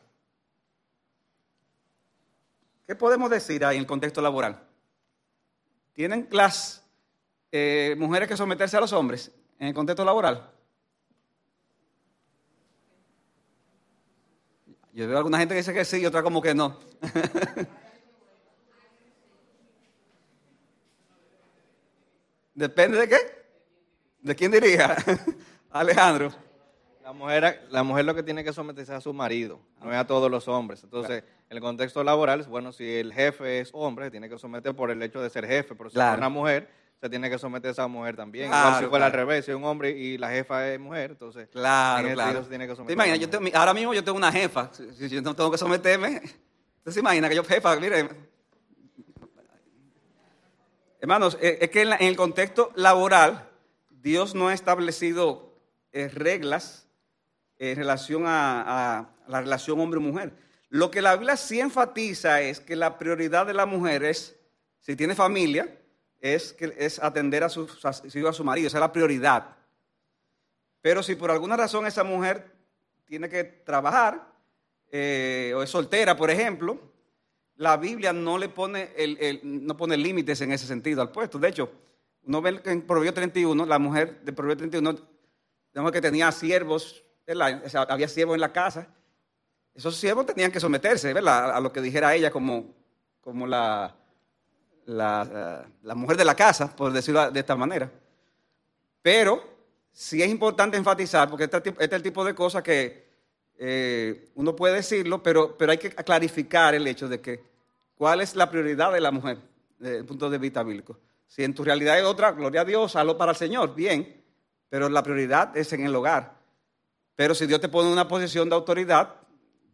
¿qué 2.87 2.94
podemos 2.94 3.28
decir 3.28 3.64
ahí 3.64 3.76
en 3.76 3.83
el 3.83 3.87
contexto 3.87 4.22
laboral? 4.22 4.62
¿Tienen 5.92 6.28
las 6.31 6.83
eh, 7.50 7.94
mujeres 7.98 8.28
que 8.28 8.37
someterse 8.37 8.76
a 8.76 8.81
los 8.81 8.92
hombres 8.92 9.31
en 9.59 9.68
el 9.68 9.74
contexto 9.74 10.05
laboral? 10.05 10.50
Yo 14.92 15.09
veo 15.09 15.16
alguna 15.16 15.38
gente 15.38 15.55
que 15.55 15.59
dice 15.61 15.72
que 15.72 15.85
sí 15.85 15.98
y 16.00 16.07
otra 16.07 16.22
como 16.22 16.40
que 16.42 16.55
no. 16.55 16.78
¿Depende 22.55 22.98
de 22.98 23.09
qué? 23.09 23.16
¿De 24.20 24.35
quién 24.37 24.50
dirija? 24.50 24.96
Alejandro. 25.70 26.31
La 27.02 27.12
mujer, 27.12 27.66
la 27.70 27.83
mujer 27.83 28.05
lo 28.05 28.14
que 28.14 28.22
tiene 28.22 28.44
que 28.44 28.52
someterse 28.52 28.94
a 28.94 29.00
su 29.00 29.12
marido, 29.12 29.59
no 29.83 29.90
es 29.90 29.96
a 29.98 30.07
todos 30.07 30.31
los 30.31 30.46
hombres. 30.46 30.85
Entonces, 30.85 31.24
en 31.50 31.57
el 31.57 31.61
contexto 31.61 32.05
laboral, 32.05 32.40
es 32.40 32.46
bueno, 32.46 32.70
si 32.72 32.88
el 32.88 33.12
jefe 33.12 33.59
es 33.61 33.70
hombre, 33.72 34.05
se 34.07 34.11
tiene 34.12 34.28
que 34.28 34.38
someter 34.38 34.74
por 34.76 34.90
el 34.90 35.02
hecho 35.02 35.20
de 35.20 35.28
ser 35.28 35.44
jefe, 35.46 35.74
pero 35.74 35.90
si 35.90 35.94
Claro. 35.94 36.12
es 36.12 36.18
una 36.18 36.28
mujer, 36.28 36.68
se 37.03 37.11
tiene 37.11 37.29
que 37.29 37.37
someter 37.37 37.71
a 37.71 37.73
esa 37.73 37.88
mujer 37.88 38.15
también. 38.15 38.47
Claro, 38.49 38.69
Igual 38.69 38.85
si 38.85 38.88
fuera 38.88 39.07
al 39.07 39.12
revés, 39.12 39.45
si 39.45 39.51
es 39.51 39.57
un 39.57 39.65
hombre 39.65 39.91
y 39.91 40.17
la 40.19 40.31
jefa 40.31 40.69
es 40.71 40.79
mujer, 40.79 41.11
entonces 41.11 41.49
Claro, 41.49 42.07
en 42.07 42.15
claro. 42.15 42.45
se 42.45 42.49
tiene 42.49 42.65
que 42.67 42.73
¿Te 42.73 42.77
someter. 42.77 42.95
imaginas? 42.95 43.19
Yo 43.19 43.27
mujer. 43.27 43.41
tengo- 43.51 43.59
ahora 43.59 43.75
mismo 43.75 43.93
yo 43.93 44.05
tengo 44.05 44.17
una 44.19 44.31
jefa. 44.31 44.71
Si, 44.73 45.09
yo 45.09 45.21
no 45.21 45.35
tengo 45.35 45.51
que 45.51 45.59
someterme. 45.59 46.23
¿Usted 46.79 46.93
se 46.93 47.01
imagina 47.01 47.29
que 47.29 47.35
yo, 47.35 47.43
jefa, 47.45 47.75
mire. 47.81 48.09
Hermanos, 51.01 51.37
eh, 51.41 51.59
es 51.61 51.71
que 51.71 51.83
en, 51.83 51.91
la- 51.91 51.97
en 51.97 52.07
el 52.07 52.17
contexto 52.17 52.71
laboral, 52.77 53.49
Dios 53.91 54.37
no 54.37 54.47
ha 54.49 54.55
establecido 54.55 55.57
eh, 55.93 56.09
reglas 56.09 56.87
en 57.59 57.77
relación 57.77 58.27
a, 58.27 58.99
a 59.01 59.09
la 59.27 59.41
relación 59.41 59.81
hombre-mujer. 59.81 60.35
Lo 60.69 60.91
que 60.93 61.03
la 61.03 61.17
Biblia 61.17 61.37
sí 61.37 61.59
enfatiza 61.61 62.41
es 62.41 62.61
que 62.61 62.77
la 62.77 62.97
prioridad 62.99 63.45
de 63.47 63.55
la 63.55 63.67
mujer 63.67 64.05
es, 64.05 64.37
si 64.81 64.95
tiene 64.97 65.15
familia, 65.17 65.77
es, 66.23 66.53
que, 66.53 66.73
es 66.79 67.03
atender 67.03 67.43
a 67.45 67.49
su, 67.51 67.69
a 67.83 67.93
su- 68.33 68.45
marido. 68.45 68.69
Esa 68.69 68.79
es 68.79 68.81
la 68.81 68.93
prioridad. 68.93 69.57
Pero 70.81 71.03
si 71.03 71.17
por 71.17 71.31
alguna 71.31 71.57
razón 71.57 71.85
esa 71.87 72.05
mujer 72.05 72.51
tiene 73.05 73.29
que 73.29 73.45
trabajar 73.45 74.33
eh, 74.91 75.53
o 75.55 75.63
es 75.63 75.69
soltera, 75.69 76.17
por 76.17 76.31
ejemplo, 76.31 76.81
la 77.57 77.77
Biblia 77.77 78.13
no 78.13 78.39
le 78.39 78.49
pone, 78.49 78.91
el, 78.97 79.19
el- 79.21 79.41
no 79.43 79.77
pone 79.77 79.97
límites 79.97 80.41
en 80.41 80.53
ese 80.53 80.67
sentido 80.67 81.03
al 81.03 81.11
puesto. 81.11 81.39
De 81.39 81.49
hecho, 81.49 81.71
uno 82.25 82.41
ve 82.41 82.63
que 82.63 82.71
en 82.71 82.83
Proverbio 82.83 83.13
31, 83.13 83.67
la 83.67 83.79
mujer 83.81 84.21
de 84.23 84.33
Proverbio 84.33 84.59
31, 84.59 84.97
digamos 85.75 85.91
que 85.93 86.01
tenía 86.01 86.31
siervos, 86.31 87.05
había 87.89 88.09
siervos 88.09 88.35
en 88.37 88.41
la 88.41 88.53
casa. 88.53 88.87
Esos 89.75 89.97
siervos 89.97 90.27
tenían 90.27 90.53
que 90.53 90.61
someterse 90.61 91.13
¿verdad? 91.13 91.51
a 91.57 91.59
lo 91.61 91.73
que 91.73 91.81
dijera 91.81 92.15
ella 92.15 92.31
como, 92.31 92.75
como 93.21 93.47
la, 93.47 93.97
la, 94.87 95.66
la 95.83 95.95
mujer 95.95 96.16
de 96.16 96.25
la 96.25 96.35
casa, 96.35 96.75
por 96.75 96.92
decirlo 96.92 97.31
de 97.31 97.40
esta 97.40 97.57
manera. 97.57 97.90
Pero 99.03 99.42
sí 99.92 100.23
es 100.23 100.31
importante 100.31 100.77
enfatizar, 100.77 101.29
porque 101.29 101.45
este, 101.45 101.59
este 101.59 101.85
es 101.85 101.92
el 101.92 102.03
tipo 102.03 102.25
de 102.25 102.35
cosas 102.35 102.62
que 102.62 103.07
eh, 103.59 104.29
uno 104.35 104.57
puede 104.57 104.77
decirlo, 104.77 105.23
pero, 105.23 105.57
pero 105.57 105.73
hay 105.73 105.79
que 105.79 105.90
clarificar 105.90 106.75
el 106.75 106.87
hecho 106.87 107.09
de 107.09 107.21
que 107.21 107.42
cuál 107.95 108.21
es 108.21 108.35
la 108.35 108.51
prioridad 108.51 108.92
de 108.92 109.01
la 109.01 109.11
mujer 109.11 109.38
desde 109.79 109.99
el 109.99 110.05
punto 110.05 110.31
de 110.31 110.38
vista 110.38 110.62
bíblico. 110.62 110.99
Si 111.29 111.45
en 111.45 111.55
tu 111.55 111.64
realidad 111.64 111.99
es 111.99 112.05
otra, 112.05 112.33
gloria 112.33 112.62
a 112.62 112.64
Dios, 112.64 112.97
hazlo 112.97 113.16
para 113.16 113.33
el 113.33 113.37
Señor, 113.37 113.75
bien, 113.75 114.23
pero 114.68 114.88
la 114.88 115.03
prioridad 115.03 115.57
es 115.57 115.73
en 115.73 115.85
el 115.85 115.95
hogar. 115.95 116.35
Pero 117.14 117.35
si 117.35 117.47
Dios 117.47 117.61
te 117.61 117.68
pone 117.68 117.88
en 117.88 117.92
una 117.92 118.09
posición 118.09 118.49
de 118.49 118.55
autoridad, 118.55 119.14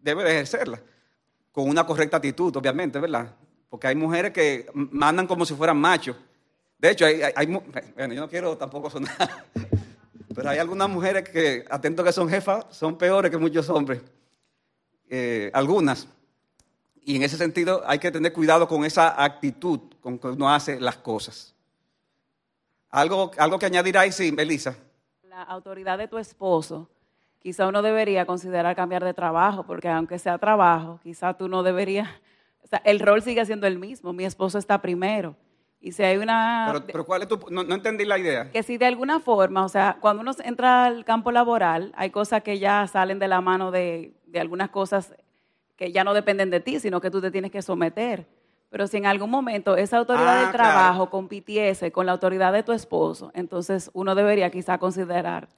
debe 0.00 0.24
de 0.24 0.30
ejercerla, 0.32 0.80
con 1.52 1.68
una 1.68 1.86
correcta 1.86 2.18
actitud, 2.18 2.54
obviamente, 2.56 2.98
¿verdad? 2.98 3.34
Porque 3.68 3.86
hay 3.86 3.94
mujeres 3.94 4.32
que 4.32 4.66
mandan 4.74 5.26
como 5.26 5.44
si 5.44 5.54
fueran 5.54 5.78
machos. 5.78 6.16
De 6.78 6.90
hecho, 6.90 7.04
hay, 7.04 7.46
bueno, 7.46 8.14
yo 8.14 8.20
no 8.20 8.28
quiero 8.28 8.56
tampoco 8.56 8.88
sonar, 8.88 9.44
pero 10.34 10.50
hay 10.50 10.58
algunas 10.58 10.88
mujeres 10.88 11.28
que, 11.28 11.64
atento 11.68 12.04
que 12.04 12.12
son 12.12 12.28
jefas, 12.28 12.66
son 12.70 12.96
peores 12.96 13.30
que 13.30 13.36
muchos 13.36 13.68
hombres. 13.68 14.00
Eh, 15.10 15.50
algunas. 15.52 16.06
Y 17.02 17.16
en 17.16 17.22
ese 17.22 17.36
sentido 17.36 17.82
hay 17.86 17.98
que 17.98 18.10
tener 18.10 18.32
cuidado 18.32 18.68
con 18.68 18.84
esa 18.84 19.22
actitud 19.22 19.80
con 20.00 20.18
que 20.18 20.28
uno 20.28 20.52
hace 20.52 20.78
las 20.78 20.96
cosas. 20.98 21.54
¿Algo, 22.90 23.30
algo 23.38 23.58
que 23.58 23.66
añadir 23.66 23.98
ahí? 23.98 24.12
Sí, 24.12 24.34
Elisa. 24.36 24.76
La 25.22 25.42
autoridad 25.42 25.98
de 25.98 26.08
tu 26.08 26.18
esposo, 26.18 26.88
quizá 27.38 27.66
uno 27.68 27.82
debería 27.82 28.26
considerar 28.26 28.74
cambiar 28.76 29.04
de 29.04 29.14
trabajo, 29.14 29.64
porque 29.64 29.88
aunque 29.88 30.18
sea 30.18 30.38
trabajo, 30.38 31.00
quizá 31.02 31.34
tú 31.34 31.48
no 31.48 31.62
deberías, 31.62 32.08
o 32.68 32.70
sea, 32.70 32.82
el 32.84 33.00
rol 33.00 33.22
sigue 33.22 33.44
siendo 33.46 33.66
el 33.66 33.78
mismo, 33.78 34.12
mi 34.12 34.24
esposo 34.26 34.58
está 34.58 34.80
primero. 34.82 35.34
Y 35.80 35.92
si 35.92 36.02
hay 36.02 36.18
una... 36.18 36.68
Pero, 36.72 36.86
pero 36.86 37.04
¿cuál 37.06 37.22
es 37.22 37.28
tu...? 37.28 37.38
No, 37.50 37.62
no 37.64 37.74
entendí 37.74 38.04
la 38.04 38.18
idea. 38.18 38.50
que 38.50 38.62
si 38.62 38.76
de 38.76 38.84
alguna 38.86 39.20
forma, 39.20 39.64
o 39.64 39.68
sea, 39.68 39.96
cuando 40.00 40.20
uno 40.22 40.32
entra 40.44 40.84
al 40.86 41.04
campo 41.04 41.30
laboral, 41.32 41.92
hay 41.96 42.10
cosas 42.10 42.42
que 42.42 42.58
ya 42.58 42.86
salen 42.88 43.18
de 43.18 43.28
la 43.28 43.40
mano 43.40 43.70
de, 43.70 44.12
de 44.26 44.40
algunas 44.40 44.68
cosas 44.70 45.14
que 45.76 45.90
ya 45.92 46.04
no 46.04 46.12
dependen 46.14 46.50
de 46.50 46.60
ti, 46.60 46.78
sino 46.80 47.00
que 47.00 47.10
tú 47.10 47.20
te 47.20 47.30
tienes 47.30 47.50
que 47.52 47.62
someter. 47.62 48.26
Pero 48.70 48.86
si 48.86 48.98
en 48.98 49.06
algún 49.06 49.30
momento 49.30 49.76
esa 49.76 49.96
autoridad 49.96 50.38
Ah, 50.40 50.42
del 50.42 50.52
trabajo 50.52 51.08
compitiese 51.08 51.90
con 51.90 52.04
la 52.04 52.12
autoridad 52.12 52.52
de 52.52 52.62
tu 52.62 52.72
esposo, 52.72 53.30
entonces 53.34 53.88
uno 53.94 54.14
debería 54.14 54.50
quizá 54.50 54.76
considerar 54.78 55.48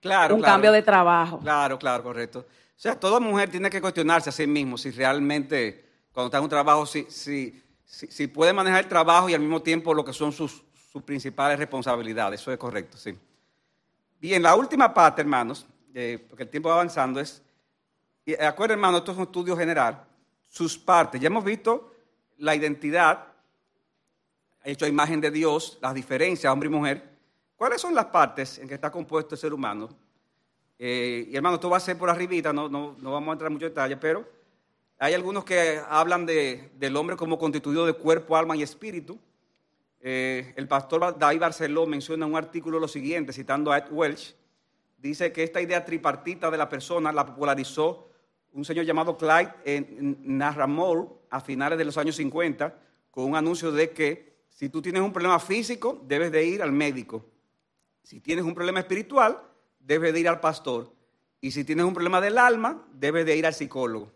Claro, 0.00 0.34
un 0.34 0.40
claro. 0.42 0.52
cambio 0.54 0.72
de 0.72 0.82
trabajo. 0.82 1.38
Claro, 1.38 1.78
claro, 1.78 2.02
correcto. 2.02 2.40
O 2.40 2.44
sea, 2.80 2.94
toda 2.98 3.20
mujer 3.20 3.48
tiene 3.48 3.70
que 3.70 3.80
cuestionarse 3.80 4.28
a 4.28 4.32
sí 4.32 4.46
mismo 4.46 4.76
si 4.76 4.90
realmente, 4.90 5.87
cuando 6.18 6.30
está 6.30 6.38
en 6.38 6.42
un 6.42 6.50
trabajo, 6.50 6.84
si, 6.84 7.06
si, 7.08 7.62
si, 7.86 8.26
puede 8.26 8.52
manejar 8.52 8.82
el 8.82 8.88
trabajo 8.88 9.28
y 9.28 9.34
al 9.34 9.40
mismo 9.40 9.62
tiempo 9.62 9.94
lo 9.94 10.04
que 10.04 10.12
son 10.12 10.32
sus, 10.32 10.64
sus 10.90 11.00
principales 11.04 11.56
responsabilidades. 11.56 12.40
Eso 12.40 12.50
es 12.50 12.58
correcto, 12.58 12.98
sí. 12.98 13.16
Bien, 14.20 14.42
la 14.42 14.56
última 14.56 14.92
parte, 14.92 15.20
hermanos, 15.22 15.64
eh, 15.94 16.26
porque 16.28 16.42
el 16.42 16.48
tiempo 16.48 16.70
va 16.70 16.74
avanzando, 16.74 17.20
es, 17.20 17.40
y 18.26 18.34
acuérdense, 18.34 18.72
hermanos, 18.72 18.98
esto 18.98 19.12
es 19.12 19.18
un 19.18 19.22
estudio 19.26 19.56
general, 19.56 20.04
sus 20.48 20.76
partes. 20.76 21.20
Ya 21.20 21.28
hemos 21.28 21.44
visto 21.44 21.94
la 22.38 22.56
identidad, 22.56 23.28
hecho 24.64 24.86
a 24.86 24.88
imagen 24.88 25.20
de 25.20 25.30
Dios, 25.30 25.78
las 25.80 25.94
diferencias, 25.94 26.52
hombre 26.52 26.68
y 26.68 26.72
mujer. 26.72 27.16
¿Cuáles 27.54 27.80
son 27.80 27.94
las 27.94 28.06
partes 28.06 28.58
en 28.58 28.66
que 28.66 28.74
está 28.74 28.90
compuesto 28.90 29.36
el 29.36 29.40
ser 29.40 29.52
humano? 29.52 29.88
Eh, 30.80 31.28
y 31.30 31.36
hermano, 31.36 31.54
esto 31.54 31.70
va 31.70 31.76
a 31.76 31.80
ser 31.80 31.96
por 31.96 32.10
arribita, 32.10 32.52
no, 32.52 32.68
no, 32.68 32.96
no 32.98 33.12
vamos 33.12 33.28
a 33.28 33.32
entrar 33.34 33.50
en 33.50 33.52
mucho 33.52 33.66
detalle, 33.66 33.96
pero 33.96 34.37
hay 34.98 35.14
algunos 35.14 35.44
que 35.44 35.80
hablan 35.88 36.26
de- 36.26 36.70
del 36.76 36.96
hombre 36.96 37.16
como 37.16 37.38
constituido 37.38 37.86
de 37.86 37.92
cuerpo, 37.94 38.36
alma 38.36 38.56
y 38.56 38.62
espíritu. 38.62 39.18
Eh, 40.00 40.52
el 40.56 40.68
pastor 40.68 41.16
David 41.18 41.40
Barceló 41.40 41.86
menciona 41.86 42.24
en 42.26 42.32
un 42.32 42.38
artículo 42.38 42.78
lo 42.78 42.88
siguiente, 42.88 43.32
citando 43.32 43.72
a 43.72 43.78
Ed 43.78 43.90
Welch, 43.90 44.34
dice 44.96 45.32
que 45.32 45.42
esta 45.42 45.60
idea 45.60 45.84
tripartita 45.84 46.50
de 46.50 46.58
la 46.58 46.68
persona 46.68 47.12
la 47.12 47.26
popularizó 47.26 48.08
un 48.52 48.64
señor 48.64 48.84
llamado 48.84 49.16
Clyde 49.16 49.52
Narramore 50.22 51.08
a 51.30 51.40
finales 51.40 51.78
de 51.78 51.84
los 51.84 51.96
años 51.98 52.16
50 52.16 52.74
con 53.10 53.24
un 53.24 53.36
anuncio 53.36 53.70
de 53.72 53.90
que 53.90 54.38
si 54.48 54.68
tú 54.68 54.82
tienes 54.82 55.02
un 55.02 55.12
problema 55.12 55.38
físico, 55.38 56.00
debes 56.06 56.32
de 56.32 56.44
ir 56.44 56.62
al 56.62 56.72
médico. 56.72 57.24
Si 58.02 58.20
tienes 58.20 58.44
un 58.44 58.54
problema 58.54 58.80
espiritual, 58.80 59.38
debes 59.78 60.12
de 60.12 60.20
ir 60.20 60.28
al 60.28 60.40
pastor. 60.40 60.92
Y 61.40 61.50
si 61.52 61.62
tienes 61.64 61.84
un 61.84 61.94
problema 61.94 62.20
del 62.20 62.38
alma, 62.38 62.84
debes 62.92 63.24
de 63.26 63.36
ir 63.36 63.46
al 63.46 63.54
psicólogo. 63.54 64.10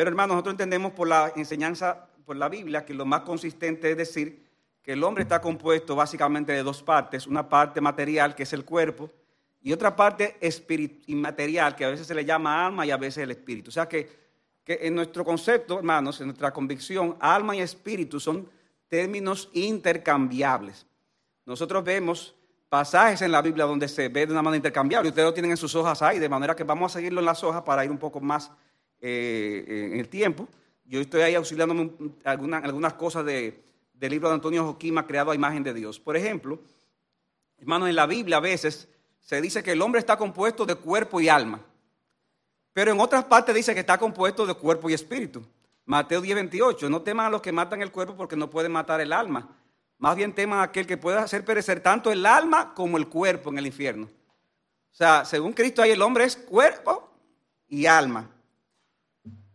Pero 0.00 0.08
hermano, 0.08 0.32
nosotros 0.32 0.54
entendemos 0.54 0.92
por 0.92 1.08
la 1.08 1.30
enseñanza, 1.36 2.06
por 2.24 2.34
la 2.34 2.48
Biblia, 2.48 2.86
que 2.86 2.94
lo 2.94 3.04
más 3.04 3.20
consistente 3.20 3.90
es 3.90 3.98
decir 3.98 4.46
que 4.82 4.94
el 4.94 5.04
hombre 5.04 5.24
está 5.24 5.42
compuesto 5.42 5.94
básicamente 5.94 6.52
de 6.52 6.62
dos 6.62 6.82
partes, 6.82 7.26
una 7.26 7.46
parte 7.46 7.82
material, 7.82 8.34
que 8.34 8.44
es 8.44 8.52
el 8.54 8.64
cuerpo, 8.64 9.10
y 9.60 9.74
otra 9.74 9.94
parte 9.94 10.38
inmaterial, 11.08 11.76
que 11.76 11.84
a 11.84 11.90
veces 11.90 12.06
se 12.06 12.14
le 12.14 12.24
llama 12.24 12.64
alma 12.64 12.86
y 12.86 12.90
a 12.90 12.96
veces 12.96 13.24
el 13.24 13.32
espíritu. 13.32 13.68
O 13.68 13.72
sea 13.72 13.86
que, 13.86 14.10
que 14.64 14.78
en 14.80 14.94
nuestro 14.94 15.22
concepto, 15.22 15.76
hermanos, 15.76 16.18
en 16.22 16.28
nuestra 16.28 16.50
convicción, 16.50 17.18
alma 17.20 17.54
y 17.54 17.60
espíritu 17.60 18.18
son 18.18 18.48
términos 18.88 19.50
intercambiables. 19.52 20.86
Nosotros 21.44 21.84
vemos 21.84 22.34
pasajes 22.70 23.20
en 23.20 23.32
la 23.32 23.42
Biblia 23.42 23.66
donde 23.66 23.86
se 23.86 24.08
ve 24.08 24.24
de 24.24 24.32
una 24.32 24.40
manera 24.40 24.56
intercambiable. 24.56 25.10
Ustedes 25.10 25.28
lo 25.28 25.34
tienen 25.34 25.50
en 25.50 25.58
sus 25.58 25.74
hojas 25.74 26.00
ahí, 26.00 26.18
de 26.18 26.28
manera 26.30 26.56
que 26.56 26.64
vamos 26.64 26.90
a 26.90 26.98
seguirlo 27.00 27.20
en 27.20 27.26
las 27.26 27.44
hojas 27.44 27.60
para 27.64 27.84
ir 27.84 27.90
un 27.90 27.98
poco 27.98 28.18
más 28.18 28.50
eh, 29.00 29.90
en 29.92 30.00
el 30.00 30.08
tiempo. 30.08 30.48
Yo 30.84 31.00
estoy 31.00 31.22
ahí 31.22 31.34
auxiliándome 31.34 31.82
un- 31.82 32.16
alguna- 32.24 32.58
algunas 32.58 32.94
cosas 32.94 33.24
de- 33.24 33.62
del 33.94 34.10
libro 34.10 34.28
de 34.28 34.34
Antonio 34.34 34.64
Joquima, 34.64 35.06
creado 35.06 35.30
a 35.30 35.34
imagen 35.34 35.62
de 35.62 35.74
Dios. 35.74 36.00
Por 36.00 36.16
ejemplo, 36.16 36.58
hermanos, 37.58 37.88
en 37.88 37.96
la 37.96 38.06
Biblia 38.06 38.38
a 38.38 38.40
veces 38.40 38.88
se 39.20 39.40
dice 39.40 39.62
que 39.62 39.72
el 39.72 39.82
hombre 39.82 39.98
está 40.00 40.16
compuesto 40.16 40.64
de 40.66 40.74
cuerpo 40.74 41.20
y 41.20 41.28
alma. 41.28 41.60
Pero 42.72 42.92
en 42.92 43.00
otras 43.00 43.24
partes 43.24 43.54
dice 43.54 43.74
que 43.74 43.80
está 43.80 43.98
compuesto 43.98 44.46
de 44.46 44.54
cuerpo 44.54 44.88
y 44.88 44.94
espíritu. 44.94 45.42
Mateo 45.84 46.20
10, 46.20 46.34
28. 46.34 46.88
No 46.88 47.02
teman 47.02 47.26
a 47.26 47.30
los 47.30 47.42
que 47.42 47.52
matan 47.52 47.82
el 47.82 47.90
cuerpo 47.90 48.16
porque 48.16 48.36
no 48.36 48.48
pueden 48.48 48.72
matar 48.72 49.00
el 49.00 49.12
alma. 49.12 49.48
Más 49.98 50.16
bien 50.16 50.32
teman 50.32 50.60
a 50.60 50.62
aquel 50.64 50.86
que 50.86 50.96
pueda 50.96 51.22
hacer 51.22 51.44
perecer 51.44 51.80
tanto 51.80 52.10
el 52.10 52.24
alma 52.24 52.72
como 52.74 52.96
el 52.96 53.08
cuerpo 53.08 53.50
en 53.50 53.58
el 53.58 53.66
infierno. 53.66 54.06
O 54.06 54.94
sea, 54.94 55.24
según 55.24 55.52
Cristo 55.52 55.82
ahí 55.82 55.90
el 55.90 56.00
hombre 56.02 56.24
es 56.24 56.36
cuerpo 56.36 57.10
y 57.68 57.86
alma. 57.86 58.30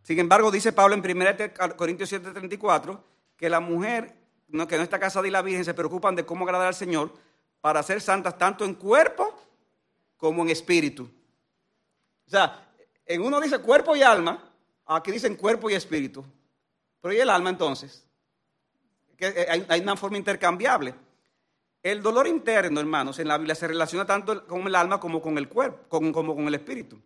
Sin 0.06 0.20
embargo, 0.20 0.52
dice 0.52 0.72
Pablo 0.72 0.94
en 0.94 1.00
1 1.00 1.76
Corintios 1.76 2.10
7, 2.10 2.30
34, 2.30 3.04
que 3.36 3.50
la 3.50 3.60
mujer 3.60 4.14
que 4.48 4.78
no 4.78 4.84
está 4.84 5.00
casada 5.00 5.28
y 5.28 5.32
la 5.32 5.42
virgen 5.42 5.66
se 5.66 5.74
preocupan 5.74 6.16
de 6.16 6.24
cómo 6.24 6.46
agradar 6.46 6.68
al 6.68 6.76
Señor 6.76 7.12
para 7.60 7.82
ser 7.82 8.00
santas 8.02 8.38
tanto 8.38 8.66
en 8.66 8.76
cuerpo 8.76 9.34
como 10.16 10.44
en 10.44 10.50
espíritu. 10.50 11.10
O 12.28 12.30
sea, 12.30 12.70
en 13.04 13.24
uno 13.24 13.42
dice 13.42 13.58
cuerpo 13.58 13.96
y 13.96 14.04
alma, 14.04 14.48
aquí 14.86 15.10
dicen 15.10 15.36
cuerpo 15.36 15.72
y 15.72 15.74
espíritu. 15.74 16.24
Pero 17.02 17.12
¿y 17.12 17.18
el 17.18 17.30
alma 17.32 17.50
entonces? 17.50 18.06
Eh, 19.18 19.66
hay, 19.68 19.82
una 19.82 19.96
forma 19.96 20.18
intercambiable. 20.18 20.94
El 21.82 22.04
dolor 22.04 22.28
interno, 22.28 22.80
hermanos, 22.80 23.18
en 23.18 23.28
la 23.28 23.40
Biblia 23.40 23.56
se 23.56 23.68
relaciona 23.68 24.06
tanto 24.06 24.46
con 24.46 24.68
el 24.68 24.76
alma 24.76 25.00
como 25.00 25.20
con 25.20 25.36
el 25.40 25.50
cuerpo, 25.50 25.90
como 25.90 26.36
con 26.36 26.48
el 26.48 26.54
espíritu. 26.54 27.02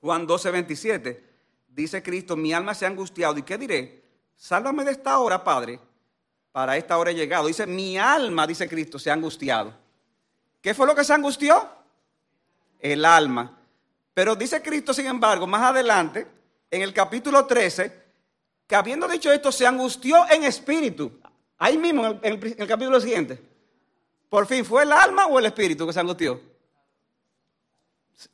Juan 0.00 0.28
12, 0.28 0.50
27, 0.52 1.33
dice 1.74 2.02
Cristo, 2.02 2.36
mi 2.36 2.52
alma 2.52 2.74
se 2.74 2.84
ha 2.84 2.88
angustiado. 2.88 3.36
¿Y 3.38 3.42
qué 3.42 3.58
diré? 3.58 4.02
Sálvame 4.36 4.84
de 4.84 4.92
esta 4.92 5.18
hora, 5.18 5.42
Padre. 5.42 5.80
Para 6.52 6.76
esta 6.76 6.96
hora 6.98 7.10
he 7.10 7.14
llegado. 7.14 7.46
Dice, 7.46 7.66
mi 7.66 7.98
alma, 7.98 8.46
dice 8.46 8.68
Cristo, 8.68 8.98
se 8.98 9.10
ha 9.10 9.14
angustiado. 9.14 9.74
¿Qué 10.60 10.72
fue 10.74 10.86
lo 10.86 10.94
que 10.94 11.04
se 11.04 11.12
angustió? 11.12 11.68
El 12.78 13.04
alma. 13.04 13.58
Pero 14.14 14.36
dice 14.36 14.62
Cristo, 14.62 14.94
sin 14.94 15.06
embargo, 15.06 15.46
más 15.46 15.62
adelante, 15.62 16.26
en 16.70 16.82
el 16.82 16.92
capítulo 16.94 17.44
13, 17.46 18.02
que 18.66 18.76
habiendo 18.76 19.08
dicho 19.08 19.32
esto, 19.32 19.50
se 19.50 19.66
angustió 19.66 20.28
en 20.30 20.44
espíritu. 20.44 21.12
Ahí 21.58 21.76
mismo, 21.76 22.06
en 22.06 22.20
el, 22.22 22.46
en 22.46 22.60
el- 22.62 22.68
capítulo 22.68 23.00
siguiente. 23.00 23.40
Por 24.28 24.46
fin, 24.46 24.64
¿fue 24.64 24.82
el 24.84 24.92
alma 24.92 25.26
o 25.26 25.38
el 25.38 25.46
espíritu 25.46 25.86
que 25.86 25.92
se 25.92 26.00
angustió? 26.00 26.40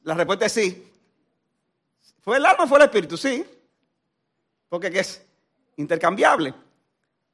La 0.02 0.14
respuesta 0.14 0.46
es 0.46 0.52
sí. 0.52 0.89
¿Fue 2.20 2.36
el 2.36 2.46
alma 2.46 2.64
o 2.64 2.66
fue 2.66 2.78
el 2.78 2.84
espíritu? 2.84 3.16
Sí. 3.16 3.44
Porque 4.68 4.90
¿qué 4.90 5.00
es 5.00 5.22
intercambiable. 5.80 6.54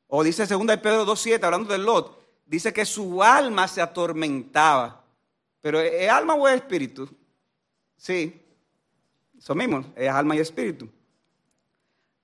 O 0.09 0.23
dice 0.23 0.47
2 0.47 0.67
de 0.67 0.79
Pedro 0.79 1.05
2.7, 1.05 1.43
hablando 1.45 1.73
de 1.73 1.79
Lot, 1.79 2.19
dice 2.47 2.73
que 2.73 2.85
su 2.85 3.23
alma 3.23 3.69
se 3.69 3.83
atormentaba. 3.83 5.03
Pero 5.61 5.81
¿es 5.81 6.09
alma 6.09 6.35
o 6.35 6.47
es 6.49 6.57
espíritu? 6.57 7.09
Sí. 7.97 8.41
Eso 9.37 9.55
mismo, 9.55 9.85
es 9.97 10.09
alma 10.09 10.37
y 10.37 10.39
espíritu. 10.39 10.89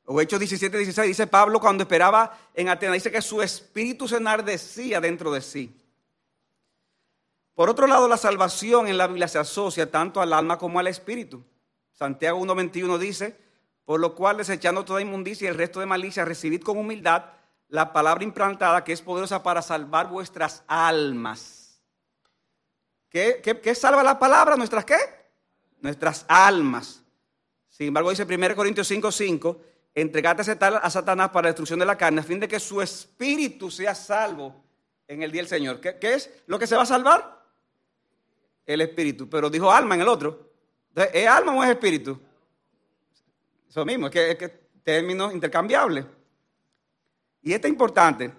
O 0.04 0.20
Hechos 0.20 0.38
17, 0.38 0.76
16, 0.76 1.08
dice 1.08 1.26
Pablo 1.26 1.60
cuando 1.60 1.82
esperaba 1.82 2.38
en 2.54 2.68
Atenas, 2.68 2.94
dice 2.94 3.10
que 3.10 3.22
su 3.22 3.42
espíritu 3.42 4.08
se 4.08 4.16
enardecía 4.16 5.00
dentro 5.00 5.30
de 5.32 5.40
sí. 5.40 5.76
Por 7.54 7.68
otro 7.68 7.86
lado, 7.86 8.08
la 8.08 8.16
salvación 8.16 8.88
en 8.88 8.96
la 8.96 9.06
Biblia 9.06 9.28
se 9.28 9.38
asocia 9.38 9.90
tanto 9.90 10.20
al 10.20 10.32
alma 10.32 10.58
como 10.58 10.78
al 10.78 10.86
espíritu. 10.86 11.44
Santiago 12.02 12.40
1.21 12.40 12.98
dice, 12.98 13.36
por 13.84 14.00
lo 14.00 14.16
cual 14.16 14.38
desechando 14.38 14.84
toda 14.84 15.00
inmundicia 15.00 15.44
y 15.46 15.48
el 15.48 15.54
resto 15.56 15.78
de 15.78 15.86
malicia, 15.86 16.24
recibid 16.24 16.60
con 16.62 16.76
humildad 16.76 17.26
la 17.68 17.92
palabra 17.92 18.24
implantada 18.24 18.82
que 18.82 18.92
es 18.92 19.00
poderosa 19.00 19.44
para 19.44 19.62
salvar 19.62 20.08
vuestras 20.08 20.64
almas. 20.66 21.80
¿Qué, 23.08 23.40
qué- 23.40 23.60
qué 23.60 23.74
salva 23.76 24.02
la 24.02 24.18
palabra? 24.18 24.56
¿Nuestras 24.56 24.84
qué? 24.84 24.96
Nuestras 25.80 26.24
almas. 26.26 27.04
Sin 27.68 27.86
embargo, 27.86 28.10
dice 28.10 28.24
1 28.24 28.56
Corintios 28.56 28.90
5.5, 28.90 29.58
entregate 29.94 30.42
a 30.42 30.90
Satanás 30.90 31.28
para 31.30 31.42
la 31.44 31.48
destrucción 31.50 31.78
de 31.78 31.86
la 31.86 31.96
carne, 31.96 32.20
a 32.20 32.24
fin 32.24 32.40
de 32.40 32.48
que 32.48 32.58
su 32.58 32.82
espíritu 32.82 33.70
sea 33.70 33.94
salvo 33.94 34.60
en 35.06 35.22
el 35.22 35.30
día 35.30 35.42
del 35.42 35.48
Señor. 35.48 35.80
¿Qué, 35.80 35.98
qué 36.00 36.14
es 36.14 36.30
lo 36.46 36.58
que 36.58 36.66
se 36.66 36.74
va 36.74 36.82
a 36.82 36.86
salvar? 36.86 37.42
El 38.66 38.80
espíritu. 38.80 39.30
Pero 39.30 39.48
dijo 39.48 39.70
alma 39.70 39.94
en 39.94 40.00
el 40.00 40.08
otro. 40.08 40.51
¿Es 40.94 41.26
alma 41.26 41.54
o 41.54 41.62
es 41.62 41.70
espíritu? 41.70 42.20
Eso 43.68 43.84
mismo, 43.84 44.06
es 44.06 44.12
que, 44.12 44.30
es 44.30 44.36
que 44.36 44.48
términos 44.82 45.32
intercambiables. 45.32 46.04
Y 47.42 47.52
esto 47.52 47.66
es 47.66 47.72
importante. 47.72 48.32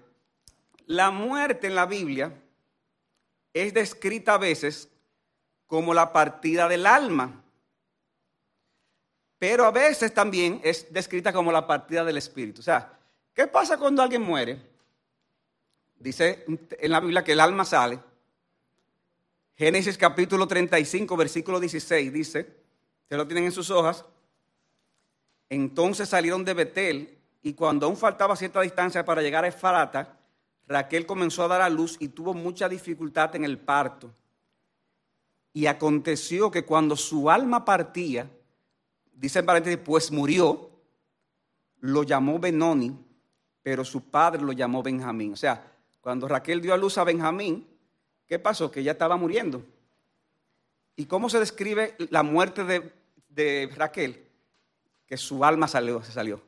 La 0.85 1.11
muerte 1.11 1.67
en 1.67 1.75
la 1.75 1.85
Biblia 1.85 2.33
es 3.53 3.73
descrita 3.73 4.35
a 4.35 4.37
veces 4.37 4.89
como 5.67 5.93
la 5.93 6.13
partida 6.13 6.67
del 6.67 6.85
alma. 6.85 7.43
Pero 9.39 9.65
a 9.65 9.71
veces 9.71 10.13
también 10.13 10.61
es 10.63 10.91
descrita 10.93 11.33
como 11.33 11.51
la 11.51 11.67
partida 11.67 12.03
del 12.05 12.17
espíritu. 12.17 12.61
O 12.61 12.63
sea, 12.63 12.97
¿qué 13.33 13.47
pasa 13.47 13.77
cuando 13.77 14.01
alguien 14.01 14.21
muere? 14.21 14.61
Dice 15.95 16.45
en 16.47 16.91
la 16.91 16.99
Biblia 16.99 17.23
que 17.23 17.33
el 17.33 17.39
alma 17.39 17.65
sale. 17.65 17.99
Génesis 19.63 19.97
capítulo 19.97 20.45
35, 20.45 21.15
versículo 21.15 21.57
16 21.57 22.11
dice, 22.11 22.39
ustedes 23.03 23.17
lo 23.17 23.25
tienen 23.25 23.45
en 23.45 23.53
sus 23.53 23.71
hojas, 23.71 24.03
entonces 25.47 26.09
salieron 26.09 26.43
de 26.43 26.53
Betel 26.53 27.17
y 27.41 27.53
cuando 27.53 27.85
aún 27.85 27.95
faltaba 27.95 28.35
cierta 28.35 28.59
distancia 28.59 29.05
para 29.05 29.21
llegar 29.21 29.45
a 29.45 29.47
Efrata, 29.47 30.17
Raquel 30.67 31.05
comenzó 31.05 31.43
a 31.43 31.47
dar 31.47 31.61
a 31.61 31.69
luz 31.69 31.95
y 32.01 32.09
tuvo 32.09 32.33
mucha 32.33 32.67
dificultad 32.67 33.33
en 33.37 33.45
el 33.45 33.57
parto. 33.57 34.11
Y 35.53 35.67
aconteció 35.67 36.51
que 36.51 36.65
cuando 36.65 36.97
su 36.97 37.29
alma 37.29 37.63
partía, 37.63 38.29
dice 39.13 39.39
en 39.39 39.45
paréntesis, 39.45 39.79
pues 39.79 40.11
murió, 40.11 40.71
lo 41.79 42.03
llamó 42.03 42.37
Benoni, 42.37 42.99
pero 43.61 43.85
su 43.85 44.01
padre 44.09 44.41
lo 44.41 44.51
llamó 44.51 44.83
Benjamín. 44.83 45.31
O 45.31 45.37
sea, 45.37 45.71
cuando 46.01 46.27
Raquel 46.27 46.61
dio 46.61 46.73
a 46.73 46.77
luz 46.77 46.97
a 46.97 47.05
Benjamín, 47.05 47.65
¿qué 48.33 48.39
pasó? 48.39 48.71
Que 48.71 48.79
ella 48.79 48.93
estaba 48.93 49.15
muriendo. 49.15 49.63
¿Y 50.95 51.05
cómo 51.05 51.29
se 51.29 51.37
describe 51.37 51.95
la 52.09 52.23
muerte 52.23 52.91
de, 53.29 53.71
Raquel? 53.75 54.25
Que 55.05 55.17
su 55.17 55.45
alma 55.45 55.67
salió, 55.67 56.01
se 56.01 56.11
salió. 56.11 56.41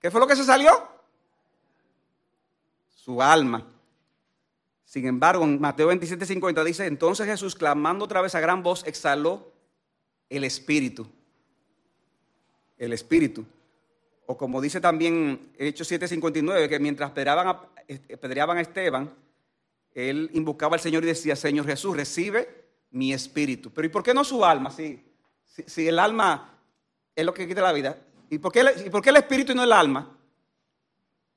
¿Qué 0.00 0.10
fue 0.10 0.18
lo 0.18 0.26
que 0.26 0.34
se 0.34 0.42
salió? 0.42 0.72
Su 2.96 3.22
alma. 3.22 3.64
Sin 4.84 5.06
embargo, 5.06 5.44
en 5.44 5.60
Mateo 5.60 5.86
27, 5.86 6.26
50 6.26 6.64
dice, 6.64 6.86
entonces 6.86 7.26
Jesús, 7.26 7.54
clamando 7.54 8.04
otra 8.04 8.20
vez 8.20 8.34
a 8.34 8.40
gran 8.40 8.64
voz, 8.64 8.84
exhaló 8.84 9.52
el 10.28 10.42
espíritu. 10.42 11.06
El 12.76 12.92
espíritu. 12.92 13.46
O 14.26 14.36
como 14.36 14.60
dice 14.60 14.80
también 14.80 15.52
Hechos 15.56 15.92
7:59, 15.92 16.68
que 16.68 16.80
mientras 16.80 17.12
apedreaban 17.12 17.46
a, 17.46 17.50
apedreaban 18.12 18.58
a 18.58 18.62
Esteban, 18.62 19.22
él 19.94 20.30
invocaba 20.32 20.76
al 20.76 20.80
Señor 20.80 21.02
y 21.04 21.08
decía, 21.08 21.36
Señor 21.36 21.66
Jesús, 21.66 21.96
recibe 21.96 22.64
mi 22.90 23.12
espíritu. 23.12 23.70
Pero 23.70 23.86
¿y 23.86 23.90
por 23.90 24.02
qué 24.02 24.14
no 24.14 24.24
su 24.24 24.44
alma? 24.44 24.70
Si, 24.70 25.02
si, 25.66 25.86
el 25.88 25.98
alma 25.98 26.58
es 27.14 27.24
lo 27.24 27.34
que 27.34 27.46
quita 27.46 27.60
la 27.62 27.72
vida. 27.72 27.98
¿Y 28.30 28.38
por, 28.38 28.52
qué, 28.52 28.60
el- 28.60 28.86
¿Y 28.86 28.90
por 28.90 29.02
qué 29.02 29.10
el 29.10 29.16
espíritu 29.16 29.52
y 29.52 29.54
no 29.54 29.62
el 29.64 29.72
alma? 29.72 30.16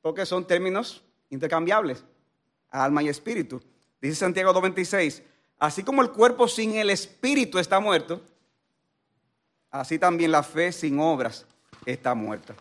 Porque 0.01 0.25
son 0.25 0.45
términos 0.45 1.03
intercambiables, 1.29 2.03
alma 2.69 3.03
y 3.03 3.09
espíritu. 3.09 3.61
Dice 4.01 4.15
Santiago 4.15 4.53
2.26, 4.53 5.23
así 5.59 5.83
como 5.83 6.01
el 6.01 6.11
cuerpo 6.11 6.47
sin 6.47 6.75
el 6.75 6.89
espíritu 6.89 7.57
está 7.59 7.79
muerto, 7.79 8.21
así 9.71 9.97
también 9.99 10.31
la 10.31 10.43
fe 10.43 10.71
sin 10.71 10.99
obras 10.99 11.45
está 11.85 12.13
muerta. 12.13 12.55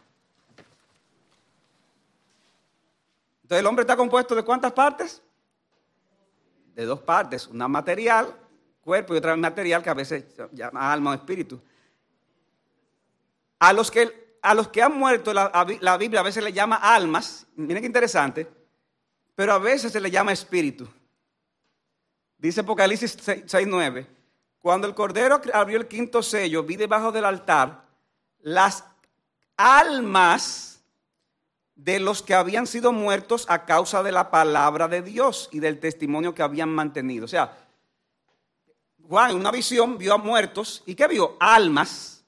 Entonces 3.43 3.61
el 3.61 3.67
hombre 3.67 3.83
está 3.83 3.97
compuesto 3.97 4.35
de 4.35 4.43
cuántas 4.43 4.73
partes? 4.73 5.21
De 6.75 6.85
dos 6.85 7.01
partes, 7.01 7.47
una 7.47 7.69
material, 7.69 8.35
cuerpo 8.81 9.15
y 9.15 9.19
otra 9.19 9.37
material 9.37 9.83
que 9.83 9.91
a 9.91 9.95
veces 9.95 10.25
se 10.35 10.49
llama 10.53 10.93
alma 10.93 11.13
o 11.13 11.15
espíritu. 11.15 11.61
A 13.59 13.73
los 13.73 13.91
que, 13.91 14.37
a 14.43 14.55
los 14.55 14.69
que 14.69 14.83
han 14.83 14.99
muerto, 14.99 15.33
la, 15.33 15.51
la 15.81 15.97
Biblia 15.97 16.21
a 16.21 16.25
veces 16.25 16.43
le 16.43 16.53
llama 16.53 16.77
almas, 16.77 17.47
miren 17.57 17.83
qué 17.83 17.87
interesante, 17.87 18.49
pero 19.35 19.53
a 19.53 19.59
veces 19.59 19.93
se 19.93 20.01
le 20.01 20.11
llama 20.11 20.33
espíritu. 20.33 20.89
Dice 22.39 22.61
Apocalipsis 22.61 23.17
6.9, 23.27 24.07
cuando 24.59 24.87
el 24.87 24.95
Cordero 24.95 25.41
abrió 25.53 25.79
el 25.79 25.89
quinto 25.89 26.23
sello, 26.23 26.63
vi 26.63 26.77
debajo 26.77 27.11
del 27.13 27.25
altar 27.25 27.85
las 28.41 28.85
almas 29.57 30.74
de 31.77 31.99
los 32.01 32.23
que 32.23 32.35
habían 32.35 32.67
sido 32.67 32.93
muertos 32.93 33.47
a 33.49 33.65
causa 33.65 34.03
de 34.03 34.13
la 34.13 34.31
palabra 34.31 34.89
de 34.89 35.03
Dios 35.03 35.49
y 35.53 35.61
del 35.61 35.81
testimonio 35.81 36.35
que 36.35 36.43
habían 36.43 36.71
mantenido. 36.71 37.25
O 37.25 37.29
sea, 37.29 37.57
Juan 39.09 39.33
en 39.33 39.37
una 39.37 39.51
visión 39.51 39.99
vio 39.99 40.15
a 40.15 40.19
muertos 40.19 40.83
y 40.87 40.95
¿qué 40.95 41.07
vio? 41.09 41.37
Almas. 41.41 42.25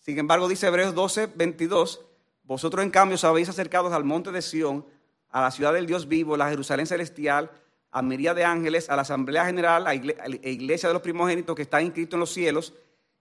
Sin 0.00 0.18
embargo, 0.18 0.48
dice 0.48 0.68
Hebreos 0.68 0.94
12, 0.94 1.26
22, 1.34 2.00
vosotros 2.44 2.84
en 2.84 2.90
cambio 2.90 3.16
os 3.16 3.24
habéis 3.24 3.48
acercado 3.48 3.92
al 3.92 4.04
monte 4.04 4.30
de 4.30 4.40
Sión, 4.40 4.86
a 5.30 5.42
la 5.42 5.50
ciudad 5.50 5.72
del 5.72 5.86
Dios 5.86 6.06
vivo, 6.06 6.36
la 6.36 6.48
Jerusalén 6.48 6.86
celestial, 6.86 7.50
a 7.90 8.02
miría 8.02 8.32
de 8.32 8.44
ángeles, 8.44 8.88
a 8.88 8.96
la 8.96 9.02
asamblea 9.02 9.46
general, 9.46 9.86
a 9.86 9.94
la 9.94 9.94
iglesia 9.94 10.88
de 10.88 10.92
los 10.92 11.02
primogénitos 11.02 11.56
que 11.56 11.62
están 11.62 11.84
inscritos 11.84 12.14
en 12.14 12.20
los 12.20 12.32
cielos, 12.32 12.72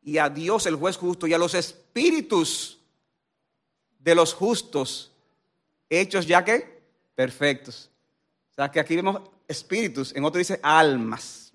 y 0.04 0.20
a 0.20 0.30
Dios 0.30 0.68
el 0.68 0.76
juez 0.76 0.96
justo, 0.98 1.26
y 1.26 1.34
a 1.34 1.40
los 1.40 1.56
espíritus 1.56 2.75
de 4.06 4.14
los 4.14 4.36
justos, 4.36 5.12
hechos 5.90 6.28
ya 6.28 6.46
que 6.46 6.80
perfectos. 7.16 7.90
O 8.52 8.54
sea 8.54 8.70
que 8.70 8.80
aquí 8.80 8.96
vemos 8.96 9.20
espíritus, 9.48 10.16
en 10.16 10.24
otro 10.24 10.38
dice 10.38 10.60
almas. 10.62 11.52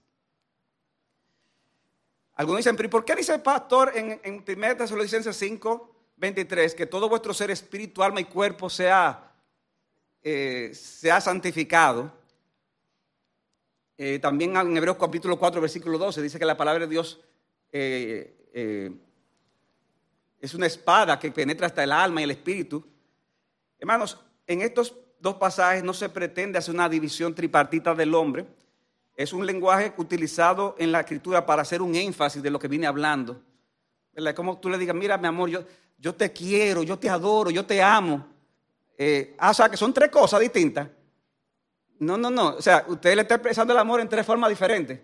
Algunos 2.35 2.59
dicen, 2.59 2.75
pero 2.75 2.89
¿y 2.89 2.91
por 2.91 3.05
qué 3.05 3.15
dice 3.15 3.35
el 3.35 3.41
pastor 3.43 3.93
en, 3.95 4.21
en 4.25 4.45
1 4.47 4.77
Tesalonicenses 4.77 5.37
5, 5.37 5.95
23, 6.17 6.75
que 6.75 6.87
todo 6.87 7.09
vuestro 7.09 7.33
ser 7.33 7.53
espíritu, 7.53 8.03
alma 8.03 8.21
y 8.21 8.25
cuerpo 8.25 8.69
sea, 8.69 9.33
eh, 10.21 10.73
sea 10.75 11.21
santificado? 11.21 12.13
Eh, 13.97 14.19
también 14.19 14.57
en 14.57 14.77
Hebreos 14.77 14.97
capítulo 14.99 15.39
4, 15.39 15.61
versículo 15.61 15.99
12, 15.99 16.21
dice 16.21 16.39
que 16.39 16.45
la 16.45 16.57
palabra 16.57 16.87
de 16.87 16.91
Dios 16.91 17.21
eh, 17.71 18.49
eh, 18.53 18.91
es 20.41 20.55
una 20.55 20.67
espada 20.67 21.19
que 21.19 21.31
penetra 21.31 21.67
hasta 21.67 21.85
el 21.85 21.93
alma 21.93 22.21
y 22.21 22.25
el 22.25 22.31
espíritu. 22.31 22.85
Hermanos, 23.79 24.19
en 24.47 24.63
estos 24.63 24.95
dos 25.21 25.35
pasajes 25.35 25.85
no 25.85 25.93
se 25.93 26.09
pretende 26.09 26.59
hacer 26.59 26.75
una 26.75 26.89
división 26.89 27.35
tripartita 27.35 27.95
del 27.95 28.15
hombre. 28.15 28.47
Es 29.15 29.33
un 29.33 29.45
lenguaje 29.45 29.93
utilizado 29.99 30.75
en 30.79 30.93
la 30.93 31.01
escritura 31.01 31.45
para 31.45 31.63
hacer 31.63 31.83
un 31.83 31.95
énfasis 31.95 32.43
de 32.43 32.51
lo 32.51 32.59
que 32.59 32.69
viene 32.69 32.87
hablando. 32.87 33.41
¿Verdad? 34.13 34.35
Como 34.35 34.59
tú 34.59 34.71
le 34.71 34.79
digas, 34.79 34.97
mira, 34.97 35.19
mi 35.19 35.29
amor, 35.29 35.51
yo, 35.51 35.63
yo 35.99 36.15
te 36.15 36.33
quiero, 36.33 36.83
yo 36.83 36.99
te 36.99 37.11
adoro, 37.11 37.51
yo 37.51 37.65
te 37.67 37.83
amo. 37.83 38.27
Eh, 38.97 39.35
ah, 39.39 39.51
o 39.51 39.55
sea, 39.55 39.69
que 39.69 39.77
son 39.77 39.93
tres 39.93 40.11
cosas 40.11 40.41
distintas. 40.41 40.89
No, 41.99 42.17
no, 42.17 42.31
no. 42.31 42.57
O 42.57 42.63
sea, 42.63 42.85
usted 42.89 43.15
le 43.15 43.23
está 43.23 43.35
expresando 43.35 43.75
el 43.75 43.79
amor 43.79 44.01
en 44.01 44.09
tres 44.09 44.25
formas 44.25 44.49
diferentes. 44.49 44.99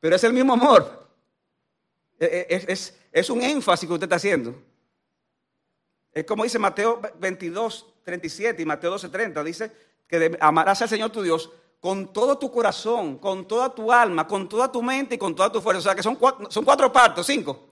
Pero 0.00 0.16
es 0.16 0.24
el 0.24 0.32
mismo 0.32 0.54
amor. 0.54 1.08
Es, 2.18 2.68
es, 2.68 2.99
es, 3.12 3.30
un 3.30 3.42
énfasis 3.42 3.86
que 3.86 3.92
usted 3.92 4.04
está 4.04 4.16
haciendo. 4.16 4.54
Es 6.12 6.24
como 6.24 6.44
dice 6.44 6.58
Mateo 6.58 7.00
22, 7.18 7.94
37 8.04 8.62
y 8.62 8.64
Mateo 8.66 8.90
12, 8.90 9.08
30. 9.08 9.44
Dice 9.44 9.72
que 10.06 10.36
amarás 10.40 10.82
al 10.82 10.88
Señor 10.88 11.10
tu 11.10 11.22
Dios 11.22 11.50
con 11.80 12.12
todo 12.12 12.36
tu 12.38 12.50
corazón, 12.50 13.18
con 13.18 13.48
toda 13.48 13.74
tu 13.74 13.92
alma, 13.92 14.26
con 14.26 14.48
toda 14.48 14.70
tu 14.70 14.82
mente 14.82 15.14
y 15.14 15.18
con 15.18 15.34
toda 15.34 15.50
tu 15.50 15.60
fuerza. 15.60 15.78
O 15.78 15.82
sea 15.82 15.94
que 15.94 16.02
son 16.02 16.16
cuatro, 16.16 16.50
son 16.50 16.64
cuatro 16.64 16.92
cinco. 17.22 17.68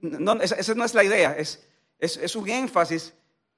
No, 0.00 0.34
esa, 0.34 0.74
no 0.74 0.84
es 0.84 0.94
la 0.94 1.04
idea. 1.04 1.32
Es, 1.36 1.66
es, 1.98 2.16
es 2.18 2.36
un 2.36 2.48
énfasis 2.48 3.14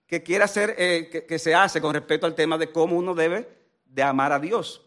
que 0.07 0.23
quiere 0.23 0.45
hacer, 0.45 0.75
eh, 0.79 1.09
que, 1.11 1.27
que, 1.27 1.39
se 1.39 1.55
hace 1.55 1.81
con 1.81 1.93
respecto 1.93 2.27
al 2.27 2.35
tema 2.35 2.57
de 2.59 2.73
cómo 2.73 2.97
uno 2.97 3.15
debe 3.15 3.49
de 3.85 4.03
amar 4.03 4.33
a 4.33 4.41
Dios. 4.41 4.87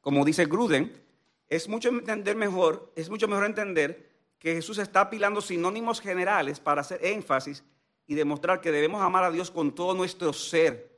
Como 0.00 0.24
dice 0.24 0.44
Gruden, 0.44 0.92
es 1.48 1.68
mucho 1.68 1.88
entender 1.88 2.36
mejor, 2.36 2.92
es 2.94 3.08
mucho 3.08 3.26
mejor 3.26 3.46
entender 3.46 4.07
que 4.38 4.54
Jesús 4.54 4.78
está 4.78 5.02
apilando 5.02 5.40
sinónimos 5.40 6.00
generales 6.00 6.60
para 6.60 6.80
hacer 6.80 7.04
énfasis 7.04 7.64
y 8.06 8.14
demostrar 8.14 8.60
que 8.60 8.72
debemos 8.72 9.02
amar 9.02 9.24
a 9.24 9.30
Dios 9.30 9.50
con 9.50 9.74
todo 9.74 9.94
nuestro 9.94 10.32
ser. 10.32 10.90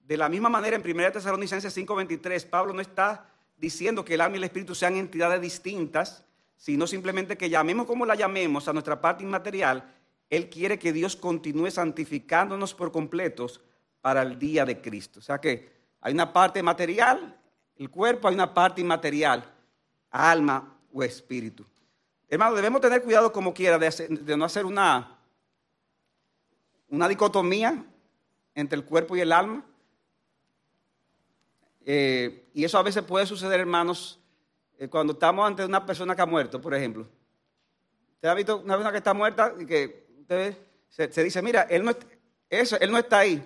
De 0.00 0.16
la 0.16 0.28
misma 0.28 0.48
manera, 0.48 0.76
en 0.76 0.82
1 0.82 1.12
Tesalonicenses 1.12 1.72
5:23, 1.72 2.44
Pablo 2.44 2.72
no 2.72 2.80
está 2.80 3.30
diciendo 3.56 4.04
que 4.04 4.14
el 4.14 4.20
alma 4.20 4.36
y 4.36 4.38
el 4.38 4.44
espíritu 4.44 4.74
sean 4.74 4.96
entidades 4.96 5.40
distintas, 5.40 6.24
sino 6.56 6.86
simplemente 6.86 7.36
que 7.36 7.50
llamemos 7.50 7.86
como 7.86 8.04
la 8.06 8.14
llamemos 8.14 8.66
a 8.66 8.72
nuestra 8.72 9.00
parte 9.00 9.22
inmaterial, 9.22 9.94
él 10.28 10.48
quiere 10.48 10.78
que 10.78 10.92
Dios 10.92 11.16
continúe 11.16 11.70
santificándonos 11.70 12.74
por 12.74 12.90
completos 12.92 13.60
para 14.00 14.22
el 14.22 14.38
día 14.38 14.64
de 14.64 14.80
Cristo. 14.80 15.20
O 15.20 15.22
sea 15.22 15.40
que 15.40 15.70
hay 16.00 16.14
una 16.14 16.32
parte 16.32 16.62
material, 16.62 17.36
el 17.76 17.90
cuerpo, 17.90 18.28
hay 18.28 18.34
una 18.34 18.52
parte 18.52 18.80
inmaterial, 18.80 19.44
alma 20.10 20.76
o 20.92 21.02
espíritu. 21.02 21.64
Hermano, 22.32 22.54
debemos 22.54 22.80
tener 22.80 23.02
cuidado 23.02 23.32
como 23.32 23.52
quiera 23.52 23.76
de, 23.76 24.36
no 24.36 24.44
hacer 24.44 24.64
una, 24.64 25.18
una 26.88 27.08
dicotomía 27.08 27.84
entre 28.54 28.78
el 28.78 28.84
cuerpo 28.84 29.16
y 29.16 29.20
el 29.20 29.32
alma. 29.32 29.66
Eh, 31.84 32.48
y 32.54 32.62
eso 32.62 32.78
a 32.78 32.84
veces 32.84 33.02
puede 33.02 33.26
suceder, 33.26 33.58
hermanos, 33.58 34.20
eh, 34.78 34.86
cuando 34.86 35.14
estamos 35.14 35.44
ante 35.44 35.64
una 35.64 35.84
persona 35.84 36.14
que 36.14 36.22
ha 36.22 36.26
muerto, 36.26 36.60
por 36.60 36.72
ejemplo. 36.72 37.08
¿Usted 38.14 38.28
ha 38.28 38.34
visto 38.34 38.58
una 38.58 38.74
persona 38.74 38.92
que 38.92 38.98
está 38.98 39.12
muerta 39.12 39.52
y 39.58 39.66
que 39.66 40.06
usted 40.20 40.56
se, 40.88 41.24
dice, 41.24 41.42
mira, 41.42 41.62
él 41.62 41.84
no, 41.84 41.92
eso, 42.48 42.78
él 42.78 42.92
no 42.92 42.98
está 42.98 43.18
ahí, 43.18 43.42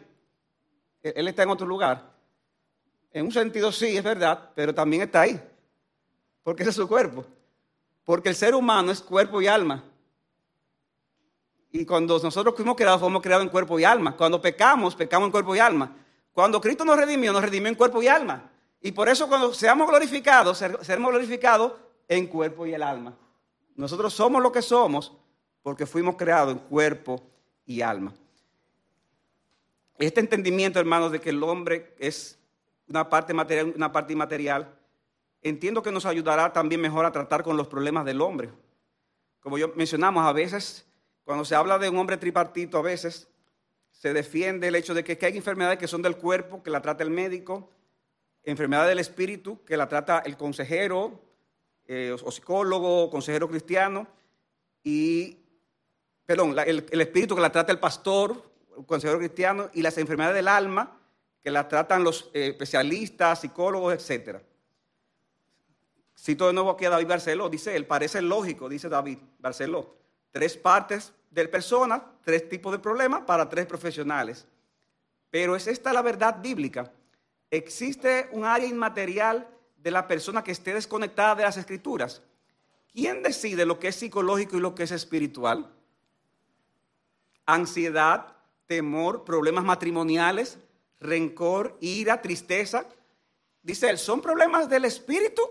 él, 1.03 1.12
él 1.16 1.28
está 1.28 1.43
en 1.43 1.49
otro 1.49 1.66
lugar? 1.66 2.12
En 3.12 3.24
un 3.24 3.32
sentido 3.32 3.72
sí, 3.72 3.97
es 3.97 4.05
verdad, 4.05 4.51
pero 4.55 4.74
también 4.74 5.05
está 5.05 5.22
ahí, 5.22 5.41
porque 6.43 6.64
ese 6.64 6.70
es 6.70 6.76
su 6.76 6.87
cuerpo. 6.87 7.24
Porque 8.05 8.28
el 8.28 8.34
ser 8.34 8.55
humano 8.55 8.92
es 8.92 9.00
cuerpo 9.00 9.40
y 9.40 9.46
alma. 9.46 9.84
Y 11.70 11.84
cuando 11.84 12.18
nosotros 12.18 12.55
fuimos 12.55 12.76
creados, 12.76 13.00
fuimos 13.00 13.22
creados 13.22 13.44
en 13.44 13.50
cuerpo 13.50 13.78
y 13.78 13.84
alma. 13.84 14.16
Cuando 14.16 14.40
pecamos, 14.40 14.94
pecamos 14.94 15.26
en 15.26 15.32
cuerpo 15.32 15.57
y 15.57 15.59
alma. 15.59 15.96
Cuando 16.32 16.61
Cristo 16.61 16.84
nos 16.84 16.96
redimió, 16.96 17.32
nos 17.32 17.42
redimió 17.42 17.68
en 17.68 17.74
cuerpo 17.74 18.02
y 18.02 18.09
alma. 18.09 18.50
Y 18.80 18.92
por 18.92 19.09
eso 19.09 19.26
cuando 19.28 19.52
seamos 19.55 19.88
glorificados, 19.88 20.59
seremos 20.59 21.11
glorificados 21.11 21.72
en 22.07 22.26
cuerpo 22.26 22.66
y 22.66 22.74
el 22.74 22.82
alma. 22.82 23.16
Nosotros 23.76 24.12
somos 24.12 24.42
lo 24.42 24.52
que 24.52 24.62
somos 24.62 25.12
porque 25.62 25.86
fuimos 25.86 26.16
creados 26.16 26.52
en 26.52 26.59
cuerpo 26.59 27.22
y 27.66 27.80
alma. 27.80 28.12
Este 29.98 30.20
entendimiento, 30.20 30.78
hermanos, 30.78 31.12
de 31.12 31.20
que 31.20 31.30
el 31.30 31.42
hombre 31.42 31.94
es 31.98 32.38
una 32.88 33.09
parte 33.09 33.32
material, 33.32 33.72
una 33.74 33.90
parte 33.90 34.12
inmaterial, 34.12 34.72
entiendo 35.45 35.82
que 35.82 35.92
nos 35.92 36.07
ayudará 36.07 36.53
también 36.53 36.80
mejor 36.80 37.05
a 37.05 37.12
tratar 37.12 37.45
con 37.45 37.57
los 37.57 37.68
problemas 37.68 38.05
del 38.05 38.20
hombre. 38.20 38.51
Como 39.40 39.59
yo 39.59 39.72
mencionamos, 39.76 40.26
a 40.26 40.32
veces, 40.32 40.84
cuando 41.22 41.45
se 41.45 41.55
habla 41.55 41.78
de 41.78 41.88
un 41.88 41.99
hombre 41.99 42.16
tripartito, 42.16 42.78
a 42.78 42.82
veces 42.82 43.28
se 43.92 44.12
defiende 44.12 44.68
el 44.68 44.74
hecho 44.74 44.95
de 44.95 45.05
que, 45.05 45.16
que 45.16 45.26
hay 45.26 45.36
enfermedades 45.36 45.78
que 45.78 45.86
son 45.86 46.03
del 46.03 46.16
cuerpo, 46.16 46.62
que 46.62 46.70
la 46.70 46.82
trata 46.82 47.05
el 47.05 47.11
médico, 47.11 47.70
enfermedades 48.42 48.88
del 48.88 48.99
espíritu, 48.99 49.62
que 49.64 49.76
la 49.76 49.88
trata 49.88 50.18
el 50.20 50.36
consejero, 50.36 51.20
eh, 51.86 52.16
o 52.24 52.30
psicólogo, 52.32 53.05
o 53.05 53.11
consejero 53.11 53.49
cristiano, 53.49 54.07
y, 54.82 55.38
perdón, 56.26 56.59
el, 56.66 56.86
el 56.90 57.01
espíritu 57.01 57.34
que 57.34 57.42
la 57.42 57.53
trata 57.53 57.70
el 57.70 57.78
pastor, 57.78 58.42
el 58.76 58.84
consejero 58.86 59.18
cristiano, 59.18 59.70
y 59.74 59.82
las 59.82 59.97
enfermedades 59.99 60.36
del 60.36 60.49
alma 60.49 60.99
que 61.42 61.51
la 61.51 61.68
tratan 61.68 62.03
los 62.03 62.30
eh, 62.32 62.49
especialistas, 62.49 63.42
psicólogos, 63.42 63.92
etcétera. 63.92 64.42
Cito 66.25 66.47
de 66.47 66.55
nuevo 66.55 66.70
aquí 66.70 66.87
a 66.87 66.91
David 66.91 67.07
Barceló, 67.07 67.51
dice 67.51 67.77
él, 67.77 67.87
parece 67.87 68.22
lógico, 68.22 68.66
dice 68.66 68.89
David 68.89 69.18
Barceló, 69.41 69.95
tres 70.31 70.57
partes 70.57 71.12
de 71.31 71.47
personas, 71.49 72.01
tres 72.25 72.49
tipos 72.49 72.72
de 72.72 72.79
problemas 72.79 73.25
para 73.27 73.47
tres 73.47 73.66
profesionales. 73.66 74.47
Pero 75.29 75.55
es 75.55 75.66
esta 75.66 75.93
la 75.93 76.01
verdad 76.01 76.41
bíblica. 76.41 76.91
Existe 77.51 78.31
un 78.33 78.47
área 78.47 78.66
inmaterial 78.66 79.47
de 79.77 79.91
la 79.91 80.09
persona 80.09 80.43
que 80.43 80.53
esté 80.53 80.72
desconectada 80.72 81.35
de 81.35 81.43
las 81.43 81.59
escrituras. 81.59 82.22
¿Quién 82.91 83.22
decide 83.22 83.66
lo 83.66 83.79
que 83.79 83.89
es 83.89 83.97
psicológico 83.97 84.57
y 84.57 84.61
lo 84.61 84.75
que 84.75 84.85
es 84.85 84.93
espiritual? 84.93 85.70
Ansiedad, 87.45 88.35
temor, 88.64 89.25
problemas 89.25 89.64
matrimoniales, 89.64 90.57
rencor, 91.01 91.77
ira, 91.83 92.22
tristeza. 92.22 92.87
Dice 93.62 93.91
él, 93.91 93.99
¿son 93.99 94.22
problemas 94.22 94.70
del 94.70 94.87
espíritu 94.87 95.43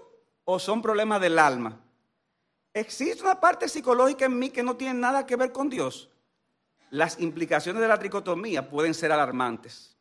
o 0.46 0.60
son 0.60 0.82
problemas 0.82 1.22
del 1.22 1.40
alma? 1.40 1.80
Existe 2.74 3.24
una 3.24 3.40
parte 3.40 3.70
psicológica 3.70 4.26
en 4.26 4.38
mí 4.38 4.50
que 4.50 4.64
no 4.64 4.76
tiene 4.76 5.00
nada 5.00 5.26
que 5.26 5.36
ver 5.36 5.52
con 5.52 5.70
Dios. 5.70 6.10
Las 6.90 7.20
implicaciones 7.20 7.82
de 7.82 7.88
la 7.88 8.00
tricotomía 8.00 8.70
pueden 8.70 8.94
ser 8.94 9.12
alarmantes. 9.12 9.96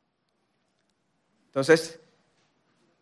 Entonces, 1.47 2.01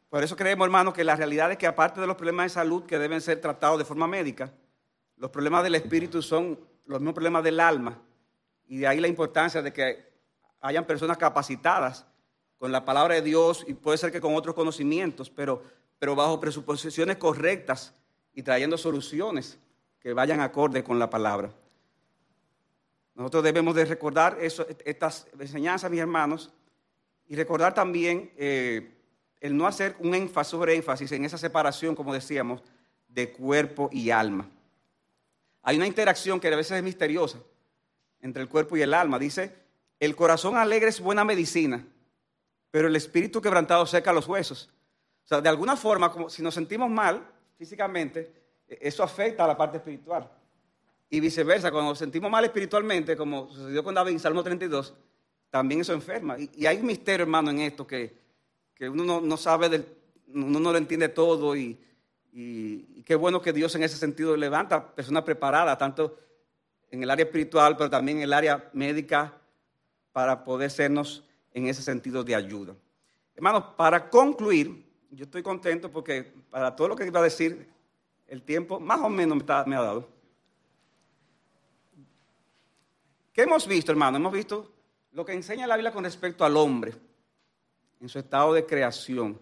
por 0.08 0.24
eso 0.24 0.34
creemos, 0.34 0.64
hermano, 0.64 0.92
que 0.92 1.04
la 1.04 1.14
realidad 1.14 1.52
es 1.52 1.58
que 1.58 1.68
aparte 1.68 2.00
de 2.00 2.06
los 2.06 2.16
problemas 2.16 2.46
de 2.46 2.50
salud 2.50 2.84
que 2.84 2.98
deben 2.98 3.20
ser 3.20 3.40
tratados 3.40 3.78
de 3.78 3.84
forma 3.84 4.08
médica, 4.08 4.52
los 5.16 5.30
problemas 5.30 5.62
del 5.62 5.76
espíritu 5.76 6.20
son 6.20 6.58
los 6.86 6.98
mismos 6.98 7.14
problemas 7.14 7.44
del 7.44 7.60
alma. 7.60 7.96
Y 8.66 8.78
de 8.78 8.88
ahí 8.88 8.98
la 8.98 9.06
importancia 9.06 9.62
de 9.62 9.72
que 9.72 10.10
hayan 10.60 10.84
personas 10.84 11.16
capacitadas 11.16 12.06
con 12.58 12.72
la 12.72 12.84
palabra 12.84 13.14
de 13.14 13.22
Dios 13.22 13.64
y 13.68 13.74
puede 13.74 13.98
ser 13.98 14.10
que 14.10 14.20
con 14.20 14.34
otros 14.34 14.54
conocimientos, 14.54 15.30
pero, 15.30 15.62
pero 16.00 16.16
bajo 16.16 16.40
presuposiciones 16.40 17.18
correctas 17.18 17.94
y 18.34 18.42
trayendo 18.42 18.76
soluciones 18.78 19.58
que 20.00 20.14
vayan 20.14 20.40
acorde 20.40 20.82
con 20.82 20.98
la 20.98 21.10
palabra. 21.10 21.52
Nosotros 23.14 23.44
debemos 23.44 23.74
de 23.74 23.84
recordar 23.84 24.38
eso, 24.40 24.66
estas 24.84 25.28
enseñanzas, 25.38 25.90
mis 25.90 26.00
hermanos, 26.00 26.50
y 27.28 27.36
recordar 27.36 27.74
también 27.74 28.32
eh, 28.38 28.94
el 29.40 29.54
no 29.54 29.66
hacer 29.66 29.94
un 29.98 30.14
énfasis 30.14 30.50
sobre 30.50 30.74
énfasis 30.74 31.12
en 31.12 31.26
esa 31.26 31.36
separación, 31.36 31.94
como 31.94 32.14
decíamos, 32.14 32.62
de 33.06 33.30
cuerpo 33.30 33.90
y 33.92 34.10
alma. 34.10 34.48
Hay 35.62 35.76
una 35.76 35.86
interacción 35.86 36.40
que 36.40 36.48
a 36.48 36.56
veces 36.56 36.78
es 36.78 36.82
misteriosa 36.82 37.38
entre 38.22 38.42
el 38.42 38.48
cuerpo 38.48 38.74
y 38.78 38.82
el 38.82 38.94
alma. 38.94 39.18
Dice, 39.18 39.54
el 39.98 40.16
corazón 40.16 40.56
alegre 40.56 40.88
es 40.88 40.98
buena 40.98 41.24
medicina, 41.24 41.86
pero 42.70 42.88
el 42.88 42.96
espíritu 42.96 43.42
quebrantado 43.42 43.84
seca 43.84 44.14
los 44.14 44.26
huesos. 44.26 44.70
O 45.24 45.28
sea, 45.28 45.40
de 45.40 45.48
alguna 45.48 45.76
forma, 45.76 46.10
como 46.10 46.28
si 46.28 46.42
nos 46.42 46.54
sentimos 46.54 46.90
mal 46.90 47.22
físicamente, 47.56 48.32
eh, 48.68 48.78
eso 48.80 49.02
afecta 49.02 49.44
a 49.44 49.48
la 49.48 49.56
parte 49.56 49.78
espiritual. 49.78 50.28
Y 51.08 51.20
viceversa, 51.20 51.70
cuando 51.70 51.90
nos 51.90 51.98
sentimos 51.98 52.30
mal 52.30 52.44
espiritualmente, 52.44 53.16
como 53.16 53.48
sucedió 53.48 53.82
con 53.82 53.94
David 53.94 54.12
en 54.12 54.20
Salmo 54.20 54.42
32, 54.42 54.94
también 55.50 55.80
eso 55.80 55.92
enferma. 55.92 56.38
Y, 56.38 56.50
y 56.54 56.66
hay 56.66 56.78
un 56.78 56.86
misterio, 56.86 57.24
hermano, 57.24 57.50
en 57.50 57.60
esto 57.60 57.86
que, 57.86 58.14
que 58.74 58.88
uno 58.88 59.04
no, 59.04 59.20
no 59.20 59.36
sabe, 59.36 59.68
del, 59.68 59.86
uno 60.32 60.60
no 60.60 60.72
lo 60.72 60.78
entiende 60.78 61.08
todo 61.08 61.56
y, 61.56 61.78
y, 62.32 62.86
y, 62.96 63.02
qué 63.04 63.14
bueno 63.16 63.42
que 63.42 63.52
Dios 63.52 63.74
en 63.74 63.82
ese 63.82 63.96
sentido 63.96 64.36
levanta 64.36 64.94
personas 64.94 65.24
preparadas, 65.24 65.76
tanto 65.78 66.16
en 66.90 67.02
el 67.02 67.10
área 67.10 67.24
espiritual, 67.24 67.76
pero 67.76 67.90
también 67.90 68.18
en 68.18 68.24
el 68.24 68.32
área 68.32 68.70
médica, 68.72 69.34
para 70.12 70.44
poder 70.44 70.70
sernos 70.70 71.24
en 71.52 71.66
ese 71.66 71.82
sentido 71.82 72.24
de 72.24 72.34
ayuda. 72.34 72.74
Hermanos, 73.34 73.64
para 73.76 74.08
concluir, 74.08 74.89
yo 75.10 75.24
estoy 75.24 75.42
contento 75.42 75.90
porque 75.90 76.32
para 76.50 76.74
todo 76.74 76.88
lo 76.88 76.96
que 76.96 77.06
iba 77.06 77.20
a 77.20 77.24
decir, 77.24 77.68
el 78.28 78.42
tiempo 78.42 78.78
más 78.78 79.00
o 79.00 79.08
menos 79.08 79.38
me, 79.66 79.76
ha 79.76 79.82
dado. 79.82 80.08
¿Qué 83.32 83.42
hemos 83.42 83.66
visto, 83.66 83.90
hermano? 83.90 84.16
Hemos 84.16 84.32
visto 84.32 84.70
lo 85.12 85.24
que 85.24 85.32
enseña 85.32 85.66
la 85.66 85.76
Biblia 85.76 85.92
con 85.92 86.04
respecto 86.04 86.44
al 86.44 86.56
hombre 86.56 86.94
en 88.00 88.08
su 88.08 88.18
estado 88.18 88.52
de 88.52 88.64
creación. 88.64 89.38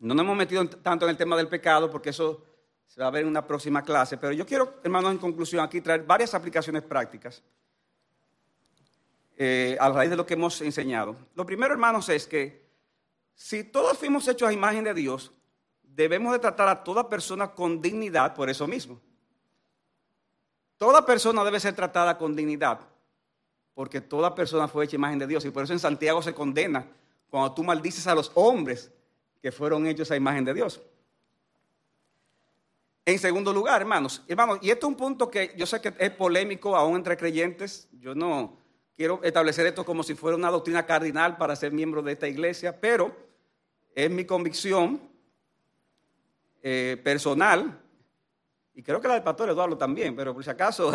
No 0.00 0.14
nos 0.14 0.24
hemos 0.24 0.36
metido 0.36 0.66
tanto 0.68 1.04
en 1.04 1.10
el 1.10 1.16
tema 1.16 1.36
del 1.36 1.48
pecado 1.48 1.90
porque 1.90 2.10
eso 2.10 2.42
se 2.86 3.00
va 3.00 3.08
a 3.08 3.10
ver 3.10 3.22
en 3.22 3.28
una 3.28 3.46
próxima 3.46 3.82
clase, 3.82 4.18
pero 4.18 4.32
yo 4.32 4.44
quiero, 4.44 4.80
hermanos, 4.82 5.12
en 5.12 5.18
conclusión 5.18 5.62
aquí 5.62 5.80
traer 5.80 6.02
varias 6.04 6.34
aplicaciones 6.34 6.82
prácticas 6.82 7.42
eh, 9.36 9.76
a 9.80 9.88
raíz 9.88 10.10
de 10.10 10.16
lo 10.16 10.26
que 10.26 10.34
hemos 10.34 10.60
enseñado. 10.60 11.16
Lo 11.34 11.46
primero, 11.46 11.72
hermanos, 11.72 12.08
es 12.08 12.26
que 12.26 12.61
si 13.42 13.64
todos 13.64 13.98
fuimos 13.98 14.28
hechos 14.28 14.48
a 14.48 14.52
imagen 14.52 14.84
de 14.84 14.94
Dios, 14.94 15.32
debemos 15.82 16.32
de 16.32 16.38
tratar 16.38 16.68
a 16.68 16.84
toda 16.84 17.08
persona 17.08 17.50
con 17.50 17.82
dignidad 17.82 18.36
por 18.36 18.48
eso 18.48 18.68
mismo. 18.68 19.00
Toda 20.76 21.04
persona 21.04 21.42
debe 21.42 21.58
ser 21.58 21.74
tratada 21.74 22.16
con 22.16 22.36
dignidad, 22.36 22.78
porque 23.74 24.00
toda 24.00 24.32
persona 24.32 24.68
fue 24.68 24.84
hecha 24.84 24.94
imagen 24.94 25.18
de 25.18 25.26
Dios. 25.26 25.44
Y 25.44 25.50
por 25.50 25.64
eso 25.64 25.72
en 25.72 25.80
Santiago 25.80 26.22
se 26.22 26.32
condena 26.32 26.86
cuando 27.28 27.52
tú 27.52 27.64
maldices 27.64 28.06
a 28.06 28.14
los 28.14 28.30
hombres 28.34 28.92
que 29.42 29.50
fueron 29.50 29.88
hechos 29.88 30.12
a 30.12 30.16
imagen 30.16 30.44
de 30.44 30.54
Dios. 30.54 30.80
En 33.04 33.18
segundo 33.18 33.52
lugar, 33.52 33.80
hermanos, 33.80 34.22
hermanos, 34.28 34.60
y 34.62 34.70
esto 34.70 34.86
es 34.86 34.92
un 34.92 34.96
punto 34.96 35.28
que 35.28 35.52
yo 35.56 35.66
sé 35.66 35.80
que 35.80 35.92
es 35.98 36.10
polémico 36.12 36.76
aún 36.76 36.94
entre 36.94 37.16
creyentes. 37.16 37.88
Yo 37.90 38.14
no 38.14 38.56
quiero 38.96 39.20
establecer 39.24 39.66
esto 39.66 39.84
como 39.84 40.04
si 40.04 40.14
fuera 40.14 40.36
una 40.36 40.52
doctrina 40.52 40.86
cardinal 40.86 41.36
para 41.36 41.56
ser 41.56 41.72
miembro 41.72 42.02
de 42.02 42.12
esta 42.12 42.28
iglesia, 42.28 42.80
pero 42.80 43.31
es 43.94 44.10
mi 44.10 44.24
convicción 44.24 45.00
eh, 46.62 47.00
personal, 47.02 47.78
y 48.74 48.82
creo 48.82 49.00
que 49.00 49.08
la 49.08 49.14
del 49.14 49.22
pastor 49.22 49.50
Eduardo 49.50 49.76
también, 49.76 50.16
pero 50.16 50.32
por 50.32 50.42
si 50.42 50.50
acaso, 50.50 50.92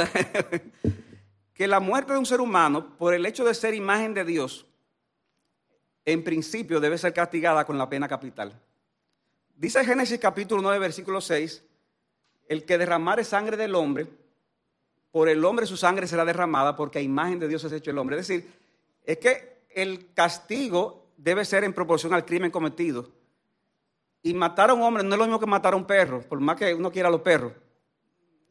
que 1.54 1.68
la 1.68 1.80
muerte 1.80 2.14
de 2.14 2.20
un 2.20 2.26
ser 2.26 2.42
humano, 2.42 2.98
por 2.98 3.14
el 3.14 3.26
hecho 3.26 3.46
de 3.46 3.54
ser 3.54 3.74
imagen 3.74 4.14
de 4.14 4.26
Dios, 4.26 4.66
en 6.06 6.24
principio 6.24 6.80
debe 6.80 6.98
ser 6.98 7.14
castigada 7.14 7.66
con 7.66 7.78
la 7.78 7.90
pena 7.90 8.08
capital. 8.08 8.60
Dice 9.56 9.84
Génesis 9.84 10.20
capítulo 10.20 10.62
9, 10.62 10.80
versículo 10.80 11.20
6, 11.20 11.64
el 12.48 12.64
que 12.64 12.78
derramare 12.78 13.24
sangre 13.24 13.58
del 13.58 13.76
hombre, 13.76 14.08
por 15.12 15.30
el 15.30 15.44
hombre 15.44 15.66
su 15.66 15.78
sangre 15.78 16.08
será 16.08 16.24
derramada, 16.26 16.76
porque 16.76 17.00
a 17.00 17.02
imagen 17.02 17.40
de 17.40 17.48
Dios 17.48 17.64
es 17.64 17.72
hecho 17.72 17.92
el 17.92 17.98
hombre. 17.98 18.20
Es 18.20 18.28
decir, 18.28 18.50
es 19.04 19.18
que 19.18 19.64
el 19.70 20.14
castigo 20.14 21.07
debe 21.18 21.44
ser 21.44 21.64
en 21.64 21.74
proporción 21.74 22.14
al 22.14 22.24
crimen 22.24 22.52
cometido. 22.52 23.12
Y 24.22 24.34
matar 24.34 24.70
a 24.70 24.74
un 24.74 24.82
hombre 24.82 25.04
no 25.04 25.14
es 25.14 25.20
lo 25.20 25.26
mismo 25.26 25.40
que 25.40 25.46
matar 25.46 25.74
a 25.74 25.78
un 25.78 25.86
perro, 25.86 26.22
por 26.22 26.40
más 26.40 26.56
que 26.56 26.74
uno 26.74 26.92
quiera 26.92 27.10
a 27.10 27.12
los 27.12 27.22
perros 27.22 27.54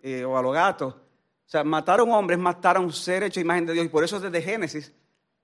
eh, 0.03 0.25
o 0.25 0.37
a 0.37 0.43
los 0.43 0.53
gatos. 0.53 0.95
O 0.95 1.49
sea, 1.49 1.63
matar 1.63 2.01
a 2.01 2.03
un 2.03 2.13
hombre 2.13 2.35
es 2.35 2.43
matar 2.43 2.77
a 2.77 2.81
un 2.81 2.93
ser 2.93 3.23
hecho 3.23 3.41
imagen 3.41 3.67
de 3.67 3.73
Dios. 3.73 3.87
Y 3.87 3.89
por 3.89 4.03
eso 4.03 4.19
desde 4.19 4.43
Génesis 4.43 4.93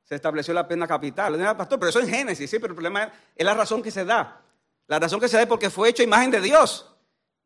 se 0.03 0.17
estableció 0.17 0.53
la 0.53 0.67
pena 0.67 0.87
capital. 0.87 1.41
No, 1.41 1.57
pastor, 1.57 1.79
pero 1.79 1.91
eso 1.91 2.01
es 2.01 2.09
Génesis, 2.09 2.51
sí, 2.51 2.59
pero 2.59 2.73
el 2.73 2.75
problema 2.75 3.13
es, 3.37 3.45
la 3.45 3.55
razón 3.55 3.83
que 3.83 3.91
se 3.91 4.05
da. 4.05 4.41
La 4.89 4.99
razón 4.99 5.21
que 5.21 5.29
se 5.29 5.37
da 5.37 5.43
es 5.43 5.49
porque 5.49 5.71
fue 5.71 5.89
hecho 5.89 6.03
imagen 6.03 6.31
de 6.31 6.41
Dios. 6.41 6.93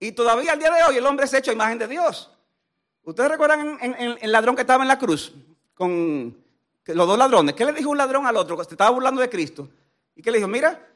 Y 0.00 0.12
todavía 0.12 0.52
al 0.52 0.58
día 0.58 0.70
de 0.70 0.82
hoy 0.84 0.96
el 0.96 1.06
hombre 1.06 1.26
es 1.26 1.34
hecho 1.34 1.52
imagen 1.52 1.78
de 1.78 1.86
Dios. 1.86 2.30
¿Ustedes 3.02 3.30
recuerdan 3.30 3.78
en, 3.80 4.18
el 4.20 4.32
ladrón 4.32 4.56
que 4.56 4.62
estaba 4.62 4.82
en 4.82 4.88
la 4.88 4.98
cruz? 4.98 5.34
Con 5.74 6.36
los 6.94 7.06
dos 7.06 7.18
ladrones. 7.18 7.54
¿Qué 7.54 7.64
le 7.64 7.72
dijo 7.72 7.90
un 7.90 7.98
ladrón 7.98 8.26
al 8.26 8.36
otro? 8.36 8.62
Se 8.64 8.70
estaba 8.70 8.90
burlando 8.90 9.20
de 9.20 9.28
Cristo. 9.28 9.68
¿Y 10.14 10.22
qué 10.22 10.30
le 10.30 10.38
dijo? 10.38 10.48
Mira, 10.48 10.88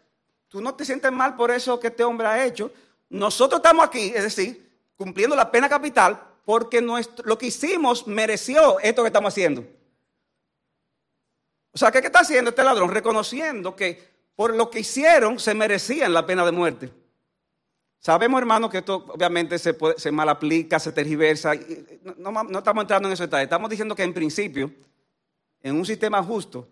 tú 0.49 0.61
no 0.61 0.74
te 0.74 0.84
sientes 0.84 1.11
mal 1.11 1.36
por 1.36 1.51
eso 1.51 1.78
que 1.80 1.88
este 1.88 2.05
hombre 2.05 2.26
ha 2.26 2.45
hecho. 2.45 2.72
Nosotros 3.09 3.59
estamos 3.59 3.84
aquí, 3.84 4.12
es 4.14 4.22
decir, 4.22 4.70
cumpliendo 4.97 5.34
la 5.34 5.51
pena 5.51 5.68
capital 5.68 6.20
porque 6.45 6.80
nuestro, 6.80 7.26
lo 7.26 7.36
que 7.36 7.47
hicimos 7.47 8.07
mereció 8.07 8.78
esto 8.80 9.03
que 9.03 9.09
estamos 9.09 9.32
haciendo. 9.32 9.64
O 11.72 11.78
sea, 11.78 11.91
¿qué, 11.91 12.01
¿qué 12.01 12.07
está 12.07 12.20
haciendo 12.20 12.51
este 12.51 12.64
ladrón? 12.64 12.91
Reconociendo 12.91 13.76
que 13.76 14.11
por 14.34 14.55
lo 14.55 14.70
que 14.70 14.80
hicieron 14.80 15.38
se 15.38 15.55
merecían 15.55 16.12
la 16.12 16.26
pena 16.26 16.45
de 16.45 16.53
muerte. 16.53 16.93
Sabemos, 18.01 18.41
hermano, 18.41 18.70
que 18.70 18.78
esto 18.78 19.05
obviamente 19.09 19.59
se, 19.59 19.74
puede, 19.74 19.99
se 19.99 20.11
mal 20.11 20.28
aplica, 20.30 20.78
se 20.78 20.91
tergiversa. 20.91 21.53
No, 22.16 22.59
estamos 22.59 22.82
entrando 22.82 23.09
en 23.09 23.12
eso. 23.12 23.24
Estamos 23.24 23.68
diciendo 23.68 23.95
que 23.95 24.03
en 24.03 24.14
principio, 24.14 24.72
en 25.63 25.77
un 25.77 25.85
sistema 25.85 26.23
justo, 26.23 26.69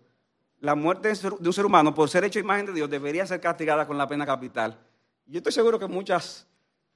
la 0.59 0.75
muerte 0.75 1.13
de 1.13 1.47
un 1.47 1.53
ser 1.53 1.65
humano 1.65 1.93
por 1.93 2.09
ser 2.09 2.23
hecho 2.23 2.39
imagen 2.39 2.65
de 2.65 2.73
Dios 2.73 2.89
debería 2.89 3.25
ser 3.25 3.39
castigada 3.39 3.87
con 3.87 3.97
la 3.97 4.07
pena 4.07 4.25
capital. 4.25 4.77
Yo 5.25 5.37
estoy 5.37 5.53
seguro 5.53 5.79
que 5.79 5.87
muchas 5.87 6.47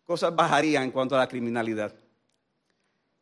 cosas 0.04 0.36
bajarían 0.36 0.84
en 0.84 0.92
cuanto 0.92 1.16
a 1.16 1.20
la 1.20 1.28
criminalidad. 1.28 1.94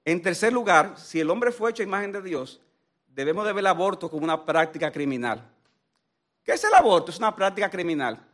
En 0.04 0.22
tercer 0.22 0.52
lugar, 0.52 0.98
si 0.98 1.20
el 1.20 1.30
hombre 1.30 1.52
fue 1.52 1.70
hecho 1.70 1.84
imagen 1.84 2.12
de 2.12 2.22
Dios, 2.22 2.60
debemos 3.08 3.46
de 3.46 3.54
ver 3.54 3.62
el 3.62 3.68
aborto 3.68 4.10
como 4.10 4.24
una 4.24 4.46
práctica 4.46 4.92
criminal. 4.92 5.48
¿Qué 6.44 6.54
es 6.54 6.64
el 6.64 6.74
aborto? 6.74 7.12
Es 7.12 7.20
una 7.20 7.36
práctica 7.36 7.70
criminal. 7.70 8.26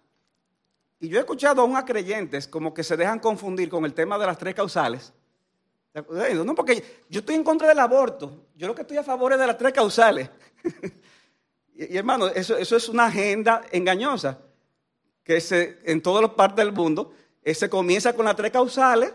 Y 1.00 1.10
yo 1.10 1.18
he 1.18 1.22
escuchado 1.22 1.62
aún 1.62 1.76
a 1.76 1.84
creyentes 1.84 2.48
como 2.48 2.74
que 2.74 2.84
se 2.84 2.96
dejan 2.96 3.20
confundir 3.20 3.70
con 3.70 3.84
el 3.84 3.94
tema 3.94 4.18
de 4.18 4.26
las 4.26 4.38
tres 4.38 4.56
causales. 4.56 5.14
No, 6.46 6.54
porque 6.54 6.84
yo 7.10 7.22
estoy 7.22 7.36
en 7.36 7.44
contra 7.44 7.68
del 7.68 7.80
aborto. 7.80 8.46
Yo 8.56 8.68
lo 8.68 8.76
que 8.76 8.82
estoy 8.82 8.98
a 8.98 9.04
favor 9.04 9.34
es 9.34 9.40
de 9.40 9.48
las 9.48 9.58
tres 9.58 9.74
causales. 9.74 10.30
y, 11.76 11.94
y, 11.94 11.98
hermano, 11.98 12.28
eso, 12.28 12.56
eso, 12.58 12.76
es 12.76 12.88
una 12.90 13.06
agenda 13.06 13.64
engañosa. 13.72 14.38
Que 15.24 15.42
se, 15.42 15.80
en 15.84 16.02
todas 16.02 16.22
las 16.22 16.32
partes 16.32 16.64
del 16.64 16.74
mundo 16.74 17.14
eh, 17.42 17.54
se 17.54 17.70
comienza 17.70 18.14
con 18.14 18.26
las 18.26 18.36
tres 18.36 18.52
causales, 18.52 19.12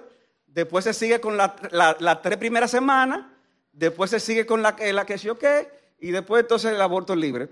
después 0.46 0.84
se 0.84 0.92
sigue 0.92 1.20
con 1.20 1.36
las 1.36 1.52
la, 1.70 1.96
la 2.00 2.20
tres 2.20 2.36
primeras 2.36 2.70
semanas, 2.70 3.26
después 3.72 4.10
se 4.10 4.20
sigue 4.20 4.44
con 4.44 4.62
la, 4.62 4.76
la 4.92 5.06
que 5.06 5.18
sí 5.18 5.28
o 5.28 5.38
qué, 5.38 5.68
y 6.00 6.10
después 6.10 6.42
entonces 6.42 6.72
el 6.72 6.80
aborto 6.80 7.14
libre. 7.14 7.48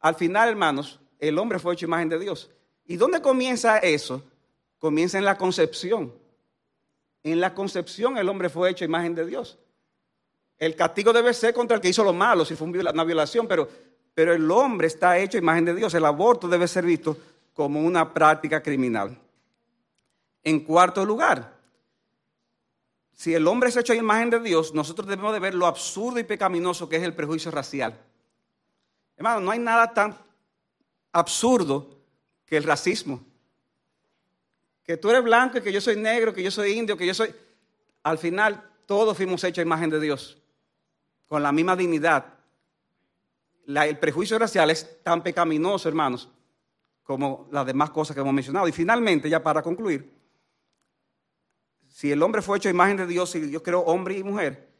Al 0.00 0.14
final, 0.14 0.50
hermanos, 0.50 1.00
el 1.18 1.38
hombre 1.38 1.58
fue 1.58 1.74
hecho 1.74 1.86
imagen 1.86 2.08
de 2.08 2.18
Dios. 2.18 2.50
¿Y 2.84 2.96
dónde 2.96 3.20
comienza 3.20 3.78
eso? 3.78 4.22
Comienza 4.78 5.18
en 5.18 5.24
la 5.24 5.36
concepción. 5.36 6.12
En 7.22 7.40
la 7.40 7.54
concepción 7.54 8.16
el 8.16 8.28
hombre 8.28 8.48
fue 8.48 8.70
hecho 8.70 8.84
imagen 8.84 9.14
de 9.14 9.26
Dios. 9.26 9.58
El 10.58 10.74
castigo 10.74 11.12
debe 11.12 11.32
ser 11.34 11.54
contra 11.54 11.76
el 11.76 11.80
que 11.80 11.88
hizo 11.88 12.02
lo 12.02 12.12
malo, 12.12 12.44
si 12.44 12.56
fue 12.56 12.66
una 12.68 13.04
violación, 13.04 13.46
pero, 13.46 13.68
pero 14.14 14.32
el 14.32 14.50
hombre 14.50 14.88
está 14.88 15.18
hecho 15.18 15.38
imagen 15.38 15.66
de 15.66 15.74
Dios. 15.74 15.94
El 15.94 16.04
aborto 16.04 16.48
debe 16.48 16.66
ser 16.66 16.84
visto 16.84 17.16
como 17.54 17.80
una 17.80 18.12
práctica 18.12 18.62
criminal. 18.62 19.16
En 20.42 20.60
cuarto 20.60 21.04
lugar, 21.04 21.58
si 23.14 23.34
el 23.34 23.46
hombre 23.48 23.68
es 23.68 23.76
hecho 23.76 23.94
imagen 23.94 24.30
de 24.30 24.40
Dios, 24.40 24.72
nosotros 24.74 25.08
debemos 25.08 25.32
de 25.32 25.40
ver 25.40 25.54
lo 25.54 25.66
absurdo 25.66 26.20
y 26.20 26.24
pecaminoso 26.24 26.88
que 26.88 26.96
es 26.96 27.02
el 27.02 27.14
prejuicio 27.14 27.50
racial. 27.50 27.98
Hermano, 29.16 29.40
no 29.40 29.50
hay 29.50 29.58
nada 29.58 29.92
tan 29.92 30.16
absurdo 31.12 31.90
que 32.46 32.56
el 32.56 32.62
racismo. 32.62 33.20
Que 34.88 34.96
tú 34.96 35.10
eres 35.10 35.22
blanco 35.22 35.58
y 35.58 35.60
que 35.60 35.70
yo 35.70 35.82
soy 35.82 35.96
negro, 35.96 36.32
que 36.32 36.42
yo 36.42 36.50
soy 36.50 36.72
indio, 36.72 36.96
que 36.96 37.06
yo 37.06 37.12
soy... 37.12 37.34
Al 38.04 38.16
final, 38.16 38.70
todos 38.86 39.14
fuimos 39.14 39.44
hechos 39.44 39.58
a 39.58 39.66
imagen 39.66 39.90
de 39.90 40.00
Dios, 40.00 40.38
con 41.26 41.42
la 41.42 41.52
misma 41.52 41.76
dignidad. 41.76 42.24
El 43.66 43.98
prejuicio 43.98 44.38
racial 44.38 44.70
es 44.70 45.02
tan 45.02 45.22
pecaminoso, 45.22 45.90
hermanos, 45.90 46.30
como 47.02 47.50
las 47.52 47.66
demás 47.66 47.90
cosas 47.90 48.14
que 48.14 48.22
hemos 48.22 48.32
mencionado. 48.32 48.66
Y 48.66 48.72
finalmente, 48.72 49.28
ya 49.28 49.42
para 49.42 49.60
concluir, 49.60 50.10
si 51.86 52.10
el 52.10 52.22
hombre 52.22 52.40
fue 52.40 52.56
hecho 52.56 52.70
a 52.70 52.72
imagen 52.72 52.96
de 52.96 53.06
Dios 53.06 53.34
y 53.34 53.40
Dios 53.40 53.60
creó 53.62 53.80
hombre 53.80 54.16
y 54.16 54.24
mujer, 54.24 54.70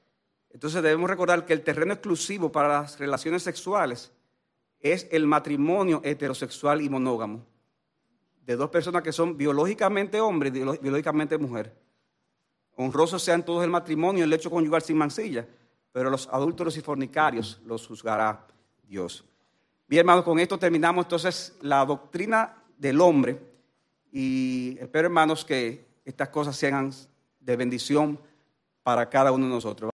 entonces 0.49 0.83
debemos 0.83 1.11
recordar 1.11 1.45
que 1.45 1.53
el 1.53 1.61
terreno 1.61 1.93
exclusivo 1.93 2.51
para 2.51 2.81
las 2.81 2.99
relaciones 2.99 3.43
sexuales 3.43 4.11
es 4.81 5.07
el 5.11 5.27
matrimonio 5.27 6.01
heterosexual 6.03 6.81
y 6.81 6.89
monógamo 6.89 7.45
de 8.49 8.57
dos 8.57 8.71
personas 8.71 9.03
que 9.03 9.13
son 9.13 9.37
biológicamente 9.37 10.23
hombre 10.23 10.49
y 10.49 10.53
biológicamente 10.53 11.37
mujer. 11.37 11.71
Honrosos 12.77 13.23
sean 13.23 13.45
todos 13.45 13.63
el 13.63 13.69
matrimonio 13.69 14.25
el 14.25 14.33
hecho 14.33 14.51
conyugal 14.51 14.81
sin 14.81 14.97
mancilla, 14.97 15.47
pero 15.93 16.09
los 16.09 16.27
adúlteros 16.33 16.75
y 16.79 16.81
fornicarios 16.81 17.61
los 17.67 17.87
juzgará 17.87 18.47
Dios. 18.85 19.23
Bien, 19.87 20.01
hermanos, 20.01 20.25
con 20.25 20.39
esto 20.39 20.59
terminamos 20.59 21.05
entonces 21.05 21.59
la 21.61 21.85
doctrina 21.85 22.57
del 22.79 23.03
hombre 23.03 23.39
y 24.11 24.79
espero, 24.81 25.09
hermanos, 25.09 25.45
que 25.45 25.85
estas 26.07 26.31
cosas 26.31 26.57
sean 26.57 26.91
de 27.41 27.55
bendición 27.55 28.19
para 28.83 29.11
cada 29.11 29.31
uno 29.31 29.45
de 29.45 29.53
nosotros. 29.53 29.91